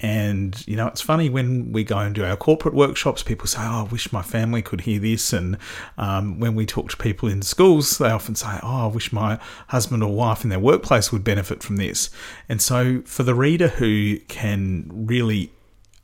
And 0.01 0.61
you 0.67 0.75
know, 0.75 0.87
it's 0.87 0.99
funny 0.99 1.29
when 1.29 1.71
we 1.71 1.85
go 1.85 1.97
and 1.99 2.13
do 2.13 2.25
our 2.25 2.35
corporate 2.35 2.73
workshops. 2.73 3.23
People 3.23 3.47
say, 3.47 3.61
"Oh, 3.61 3.79
I 3.79 3.83
wish 3.83 4.11
my 4.11 4.21
family 4.21 4.61
could 4.61 4.81
hear 4.81 4.99
this." 4.99 5.31
And 5.31 5.57
um, 5.97 6.37
when 6.41 6.53
we 6.55 6.65
talk 6.65 6.89
to 6.89 6.97
people 6.97 7.29
in 7.29 7.41
schools, 7.41 7.97
they 7.97 8.09
often 8.09 8.35
say, 8.35 8.59
"Oh, 8.61 8.83
I 8.83 8.87
wish 8.87 9.13
my 9.13 9.39
husband 9.69 10.03
or 10.03 10.13
wife 10.13 10.43
in 10.43 10.49
their 10.49 10.59
workplace 10.59 11.13
would 11.13 11.23
benefit 11.23 11.63
from 11.63 11.77
this." 11.77 12.09
And 12.49 12.61
so, 12.61 13.01
for 13.05 13.23
the 13.23 13.33
reader 13.33 13.69
who 13.69 14.17
can 14.27 14.91
really 14.91 15.51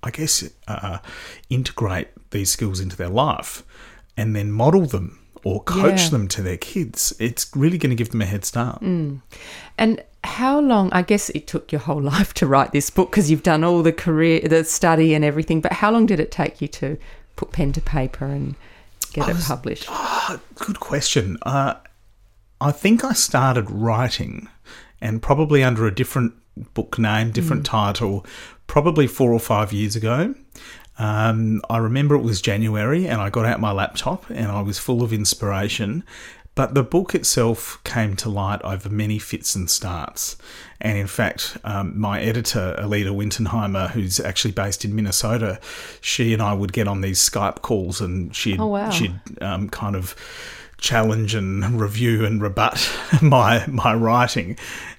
I 0.03 0.11
guess, 0.11 0.43
uh, 0.67 0.97
integrate 1.49 2.07
these 2.31 2.51
skills 2.51 2.79
into 2.79 2.95
their 2.95 3.09
life 3.09 3.63
and 4.17 4.35
then 4.35 4.51
model 4.51 4.85
them 4.85 5.19
or 5.43 5.63
coach 5.63 6.03
Yeah. 6.03 6.09
them 6.09 6.27
to 6.29 6.41
their 6.41 6.57
kids, 6.57 7.13
it's 7.19 7.49
really 7.55 7.77
going 7.77 7.89
to 7.89 7.95
give 7.95 8.11
them 8.11 8.21
a 8.21 8.25
head 8.25 8.45
start. 8.45 8.81
And 8.81 10.03
how 10.23 10.59
long? 10.59 10.91
I 10.93 11.01
guess 11.01 11.29
it 11.31 11.47
took 11.47 11.71
your 11.71 11.81
whole 11.81 12.01
life 12.13 12.33
to 12.35 12.45
write 12.47 12.71
this 12.71 12.89
book 12.89 13.09
because 13.11 13.31
you've 13.31 13.43
done 13.43 13.63
all 13.63 13.81
the 13.83 13.91
career, 13.93 14.41
the 14.47 14.63
study, 14.63 15.13
and 15.13 15.25
everything. 15.25 15.61
But 15.61 15.73
how 15.73 15.91
long 15.91 16.05
did 16.05 16.19
it 16.19 16.31
take 16.31 16.61
you 16.61 16.67
to 16.69 16.97
put 17.35 17.51
pen 17.51 17.71
to 17.73 17.81
paper 17.81 18.25
and 18.25 18.55
get 19.13 19.27
it 19.29 19.35
was- 19.35 19.47
published? 19.47 19.89
Good 20.55 20.79
question. 20.79 21.37
Uh, 21.41 21.75
I 22.59 22.71
think 22.71 23.03
I 23.03 23.13
started 23.13 23.69
writing, 23.71 24.47
and 24.99 25.21
probably 25.23 25.63
under 25.63 25.87
a 25.87 25.93
different 25.93 26.33
book 26.73 26.97
name, 26.99 27.31
different 27.31 27.65
title, 27.65 28.25
probably 28.67 29.07
four 29.07 29.31
or 29.33 29.39
five 29.39 29.71
years 29.73 29.95
ago. 29.95 30.35
Um, 30.99 31.61
I 31.69 31.77
remember 31.77 32.15
it 32.15 32.21
was 32.21 32.41
January, 32.41 33.07
and 33.07 33.21
I 33.21 33.29
got 33.29 33.45
out 33.45 33.59
my 33.59 33.71
laptop, 33.71 34.29
and 34.29 34.47
I 34.47 34.61
was 34.61 34.77
full 34.77 35.01
of 35.01 35.11
inspiration. 35.13 36.03
But 36.53 36.73
the 36.73 36.83
book 36.83 37.15
itself 37.15 37.79
came 37.85 38.17
to 38.17 38.29
light 38.29 38.61
over 38.63 38.89
many 38.89 39.19
fits 39.19 39.55
and 39.55 39.69
starts. 39.69 40.35
And 40.81 40.97
in 40.97 41.07
fact, 41.07 41.57
um, 41.63 41.97
my 41.97 42.19
editor, 42.21 42.75
Alida 42.77 43.11
Wintenheimer, 43.11 43.89
who's 43.91 44.19
actually 44.19 44.51
based 44.51 44.83
in 44.83 44.93
Minnesota, 44.93 45.61
she 46.01 46.33
and 46.33 46.41
I 46.41 46.53
would 46.53 46.73
get 46.73 46.89
on 46.89 46.99
these 46.99 47.19
Skype 47.27 47.61
calls 47.61 48.01
and 48.01 48.35
she'd, 48.35 48.59
Oh, 48.59 48.67
wow. 48.67 48.89
she'd 48.89 49.15
um, 49.41 49.69
kind 49.69 49.95
of 49.95 50.13
challenge 50.77 51.35
and 51.35 51.79
review 51.79 52.25
and 52.25 52.41
rebut 52.41 52.91
my 53.21 53.65
my 53.67 53.93
writing. 53.93 54.57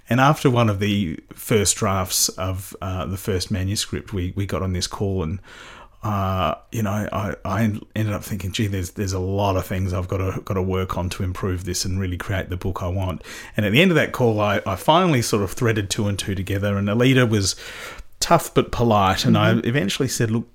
And 0.09 0.21
after 0.21 0.51
one 0.51 0.69
of 0.69 0.79
the 0.79 1.19
first 1.33 1.77
drafts 1.77 2.29
of 2.31 2.77
uh, 2.83 3.07
the 3.07 3.17
first 3.17 3.51
manuscript, 3.51 4.13
we, 4.13 4.33
we 4.37 4.47
got 4.47 4.63
on 4.63 4.73
this 4.73 4.87
call 4.87 5.23
and. 5.23 5.41
Uh, 6.05 6.57
you 6.73 6.83
know, 6.83 6.91
I, 7.13 7.37
I 7.45 7.63
ended 7.63 8.13
up 8.13 8.25
thinking, 8.25 8.51
gee, 8.51 8.67
there's 8.67 8.91
there's 8.91 9.13
a 9.13 9.21
lot 9.21 9.57
of 9.57 9.65
things 9.65 9.93
I've 9.93 10.09
got 10.09 10.17
to 10.17 10.41
got 10.41 10.55
to 10.55 10.63
work 10.63 10.99
on 10.99 11.09
to 11.11 11.23
improve 11.23 11.65
this 11.65 11.85
and 11.85 12.01
really 12.01 12.17
create 12.17 12.49
the 12.49 12.57
book 12.57 12.83
I 12.83 12.89
want. 12.89 13.23
And 13.57 13.65
at 13.65 13.71
the 13.71 13.81
end 13.81 13.93
of 13.93 13.95
that 13.95 14.11
call, 14.11 14.41
I, 14.41 14.61
I 14.67 14.75
finally 14.75 15.23
sort 15.23 15.45
of 15.45 15.53
threaded 15.53 15.91
two 15.91 16.09
and 16.09 16.19
two 16.19 16.35
together. 16.35 16.77
And 16.77 16.91
Alida 16.91 17.25
was 17.25 17.55
tough 18.19 18.53
but 18.53 18.73
polite, 18.73 19.25
and 19.25 19.39
I 19.39 19.53
eventually 19.59 20.09
said, 20.09 20.33
look, 20.33 20.49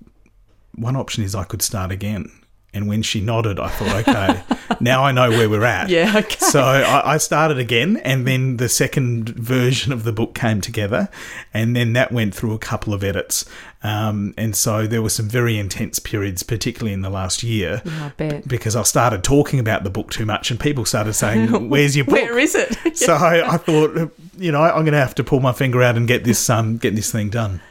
one 0.75 0.97
option 0.97 1.23
is 1.23 1.33
I 1.33 1.45
could 1.45 1.61
start 1.61 1.93
again. 1.93 2.29
And 2.73 2.87
when 2.87 3.01
she 3.01 3.21
nodded, 3.21 3.59
I 3.59 3.69
thought, 3.69 4.07
okay, 4.07 4.43
now 4.79 5.03
I 5.03 5.11
know 5.11 5.29
where 5.29 5.49
we're 5.49 5.63
at. 5.63 5.89
Yeah, 5.89 6.13
okay. 6.17 6.37
So 6.39 6.61
I, 6.61 7.13
I 7.13 7.17
started 7.17 7.57
again, 7.57 7.97
and 7.97 8.27
then 8.27 8.57
the 8.57 8.69
second 8.69 9.29
version 9.29 9.91
of 9.93 10.03
the 10.03 10.11
book 10.11 10.35
came 10.35 10.61
together, 10.61 11.09
and 11.53 11.75
then 11.75 11.93
that 11.93 12.11
went 12.11 12.35
through 12.35 12.53
a 12.53 12.59
couple 12.59 12.93
of 12.93 13.03
edits. 13.03 13.45
Um, 13.83 14.33
and 14.37 14.55
so 14.55 14.85
there 14.85 15.01
were 15.01 15.09
some 15.09 15.29
very 15.29 15.57
intense 15.57 15.97
periods, 15.97 16.43
particularly 16.43 16.93
in 16.93 17.01
the 17.01 17.09
last 17.09 17.41
year, 17.41 17.81
I 17.85 18.11
bet. 18.17 18.47
because 18.47 18.75
I 18.75 18.83
started 18.83 19.23
talking 19.23 19.59
about 19.59 19.83
the 19.83 19.89
book 19.89 20.11
too 20.11 20.25
much, 20.25 20.51
and 20.51 20.59
people 20.59 20.83
started 20.83 21.13
saying, 21.13 21.69
"Where's 21.69 21.95
your 21.95 22.05
book?" 22.05 22.15
Where 22.15 22.37
is 22.37 22.53
it? 22.53 22.97
so 22.97 23.13
I, 23.13 23.53
I 23.53 23.57
thought, 23.57 24.11
you 24.37 24.51
know, 24.51 24.61
I'm 24.61 24.83
going 24.83 24.91
to 24.91 24.99
have 24.99 25.15
to 25.15 25.23
pull 25.23 25.39
my 25.39 25.53
finger 25.53 25.81
out 25.81 25.95
and 25.95 26.07
get 26.07 26.25
this 26.25 26.49
um 26.49 26.77
get 26.77 26.95
this 26.95 27.11
thing 27.11 27.29
done. 27.29 27.61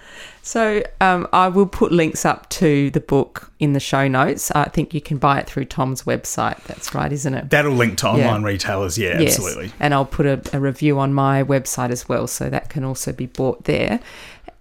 So 0.46 0.80
um, 1.00 1.26
I 1.32 1.48
will 1.48 1.66
put 1.66 1.90
links 1.90 2.24
up 2.24 2.48
to 2.50 2.88
the 2.92 3.00
book 3.00 3.50
in 3.58 3.72
the 3.72 3.80
show 3.80 4.06
notes. 4.06 4.52
I 4.52 4.68
think 4.68 4.94
you 4.94 5.00
can 5.00 5.18
buy 5.18 5.40
it 5.40 5.48
through 5.48 5.64
Tom's 5.64 6.04
website. 6.04 6.62
That's 6.68 6.94
right, 6.94 7.10
isn't 7.12 7.34
it? 7.34 7.50
That'll 7.50 7.72
link 7.72 7.98
to 7.98 8.06
Yeah. 8.06 8.12
online 8.28 8.44
retailers. 8.44 8.96
Yeah, 8.96 9.18
Yes. 9.18 9.38
absolutely. 9.38 9.72
And 9.80 9.92
I'll 9.92 10.04
put 10.04 10.24
a, 10.24 10.40
a 10.52 10.60
review 10.60 11.00
on 11.00 11.12
my 11.12 11.42
website 11.42 11.90
as 11.90 12.08
well, 12.08 12.28
so 12.28 12.48
that 12.48 12.68
can 12.70 12.84
also 12.84 13.12
be 13.12 13.26
bought 13.26 13.64
there. 13.64 13.98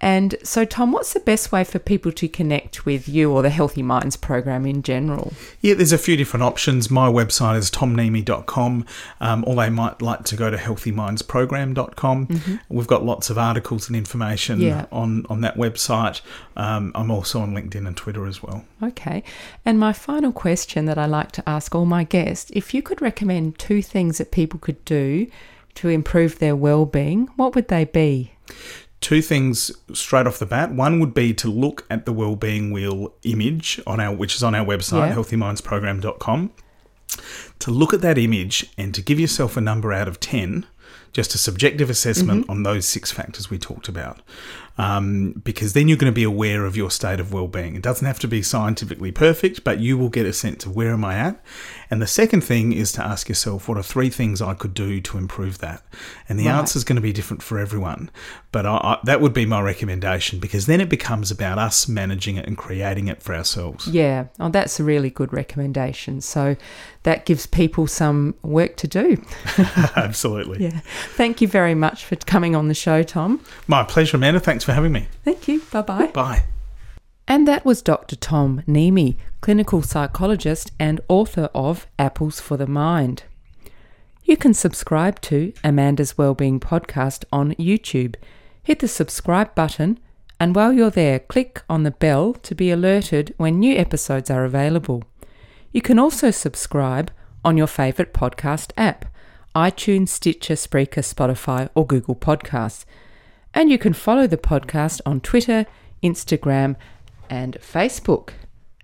And 0.00 0.34
so, 0.42 0.64
Tom, 0.64 0.92
what's 0.92 1.14
the 1.14 1.20
best 1.20 1.52
way 1.52 1.64
for 1.64 1.78
people 1.78 2.12
to 2.12 2.28
connect 2.28 2.84
with 2.84 3.08
you 3.08 3.32
or 3.32 3.42
the 3.42 3.50
Healthy 3.50 3.82
Minds 3.82 4.16
program 4.16 4.66
in 4.66 4.82
general? 4.82 5.32
Yeah, 5.62 5.74
there's 5.74 5.92
a 5.92 5.98
few 5.98 6.16
different 6.16 6.44
options. 6.44 6.90
My 6.90 7.08
website 7.08 7.56
is 7.56 7.70
tomnehmy.com, 7.70 8.84
um, 9.20 9.44
or 9.46 9.54
they 9.54 9.70
might 9.70 10.02
like 10.02 10.24
to 10.24 10.36
go 10.36 10.50
to 10.50 10.56
healthymindsprogram.com. 10.56 12.60
We've 12.68 12.86
got 12.86 13.04
lots 13.04 13.30
of 13.30 13.38
articles 13.38 13.88
and 13.88 13.96
information 13.96 14.58
Mm-hmm. 14.58 14.66
Yeah. 14.66 14.86
on, 14.92 15.26
on 15.28 15.40
that 15.40 15.56
website. 15.56 16.20
Um, 16.56 16.92
I'm 16.94 17.10
also 17.10 17.40
on 17.40 17.54
LinkedIn 17.54 17.86
and 17.86 17.96
Twitter 17.96 18.26
as 18.26 18.42
well. 18.42 18.64
Okay. 18.82 19.22
And 19.64 19.78
my 19.80 19.92
final 19.92 20.32
question 20.32 20.84
that 20.86 20.98
I 20.98 21.06
like 21.06 21.32
to 21.32 21.48
ask 21.48 21.74
all 21.74 21.86
my 21.86 22.04
guests 22.04 22.50
if 22.54 22.72
you 22.74 22.82
could 22.82 23.00
recommend 23.02 23.58
two 23.58 23.82
things 23.82 24.18
that 24.18 24.30
people 24.30 24.58
could 24.60 24.84
do 24.84 25.26
to 25.76 25.88
improve 25.88 26.38
their 26.38 26.56
well-being, 26.56 27.28
what 27.36 27.54
would 27.54 27.68
they 27.68 27.84
be? 27.84 28.32
Two 29.06 29.22
things 29.22 29.70
straight 29.92 30.26
off 30.26 30.40
the 30.40 30.46
bat. 30.46 30.72
One 30.72 30.98
would 30.98 31.14
be 31.14 31.32
to 31.34 31.48
look 31.48 31.86
at 31.88 32.06
the 32.06 32.12
wellbeing 32.12 32.72
wheel 32.72 33.14
image 33.22 33.80
on 33.86 34.00
our, 34.00 34.12
which 34.12 34.34
is 34.34 34.42
on 34.42 34.52
our 34.52 34.66
website, 34.66 35.10
Yeah. 35.10 35.14
healthymindsprogram.com. 35.14 36.50
To 37.60 37.70
look 37.70 37.94
at 37.94 38.00
that 38.00 38.18
image 38.18 38.66
and 38.76 38.92
to 38.96 39.00
give 39.00 39.20
yourself 39.20 39.56
a 39.56 39.60
number 39.60 39.92
out 39.92 40.08
of 40.08 40.18
10, 40.18 40.66
just 41.12 41.36
a 41.36 41.38
subjective 41.38 41.88
assessment 41.88 42.42
Mm-hmm. 42.42 42.50
on 42.50 42.62
those 42.64 42.84
six 42.84 43.12
factors 43.12 43.48
we 43.48 43.58
talked 43.58 43.86
about. 43.86 44.22
Um, 44.78 45.40
because 45.42 45.72
then 45.72 45.88
you're 45.88 45.96
going 45.96 46.12
to 46.12 46.14
be 46.14 46.22
aware 46.22 46.66
of 46.66 46.76
your 46.76 46.90
state 46.90 47.18
of 47.18 47.32
well-being. 47.32 47.76
It 47.76 47.82
doesn't 47.82 48.06
have 48.06 48.18
to 48.18 48.28
be 48.28 48.42
scientifically 48.42 49.10
perfect, 49.10 49.64
but 49.64 49.80
you 49.80 49.96
will 49.96 50.10
get 50.10 50.26
a 50.26 50.34
sense 50.34 50.66
of 50.66 50.76
where 50.76 50.92
am 50.92 51.02
I 51.02 51.14
at. 51.14 51.42
And 51.90 52.02
the 52.02 52.06
second 52.06 52.42
thing 52.42 52.72
is 52.74 52.92
to 52.92 53.02
ask 53.02 53.28
yourself, 53.28 53.68
what 53.68 53.78
are 53.78 53.82
three 53.82 54.10
things 54.10 54.42
I 54.42 54.52
could 54.54 54.74
do 54.74 55.00
to 55.00 55.16
improve 55.18 55.58
that? 55.58 55.82
And 56.28 56.38
the 56.38 56.46
Right. 56.46 56.56
answer 56.56 56.76
is 56.76 56.84
going 56.84 56.96
to 56.96 57.02
be 57.02 57.12
different 57.12 57.42
for 57.42 57.58
everyone. 57.58 58.10
But 58.52 58.66
I, 58.66 58.76
I, 58.76 58.98
that 59.04 59.20
would 59.22 59.32
be 59.32 59.46
my 59.46 59.60
recommendation 59.62 60.40
because 60.40 60.66
then 60.66 60.80
it 60.80 60.88
becomes 60.90 61.30
about 61.30 61.58
us 61.58 61.88
managing 61.88 62.36
it 62.36 62.46
and 62.46 62.56
creating 62.58 63.08
it 63.08 63.22
for 63.22 63.34
ourselves. 63.34 63.86
Yeah, 63.88 64.26
oh, 64.40 64.48
that's 64.50 64.78
a 64.80 64.84
really 64.84 65.08
good 65.10 65.32
recommendation. 65.32 66.20
So 66.20 66.56
that 67.04 67.24
gives 67.24 67.46
people 67.46 67.86
some 67.86 68.34
work 68.42 68.76
to 68.78 68.88
do. 68.88 69.22
Absolutely. 69.96 70.64
Yeah. 70.64 70.80
Thank 71.14 71.40
you 71.40 71.48
very 71.48 71.74
much 71.74 72.04
for 72.04 72.16
coming 72.16 72.54
on 72.56 72.68
the 72.68 72.74
show, 72.74 73.02
Tom. 73.02 73.40
My 73.68 73.82
pleasure, 73.84 74.16
Amanda. 74.16 74.40
Thanks 74.40 74.65
for 74.66 74.72
having 74.72 74.92
me. 74.92 75.06
Thank 75.24 75.48
you. 75.48 75.62
Bye 75.72 75.82
bye. 75.82 76.06
Bye. 76.08 76.44
And 77.26 77.48
that 77.48 77.64
was 77.64 77.82
Dr. 77.82 78.16
Tom 78.16 78.62
Nehmy, 78.68 79.16
clinical 79.40 79.80
psychologist 79.82 80.72
and 80.78 81.00
author 81.08 81.48
of 81.54 81.86
Apples 81.98 82.40
for 82.40 82.56
the 82.56 82.66
Mind. 82.66 83.24
You 84.24 84.36
can 84.36 84.54
subscribe 84.54 85.20
to 85.22 85.52
Amanda's 85.64 86.18
Wellbeing 86.18 86.60
Podcast 86.60 87.24
on 87.32 87.54
YouTube. 87.54 88.16
Hit 88.62 88.80
the 88.80 88.88
subscribe 88.88 89.54
button, 89.54 90.00
and 90.38 90.54
while 90.54 90.72
you're 90.72 90.90
there, 90.90 91.20
click 91.20 91.62
on 91.70 91.84
the 91.84 91.92
bell 91.92 92.34
to 92.34 92.54
be 92.54 92.70
alerted 92.70 93.34
when 93.36 93.60
new 93.60 93.76
episodes 93.76 94.30
are 94.30 94.44
available. 94.44 95.04
You 95.72 95.80
can 95.80 95.98
also 95.98 96.30
subscribe 96.30 97.12
on 97.44 97.56
your 97.56 97.68
favourite 97.68 98.12
podcast 98.12 98.72
app 98.76 99.04
iTunes, 99.54 100.10
Stitcher, 100.10 100.54
Spreaker, 100.54 101.02
Spotify, 101.02 101.70
or 101.74 101.86
Google 101.86 102.14
Podcasts. 102.14 102.84
And 103.56 103.68
you 103.70 103.78
can 103.78 103.94
follow 103.94 104.26
the 104.26 104.36
podcast 104.36 105.00
on 105.06 105.22
Twitter, 105.22 105.64
Instagram, 106.02 106.76
and 107.30 107.56
Facebook. 107.58 108.32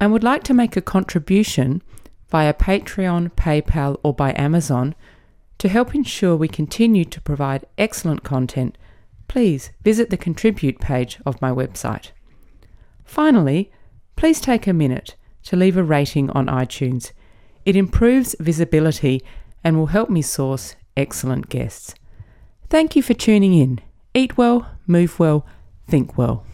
and 0.00 0.12
would 0.12 0.24
like 0.24 0.42
to 0.44 0.54
make 0.54 0.76
a 0.76 0.82
contribution 0.82 1.82
via 2.28 2.52
Patreon, 2.52 3.30
PayPal, 3.32 3.98
or 4.02 4.12
by 4.12 4.34
Amazon 4.36 4.94
to 5.58 5.68
help 5.68 5.94
ensure 5.94 6.36
we 6.36 6.48
continue 6.48 7.04
to 7.04 7.20
provide 7.20 7.64
excellent 7.78 8.24
content, 8.24 8.76
please 9.28 9.70
visit 9.82 10.10
the 10.10 10.16
contribute 10.16 10.80
page 10.80 11.18
of 11.24 11.40
my 11.40 11.50
website. 11.50 12.10
Finally, 13.04 13.70
please 14.16 14.40
take 14.40 14.66
a 14.66 14.72
minute 14.72 15.14
to 15.44 15.56
leave 15.56 15.76
a 15.76 15.82
rating 15.82 16.30
on 16.30 16.46
iTunes. 16.46 17.12
It 17.64 17.76
improves 17.76 18.36
visibility 18.40 19.22
and 19.62 19.78
will 19.78 19.86
help 19.86 20.10
me 20.10 20.22
source 20.22 20.76
excellent 20.96 21.48
guests. 21.48 21.94
Thank 22.68 22.96
you 22.96 23.02
for 23.02 23.14
tuning 23.14 23.54
in. 23.54 23.80
Eat 24.14 24.36
well, 24.36 24.66
move 24.86 25.18
well, 25.18 25.46
think 25.88 26.16
well. 26.18 26.44